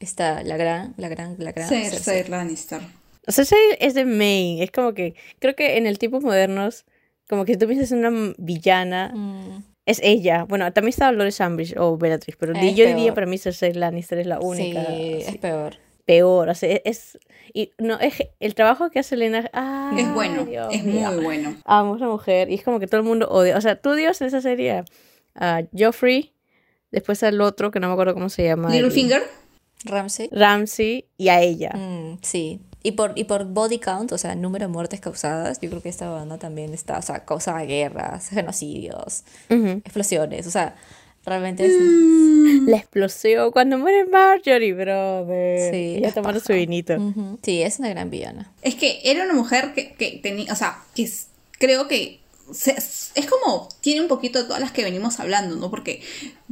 está 0.00 0.42
la 0.42 0.56
gran, 0.56 0.94
la 0.96 1.08
gran, 1.08 1.36
la 1.38 1.52
gran 1.52 1.68
Cersei 1.68 1.90
Cersei. 1.90 2.28
Lannister. 2.30 2.80
O 3.26 3.32
sea, 3.32 3.42
esa 3.42 3.56
es 3.80 3.94
de 3.94 4.04
main, 4.04 4.62
es 4.62 4.70
como 4.70 4.92
que, 4.94 5.14
creo 5.38 5.56
que 5.56 5.76
en 5.78 5.86
el 5.86 5.98
tiempos 5.98 6.22
modernos, 6.22 6.84
como 7.28 7.44
que 7.44 7.54
si 7.54 7.58
tú 7.58 7.66
piensas 7.66 7.90
en 7.92 8.04
una 8.04 8.34
villana, 8.38 9.12
Mm, 9.14 9.64
es 9.86 10.00
ella. 10.02 10.44
Bueno, 10.44 10.70
también 10.72 10.90
está 10.90 11.06
Dolores 11.06 11.40
Umbridge 11.40 11.74
o 11.78 11.96
Bellatrix, 11.98 12.36
pero 12.38 12.52
Es 12.54 12.74
yo 12.76 12.84
peor. 12.84 12.96
diría 12.96 13.14
para 13.14 13.26
mí 13.26 13.38
Cersei 13.38 13.72
Lannister 13.72 14.18
es 14.18 14.26
la 14.26 14.40
única. 14.40 14.84
sí, 14.86 15.14
así. 15.22 15.30
es 15.30 15.36
peor. 15.38 15.76
Peor, 16.04 16.48
o 16.48 16.54
sea, 16.54 16.70
e-, 16.70 16.82
es 16.84 17.18
y 17.52 17.70
no 17.78 17.98
es 18.00 18.14
el 18.40 18.54
trabajo 18.54 18.90
que 18.90 18.98
hace 18.98 19.14
Elena 19.14 19.48
ay, 19.52 20.00
Es 20.00 20.14
bueno, 20.14 20.44
Dios 20.44 20.68
es 20.74 20.84
mío. 20.84 21.10
muy 21.12 21.24
bueno. 21.24 21.56
Amo 21.64 21.94
a 21.94 21.96
esa 21.96 22.06
mujer 22.08 22.50
y 22.50 22.54
es 22.54 22.62
como 22.64 22.80
que 22.80 22.86
todo 22.86 23.00
el 23.00 23.06
mundo 23.06 23.28
odia, 23.30 23.56
o 23.56 23.60
sea, 23.60 23.76
tú 23.80 23.90
odias 23.90 24.20
en 24.20 24.28
esa 24.28 24.40
serie 24.40 24.72
a, 24.72 24.84
a 25.58 25.62
Joffrey, 25.76 26.32
después 26.90 27.22
al 27.22 27.40
otro 27.40 27.70
que 27.70 27.80
no 27.80 27.86
me 27.88 27.92
acuerdo 27.94 28.14
cómo 28.14 28.28
se 28.28 28.44
llama, 28.44 28.70
Littlefinger. 28.70 29.22
Ramsey. 29.86 30.28
Ramsey 30.32 31.06
y 31.18 31.28
a 31.28 31.40
ella. 31.42 31.70
Mm, 31.74 32.18
sí. 32.22 32.60
Y 32.82 32.92
por, 32.92 33.12
y 33.16 33.24
por 33.24 33.44
body 33.46 33.78
count, 33.78 34.12
o 34.12 34.18
sea, 34.18 34.34
número 34.34 34.66
de 34.66 34.72
muertes 34.72 35.00
causadas, 35.00 35.58
yo 35.60 35.70
creo 35.70 35.82
que 35.82 35.88
esta 35.88 36.08
banda 36.10 36.38
también 36.38 36.72
está, 36.74 36.98
o 36.98 37.02
sea, 37.02 37.24
causa 37.24 37.58
guerras, 37.62 38.28
genocidios, 38.30 39.24
Ujú. 39.50 39.68
explosiones, 39.84 40.46
o 40.46 40.50
sea, 40.50 40.74
realmente 41.26 41.66
es... 41.66 41.72
La 42.66 42.76
explosión 42.76 43.50
cuando 43.50 43.78
muere 43.78 44.04
Marjorie, 44.06 44.72
brother. 44.74 45.70
Sí, 45.72 46.00
es 46.02 46.14
tomando 46.14 46.40
su 46.40 46.52
vinito. 46.52 46.94
Sí, 47.42 47.62
es 47.62 47.78
una 47.78 47.88
gran 47.90 48.10
villana. 48.10 48.50
Es 48.62 48.74
que 48.74 49.00
era 49.04 49.24
una 49.24 49.34
mujer 49.34 49.72
que, 49.74 49.92
que 49.94 50.20
tenía, 50.22 50.52
o 50.52 50.56
sea, 50.56 50.78
que 50.94 51.02
es- 51.04 51.28
creo 51.58 51.88
que 51.88 52.20
se- 52.52 52.76
es 52.76 53.26
como, 53.26 53.68
tiene 53.80 54.02
un 54.02 54.08
poquito 54.08 54.38
de 54.38 54.44
todas 54.44 54.60
las 54.60 54.72
que 54.72 54.84
venimos 54.84 55.18
hablando, 55.20 55.56
¿no? 55.56 55.70
Porque 55.70 56.02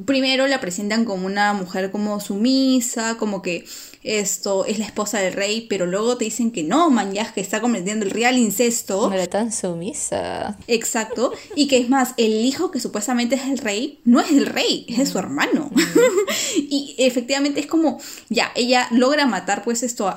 primero 0.06 0.46
la 0.46 0.60
presentan 0.60 1.04
como 1.04 1.26
una 1.26 1.52
mujer 1.52 1.90
como 1.90 2.18
sumisa, 2.20 3.16
como 3.18 3.42
que 3.42 3.64
esto 4.04 4.64
es 4.64 4.78
la 4.78 4.84
esposa 4.86 5.18
del 5.18 5.32
rey, 5.32 5.66
pero 5.68 5.86
luego 5.86 6.16
te 6.16 6.24
dicen 6.24 6.50
que 6.50 6.62
no, 6.62 6.90
man, 6.90 7.12
ya 7.12 7.32
que 7.32 7.40
está 7.40 7.60
cometiendo 7.60 8.04
el 8.04 8.10
real 8.10 8.36
incesto. 8.38 9.08
No 9.08 9.14
era 9.14 9.26
tan 9.26 9.52
sumisa. 9.52 10.56
Exacto. 10.66 11.32
Y 11.54 11.68
que 11.68 11.78
es 11.78 11.88
más, 11.88 12.14
el 12.16 12.32
hijo 12.44 12.70
que 12.70 12.80
supuestamente 12.80 13.36
es 13.36 13.42
el 13.44 13.58
rey, 13.58 14.00
no 14.04 14.20
es 14.20 14.30
el 14.30 14.46
rey, 14.46 14.86
es 14.88 14.98
de 14.98 15.06
su 15.06 15.18
hermano. 15.18 15.70
y 16.56 16.94
efectivamente 16.98 17.60
es 17.60 17.66
como, 17.66 18.00
ya, 18.28 18.50
ella 18.54 18.88
logra 18.90 19.26
matar 19.26 19.62
pues 19.62 19.82
esto 19.82 20.08
a- 20.08 20.12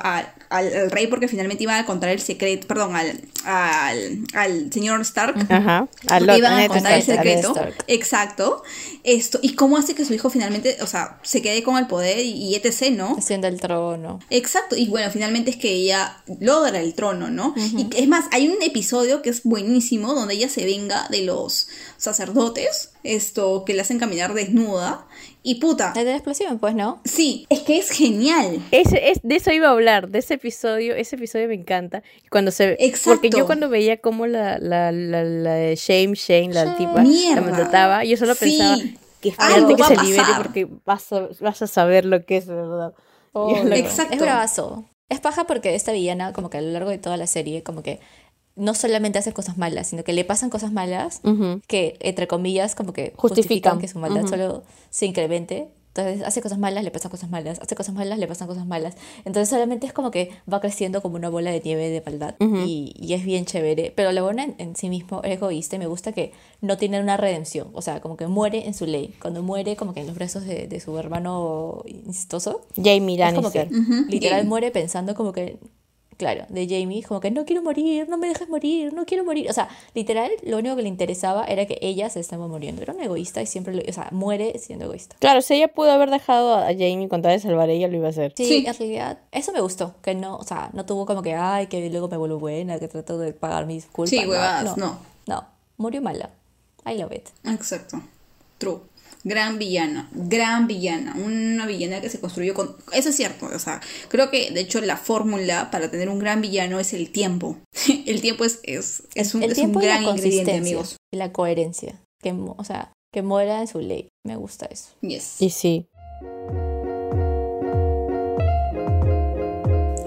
al, 0.50 0.74
al 0.74 0.92
rey 0.92 1.08
porque 1.08 1.28
finalmente 1.28 1.64
iba 1.64 1.78
a 1.78 1.86
contar 1.86 2.10
el 2.10 2.20
secreto, 2.20 2.68
perdón, 2.68 2.96
al, 2.96 3.22
al, 3.46 4.20
al 4.34 4.72
señor 4.72 5.02
Stark. 5.02 5.36
Ajá. 5.52 5.88
A 6.08 6.18
Porque 6.20 6.26
Lot- 6.26 6.38
iban 6.38 6.60
a 6.60 6.68
contar 6.68 6.94
el 6.94 7.04
secreto. 7.04 7.50
Stark. 7.50 7.76
Exacto. 7.88 8.64
Esto, 9.06 9.40
y 9.42 9.54
cómo 9.54 9.78
hace 9.78 9.94
que 9.94 10.04
su 10.04 10.16
hijo 10.16 10.32
finalmente, 10.32 10.78
o 10.82 10.88
sea, 10.88 11.20
se 11.22 11.44
quede 11.44 11.62
con 11.62 11.78
el 11.78 11.86
poder 11.86 12.20
y, 12.20 12.32
y 12.32 12.56
etc., 12.56 12.90
¿no? 12.92 13.16
Haciendo 13.18 13.48
el 13.48 13.62
trono. 13.62 14.20
Exacto, 14.32 14.76
y 14.76 14.88
bueno, 14.88 15.12
finalmente 15.12 15.52
es 15.52 15.58
que 15.58 15.72
ella 15.72 16.24
logra 16.40 16.80
el 16.82 16.96
trono, 16.96 17.30
¿no? 17.30 17.54
Y 17.56 17.88
es 17.96 18.08
más, 18.08 18.26
hay 18.32 18.48
un 18.48 18.62
episodio 18.64 19.22
que 19.22 19.30
es 19.30 19.44
buenísimo 19.44 20.16
donde 20.16 20.34
ella 20.34 20.50
se 20.50 20.66
venga 20.66 21.08
de 21.10 21.22
los 21.22 21.68
sacerdotes, 21.98 22.92
esto, 23.04 23.64
que 23.64 23.76
le 23.76 23.82
hacen 23.82 24.00
caminar 24.00 24.34
desnuda, 24.34 25.06
y 25.46 25.56
puta, 25.56 25.94
El 25.96 26.06
de 26.06 26.12
la 26.12 26.18
explosión, 26.18 26.60
pues, 26.60 26.74
¿no? 26.76 27.00
sí, 27.06 27.46
es 27.50 27.60
que 27.62 27.78
es 27.78 27.90
genial. 27.92 28.60
Ese, 28.72 29.12
es, 29.12 29.20
de 29.24 29.36
eso 29.36 29.52
iba 29.52 29.68
a 29.68 29.72
hablar, 29.72 30.10
de 30.10 30.20
ese 30.20 30.34
episodio, 30.34 30.96
ese 30.96 31.16
episodio 31.16 31.48
me 31.48 31.54
encanta. 31.54 32.02
Cuando 32.32 32.52
se 32.52 32.76
Exacto. 32.80 33.22
Porque 33.22 33.30
yo 33.30 33.46
cuando 33.46 33.70
veía 33.70 33.98
cómo 34.02 34.26
la, 34.28 34.58
la, 34.58 34.92
la, 34.92 35.24
la 35.24 35.54
de 35.54 35.76
Shame, 35.76 36.16
Shane, 36.16 36.52
la 36.54 36.76
tipa, 36.76 37.02
Mierda. 37.02 37.36
la 37.36 37.42
maltrataba, 37.42 38.04
yo 38.04 38.18
solo 38.18 38.34
Sí. 38.36 38.58
pensaba 38.58 38.78
que 39.22 39.34
Algo 39.38 39.70
espérate 39.72 39.76
que 39.76 40.00
se 40.00 40.04
libere 40.06 40.24
pasar. 40.24 40.42
porque 40.44 40.68
vas 40.86 41.14
a, 41.14 41.30
vas 41.40 41.62
a 41.62 41.68
saber 41.68 42.06
lo 42.06 42.26
que 42.26 42.38
es, 42.38 42.48
¿verdad? 42.48 42.94
Es 43.52 43.64
lo- 43.66 43.76
Exacto. 43.76 44.14
Es 44.16 44.20
bravazo. 44.22 44.86
Es 45.10 45.20
paja 45.20 45.44
porque 45.46 45.76
esta 45.76 45.92
villana, 45.92 46.34
como 46.34 46.50
que 46.50 46.58
a 46.58 46.62
lo 46.62 46.72
largo 46.72 46.90
de 46.90 46.98
toda 46.98 47.16
la 47.18 47.28
serie, 47.28 47.62
como 47.62 47.84
que 47.84 48.00
no 48.56 48.74
solamente 48.74 49.20
hace 49.20 49.34
cosas 49.34 49.58
malas, 49.58 49.88
sino 49.88 50.04
que 50.04 50.14
le 50.14 50.24
pasan 50.26 50.50
cosas 50.50 50.72
malas 50.72 51.22
que, 51.68 51.98
entre 52.00 52.28
comillas, 52.28 52.76
como 52.76 52.94
que 52.94 53.14
Justifican. 53.16 53.78
justifican 53.78 53.80
que 53.80 53.88
su 53.88 54.00
maldad 54.00 54.28
solo 54.28 54.64
se 54.90 55.06
incremente. 55.06 55.70
Entonces 55.98 56.24
hace 56.28 56.42
cosas 56.42 56.58
malas, 56.60 56.84
le 56.84 56.92
pasan 56.92 57.10
cosas 57.10 57.30
malas, 57.30 57.58
hace 57.62 57.74
cosas 57.74 57.96
malas, 57.96 58.20
le 58.20 58.28
pasan 58.28 58.48
cosas 58.50 58.66
malas. 58.66 58.96
Entonces 59.24 59.48
solamente 59.48 59.88
es 59.88 59.94
como 59.94 60.12
que 60.12 60.30
va 60.52 60.60
creciendo 60.60 61.02
como 61.02 61.16
una 61.16 61.30
bola 61.30 61.52
de 61.52 61.62
nieve 61.62 61.88
de 61.90 62.02
maldad 62.02 62.36
y, 62.42 62.94
y 63.00 63.14
es 63.14 63.24
bien 63.24 63.46
chévere. 63.46 63.94
Pero 63.96 64.12
la 64.12 64.22
buena 64.22 64.44
en, 64.44 64.56
en 64.58 64.76
sí 64.76 64.90
mismo 64.90 65.22
es 65.24 65.32
egoísta 65.38 65.78
y 65.78 65.80
me 65.80 65.88
gusta 65.88 66.12
que 66.12 66.34
no 66.60 66.78
tiene 66.78 67.00
una 67.00 67.16
redención. 67.16 67.70
O 67.72 67.82
sea, 67.82 68.02
como 68.02 68.18
que 68.18 68.28
muere 68.28 68.68
en 68.68 68.74
su 68.74 68.86
ley. 68.86 69.14
Cuando 69.22 69.42
muere 69.42 69.78
como 69.78 69.94
que 69.94 70.02
en 70.02 70.08
los 70.08 70.16
brazos 70.18 70.44
de, 70.46 70.68
de 70.68 70.80
su 70.82 70.98
hermano 70.98 71.82
incestuoso, 71.88 72.62
Jamie 72.76 73.16
es 73.24 73.34
como 73.34 73.52
que 73.52 73.60
Lannister. 73.66 74.10
Literal 74.10 74.40
Jamie. 74.40 74.50
muere 74.50 74.72
pensando 74.72 75.16
como 75.16 75.32
que, 75.32 75.60
claro, 76.18 76.46
de 76.50 76.68
Jamie, 76.68 77.04
como 77.04 77.20
que 77.20 77.32
no 77.32 77.46
quiero 77.46 77.62
morir, 77.62 78.08
no 78.10 78.18
me 78.18 78.28
dejes 78.28 78.50
morir, 78.50 78.94
no 78.94 79.06
quiero 79.06 79.24
morir. 79.24 79.50
O 79.50 79.54
sea, 79.54 79.70
literal, 79.94 80.32
lo 80.44 80.58
único 80.58 80.76
que 80.76 80.82
le 80.84 80.88
interesaba 80.88 81.46
era 81.46 81.66
que 81.66 81.78
ella 81.82 82.10
se 82.10 82.20
estaba 82.20 82.48
muriendo. 82.48 82.82
Era 82.82 82.94
una 82.94 83.06
egoísta 83.06 83.42
y 83.42 83.46
siempre, 83.46 83.74
lo, 83.76 83.82
o 83.88 83.94
sea, 83.94 84.08
muere 84.12 84.58
siendo 84.60 84.86
egoísta. 84.86 85.16
Claro, 85.20 85.42
si 85.42 85.56
ella 85.56 85.68
pudo 85.68 85.92
haber 85.92 86.10
dejado 86.10 86.56
a 86.56 86.68
Jamie 86.68 87.08
con 87.10 87.22
tal 87.22 87.32
de 87.34 87.40
salvar 87.40 87.70
a 87.70 87.72
ella, 87.72 87.88
lo 87.88 87.98
iba 87.98 88.08
a 88.08 88.10
hacer. 88.12 88.34
Sí, 88.36 88.46
Sí. 88.46 88.66
en 88.68 88.74
realidad, 88.74 89.20
eso 89.32 89.52
me 89.52 89.62
gustó, 89.62 89.96
que 90.02 90.16
no, 90.16 90.38
o 90.38 90.44
sea, 90.44 90.70
no 90.74 90.86
tuvo 90.86 91.06
como 91.06 91.22
que, 91.22 91.34
ay, 91.36 91.68
que 91.68 91.90
luego 91.90 92.08
me 92.08 92.18
vuelvo 92.18 92.40
buena, 92.40 92.80
que 92.80 92.88
trato 92.88 93.18
de 93.18 93.34
pagar 93.34 93.66
mis 93.66 93.86
culpas. 93.86 94.10
Sí, 94.10 94.26
huevadas, 94.26 94.78
no. 94.78 95.00
No, 95.28 95.46
murió 95.78 96.02
mala. 96.02 96.30
I 96.86 96.98
love 96.98 97.12
it. 97.14 97.28
Exacto. 97.46 98.00
True. 98.58 98.80
Gran 99.28 99.58
villana, 99.58 100.08
gran 100.14 100.68
villana, 100.68 101.16
una 101.16 101.66
villana 101.66 102.00
que 102.00 102.10
se 102.10 102.20
construyó 102.20 102.54
con... 102.54 102.76
Eso 102.94 103.10
es 103.10 103.16
cierto, 103.16 103.48
o 103.48 103.58
sea, 103.58 103.82
creo 104.08 104.30
que 104.30 104.52
de 104.52 104.60
hecho 104.60 104.80
la 104.82 104.98
fórmula 104.98 105.72
para 105.72 105.90
tener 105.90 106.10
un 106.10 106.20
gran 106.20 106.42
villano 106.42 106.80
es 106.80 106.94
el 106.94 107.12
tiempo. 107.12 107.58
el 108.06 108.22
tiempo 108.22 108.46
es, 108.46 108.60
es, 108.62 109.02
es 109.16 109.34
un, 109.34 109.42
el 109.42 109.52
es 109.52 109.58
un 109.58 109.64
tiempo 109.64 109.82
y 109.82 109.86
la 109.88 110.00
gran 110.00 110.16
ingrediente, 110.16 110.56
amigos. 110.56 110.98
y 111.12 111.18
la 111.18 111.32
coherencia. 111.32 112.00
Que, 112.22 112.34
o 112.34 112.64
sea, 112.64 112.94
que 113.12 113.24
muera 113.24 113.62
en 113.62 113.68
su 113.68 113.80
ley. 113.80 114.10
Me 114.24 114.36
gusta 114.36 114.68
eso. 114.68 114.90
Yes. 115.02 115.42
Y 115.42 115.50
sí. 115.50 115.88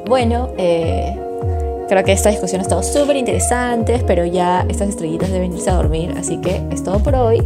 Bueno, 0.06 0.54
eh, 0.58 1.18
creo 1.88 2.04
que 2.04 2.12
esta 2.12 2.30
discusión 2.30 2.60
ha 2.60 2.62
estado 2.62 2.84
súper 2.84 3.16
interesante, 3.16 4.00
pero 4.06 4.24
ya 4.24 4.64
estas 4.68 4.90
estrellitas 4.90 5.32
deben 5.32 5.52
irse 5.54 5.70
a 5.70 5.74
dormir, 5.74 6.14
así 6.16 6.40
que 6.40 6.62
es 6.70 6.84
todo 6.84 7.02
por 7.02 7.16
hoy. 7.16 7.42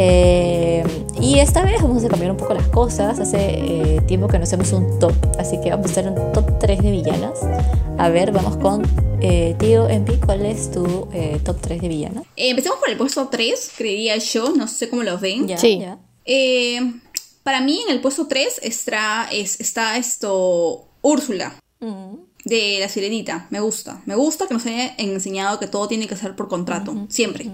Eh, 0.00 0.84
y 1.20 1.40
esta 1.40 1.64
vez 1.64 1.82
vamos 1.82 2.04
a 2.04 2.08
cambiar 2.08 2.30
un 2.30 2.36
poco 2.36 2.54
las 2.54 2.68
cosas. 2.68 3.18
Hace 3.18 3.38
eh, 3.96 4.00
tiempo 4.06 4.28
que 4.28 4.38
no 4.38 4.44
hacemos 4.44 4.72
un 4.72 4.98
top, 5.00 5.12
así 5.38 5.60
que 5.60 5.70
vamos 5.70 5.86
a 5.88 5.90
hacer 5.90 6.08
un 6.08 6.32
top 6.32 6.58
3 6.60 6.80
de 6.82 6.90
villanas. 6.92 7.40
A 7.98 8.08
ver, 8.08 8.30
vamos 8.30 8.56
con 8.58 8.82
eh, 9.20 9.56
Tío 9.58 9.88
MP, 9.88 10.20
¿cuál 10.24 10.46
es 10.46 10.70
tu 10.70 11.08
eh, 11.12 11.40
top 11.44 11.60
3 11.60 11.82
de 11.82 11.88
villanas? 11.88 12.24
Eh, 12.36 12.50
empecemos 12.50 12.78
por 12.78 12.88
el 12.88 12.96
puesto 12.96 13.26
3, 13.28 13.72
creería 13.76 14.16
yo, 14.18 14.50
no 14.50 14.68
sé 14.68 14.88
cómo 14.88 15.02
lo 15.02 15.18
ven. 15.18 15.48
Ya, 15.48 15.58
Sí. 15.58 15.80
ya. 15.80 15.98
Eh, 16.24 16.80
para 17.42 17.60
mí 17.60 17.80
en 17.88 17.92
el 17.92 18.00
puesto 18.00 18.28
3 18.28 18.60
está, 18.62 19.28
es, 19.32 19.58
está 19.60 19.96
esto 19.96 20.84
Úrsula. 21.02 21.56
Mm. 21.80 22.14
De 22.48 22.78
la 22.80 22.88
sirenita, 22.88 23.46
me 23.50 23.60
gusta. 23.60 24.00
Me 24.06 24.14
gusta 24.14 24.46
que 24.46 24.54
nos 24.54 24.64
haya 24.66 24.94
enseñado 24.96 25.58
que 25.58 25.66
todo 25.66 25.86
tiene 25.88 26.06
que 26.06 26.16
ser 26.16 26.34
por 26.34 26.48
contrato, 26.48 26.94
siempre. 27.08 27.50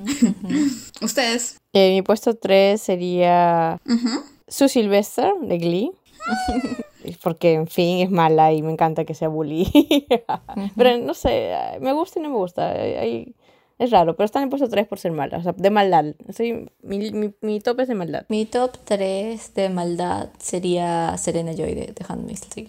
Ustedes. 1.02 1.56
Eh, 1.72 1.90
mi 1.92 2.02
puesto 2.02 2.34
3 2.36 2.80
sería 2.80 3.80
Ujú. 3.86 4.22
Sue 4.46 4.68
Sylvester 4.68 5.32
de 5.42 5.58
Glee. 5.58 5.90
Porque, 7.22 7.52
en 7.54 7.66
fin, 7.66 7.98
es 7.98 8.10
mala 8.10 8.52
y 8.52 8.62
me 8.62 8.72
encanta 8.72 9.04
que 9.04 9.14
sea 9.14 9.28
bully. 9.28 9.66
pero 10.76 10.96
no 10.98 11.12
sé, 11.12 11.50
me 11.80 11.92
gusta 11.92 12.18
y 12.18 12.22
no 12.22 12.30
me 12.30 12.36
gusta. 12.36 12.70
Hay- 12.70 13.34
es 13.78 13.90
raro, 13.90 14.16
pero 14.16 14.24
está 14.24 14.38
en 14.38 14.44
el 14.44 14.48
puesto 14.50 14.68
3 14.68 14.86
por 14.86 14.98
ser 14.98 15.12
mala. 15.12 15.38
O 15.38 15.42
sea, 15.42 15.52
de 15.56 15.70
maldad. 15.70 16.14
Soy, 16.34 16.70
mi, 16.82 17.10
mi, 17.10 17.32
mi 17.40 17.60
top 17.60 17.80
es 17.80 17.88
de 17.88 17.94
maldad. 17.94 18.24
Mi 18.28 18.46
top 18.46 18.76
3 18.84 19.54
de 19.54 19.68
maldad 19.68 20.30
sería 20.38 21.16
Serena 21.18 21.52
Joy 21.52 21.74
de, 21.74 21.86
de 21.86 22.04
Handmaid's 22.08 22.48
Tale, 22.48 22.68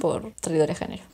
por 0.00 0.32
traidor 0.40 0.68
de 0.68 0.74
género. 0.74 1.02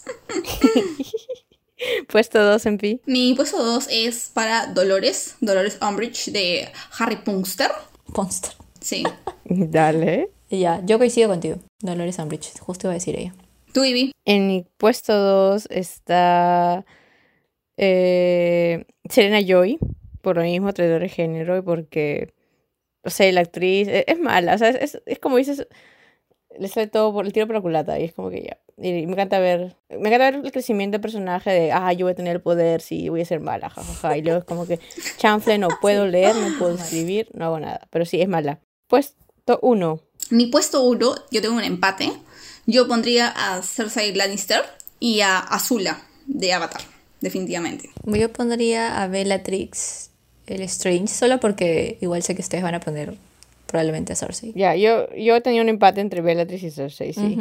Puesto 2.09 2.43
2 2.43 2.67
en 2.67 2.79
pi. 2.79 3.01
Mi 3.07 3.35
puesto 3.35 3.63
2 3.63 3.87
es 3.91 4.31
para 4.35 4.67
Dolores, 4.67 5.37
Dolores 5.41 5.79
Umbridge 5.81 6.33
de 6.33 6.69
Harry 6.99 7.17
Punster. 7.17 7.71
Monster. 8.17 8.53
Sí. 8.81 9.05
Dale. 9.45 10.31
Y 10.51 10.61
Ya, 10.61 10.83
yo 10.85 10.99
coincido 10.99 11.29
contigo. 11.29 11.59
Dolores 11.81 12.19
Umbridge, 12.19 12.59
justo 12.59 12.87
iba 12.87 12.93
a 12.93 12.95
decir 12.95 13.17
ella. 13.17 13.35
Tú, 13.73 13.85
Ivy. 13.85 14.13
En 14.25 14.49
mi 14.49 14.67
puesto 14.77 15.13
2 15.13 15.69
está 15.71 16.85
eh, 17.79 18.85
Serena 19.09 19.41
Joy, 19.41 19.79
por 20.21 20.37
lo 20.37 20.43
mismo, 20.43 20.75
traidor 20.75 21.01
de 21.01 21.09
género, 21.09 21.57
y 21.57 21.63
porque, 21.63 22.35
o 23.05 23.11
sea, 23.11 23.31
la 23.33 23.41
actriz 23.41 23.89
es, 23.89 24.05
es 24.07 24.19
mala, 24.19 24.55
o 24.55 24.59
sea, 24.59 24.69
es, 24.69 24.77
es, 24.77 25.03
es 25.07 25.19
como 25.19 25.37
dices, 25.39 25.67
le 26.59 26.69
sale 26.69 26.89
todo 26.89 27.13
por 27.13 27.25
el 27.25 27.33
tiro 27.33 27.47
por 27.47 27.57
la 27.57 27.63
culata, 27.63 27.99
y 27.99 28.05
es 28.05 28.13
como 28.13 28.31
que 28.31 28.43
ya. 28.43 28.59
Y 28.81 29.07
me 29.07 29.13
encanta 29.13 29.41
ver, 29.41 29.77
me 29.89 30.09
encanta 30.09 30.31
ver 30.31 30.35
el 30.45 30.53
crecimiento 30.53 30.97
del 30.97 31.01
personaje 31.01 31.51
de, 31.51 31.73
ah, 31.73 31.93
yo 31.93 32.07
voy 32.07 32.13
a 32.13 32.15
tener 32.15 32.37
el 32.37 32.43
poder, 32.43 32.81
sí, 32.81 33.09
voy 33.09 33.23
a 33.23 33.25
ser 33.25 33.41
mala, 33.41 33.71
jajaja. 33.71 34.17
Y 34.17 34.23
luego 34.23 34.39
es 34.39 34.45
como 34.45 34.67
que, 34.67 34.79
chanfle, 35.17 35.59
no 35.59 35.69
puedo 35.81 36.07
leer, 36.07 36.37
no 36.37 36.59
puedo 36.59 36.75
escribir, 36.75 37.29
no 37.33 37.47
hago 37.47 37.61
nada, 37.61 37.87
pero 37.91 38.05
sí, 38.05 38.21
es 38.21 38.29
mala. 38.29 38.61
Puesto 38.87 39.59
1. 39.63 40.01
Mi 40.31 40.47
puesto 40.47 40.83
1, 40.83 41.15
yo 41.31 41.43
tengo 41.43 41.57
un 41.57 41.65
empate. 41.65 42.13
Yo 42.67 42.87
pondría 42.87 43.29
a 43.29 43.63
Cersei 43.63 44.15
Lannister 44.15 44.63
y 45.01 45.21
a 45.21 45.39
Azula 45.39 46.03
de 46.27 46.53
Avatar, 46.53 46.83
definitivamente. 47.21 47.91
Yo 48.05 48.33
pondría 48.33 49.03
a 49.03 49.09
Bellatrix 49.09 50.11
el 50.47 50.63
Strange, 50.63 51.09
solo 51.09 51.41
porque 51.41 51.99
igual 52.01 52.23
sé 52.23 52.35
que 52.35 52.43
ustedes 52.43 52.63
van 52.63 52.75
a 52.75 52.81
poner 52.81 53.15
probablemente 53.67 54.15
a 54.15 54.17
Cersei. 54.17 54.53
Ya, 54.55 54.75
yo, 54.75 55.15
yo 55.15 55.43
tenía 55.43 55.63
un 55.63 55.69
empate 55.69 56.01
entre 56.01 56.23
Bellatrix 56.23 56.63
y 56.63 56.71
Cersei, 56.71 57.13
sí. 57.13 57.37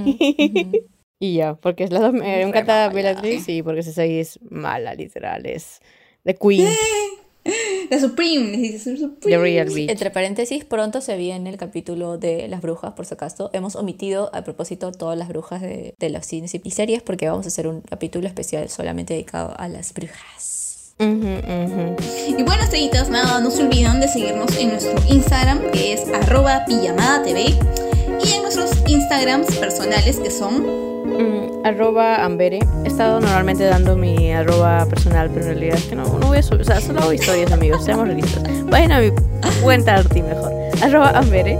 y 1.19 1.36
ya, 1.36 1.55
porque 1.55 1.88
las 1.88 2.01
dos 2.01 2.13
me, 2.13 2.19
me 2.19 2.41
encanta. 2.41 2.89
Bellatrix 2.89 3.47
y 3.49 3.63
porque 3.63 3.84
Cersei 3.84 4.19
es 4.19 4.39
mala, 4.49 4.93
literal, 4.93 5.45
es 5.45 5.80
The 6.23 6.36
Queen, 6.36 6.67
La 7.89 7.99
Supreme, 7.99 8.51
les 8.51 8.61
dice 8.61 8.91
The 8.91 8.97
Supreme. 8.97 9.37
Real. 9.37 9.77
Entre 9.89 10.11
paréntesis, 10.11 10.65
pronto 10.65 11.01
se 11.01 11.17
viene 11.17 11.49
el 11.49 11.57
capítulo 11.57 12.17
de 12.17 12.47
las 12.47 12.61
brujas, 12.61 12.93
por 12.93 13.05
si 13.05 13.13
acaso. 13.13 13.49
Hemos 13.53 13.75
omitido 13.75 14.29
a 14.33 14.43
propósito 14.43 14.91
todas 14.91 15.17
las 15.17 15.27
brujas 15.27 15.61
de, 15.61 15.95
de 15.97 16.09
los 16.09 16.25
cines 16.25 16.53
y 16.53 16.71
series 16.71 17.01
porque 17.01 17.29
vamos 17.29 17.45
a 17.45 17.49
hacer 17.49 17.67
un 17.67 17.81
capítulo 17.81 18.27
especial 18.27 18.69
solamente 18.69 19.13
dedicado 19.13 19.53
a 19.57 19.67
las 19.67 19.93
brujas. 19.93 20.67
Y 20.99 22.43
bueno, 22.43 22.63
estrellitas, 22.63 23.09
nada, 23.09 23.39
no 23.39 23.51
se 23.51 23.63
olviden 23.63 23.99
de 23.99 24.07
seguirnos 24.07 24.57
en 24.57 24.69
nuestro 24.69 24.95
Instagram, 25.07 25.71
que 25.71 25.93
es 25.93 26.07
arroba 26.07 26.65
pijamadatv, 26.65 27.37
y 27.37 28.31
en 28.33 28.41
nuestros 28.41 28.71
Instagrams 28.87 29.55
personales, 29.57 30.17
que 30.17 30.31
son... 30.31 30.96
Mm, 31.07 31.65
arroba 31.65 32.23
Ambere. 32.23 32.59
He 32.83 32.87
estado 32.87 33.19
normalmente 33.19 33.63
dando 33.63 33.95
mi 33.95 34.31
arroba 34.31 34.85
personal, 34.85 35.29
pero 35.33 35.45
en 35.45 35.51
realidad 35.53 35.77
es 35.77 35.85
que 35.85 35.95
no, 35.95 36.03
no 36.19 36.27
voy 36.27 36.39
a 36.39 36.43
subir, 36.43 36.61
o 36.61 36.65
sea, 36.65 36.81
solo 36.81 36.99
hago 36.99 37.13
historias, 37.13 37.51
amigos, 37.51 37.83
seamos 37.85 38.07
realistas. 38.07 38.43
Vayan 38.65 38.91
a 38.91 38.99
mi 38.99 39.11
cuenta 39.61 39.95
Arti 39.95 40.21
mejor. 40.21 40.51
Arroba 40.81 41.09
Ambere. 41.11 41.57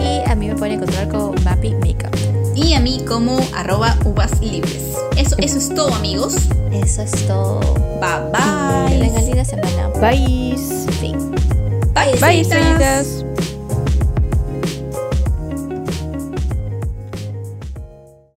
Y 0.00 0.28
a 0.28 0.34
mí 0.34 0.48
me 0.48 0.56
pueden 0.56 0.74
encontrar 0.76 1.08
con 1.08 1.34
Mappy 1.44 1.74
Makeup. 1.74 2.14
Y 2.54 2.74
a 2.74 2.80
mí 2.80 3.02
como 3.06 3.38
arroba 3.54 3.96
uvas 4.04 4.40
libres. 4.40 4.96
Eso, 5.16 5.36
eso 5.38 5.58
es 5.58 5.68
todo, 5.74 5.94
amigos. 5.94 6.36
Eso 6.72 7.02
es 7.02 7.26
todo. 7.26 7.60
Bye 8.00 8.30
bye. 8.32 8.98
tengan 8.98 9.26
linda 9.26 9.44
semana. 9.44 9.88
Bye. 10.00 10.56
Fin. 11.00 11.30
Bye, 11.94 12.18
Bye, 12.20 12.40
estrellitas. 12.40 13.24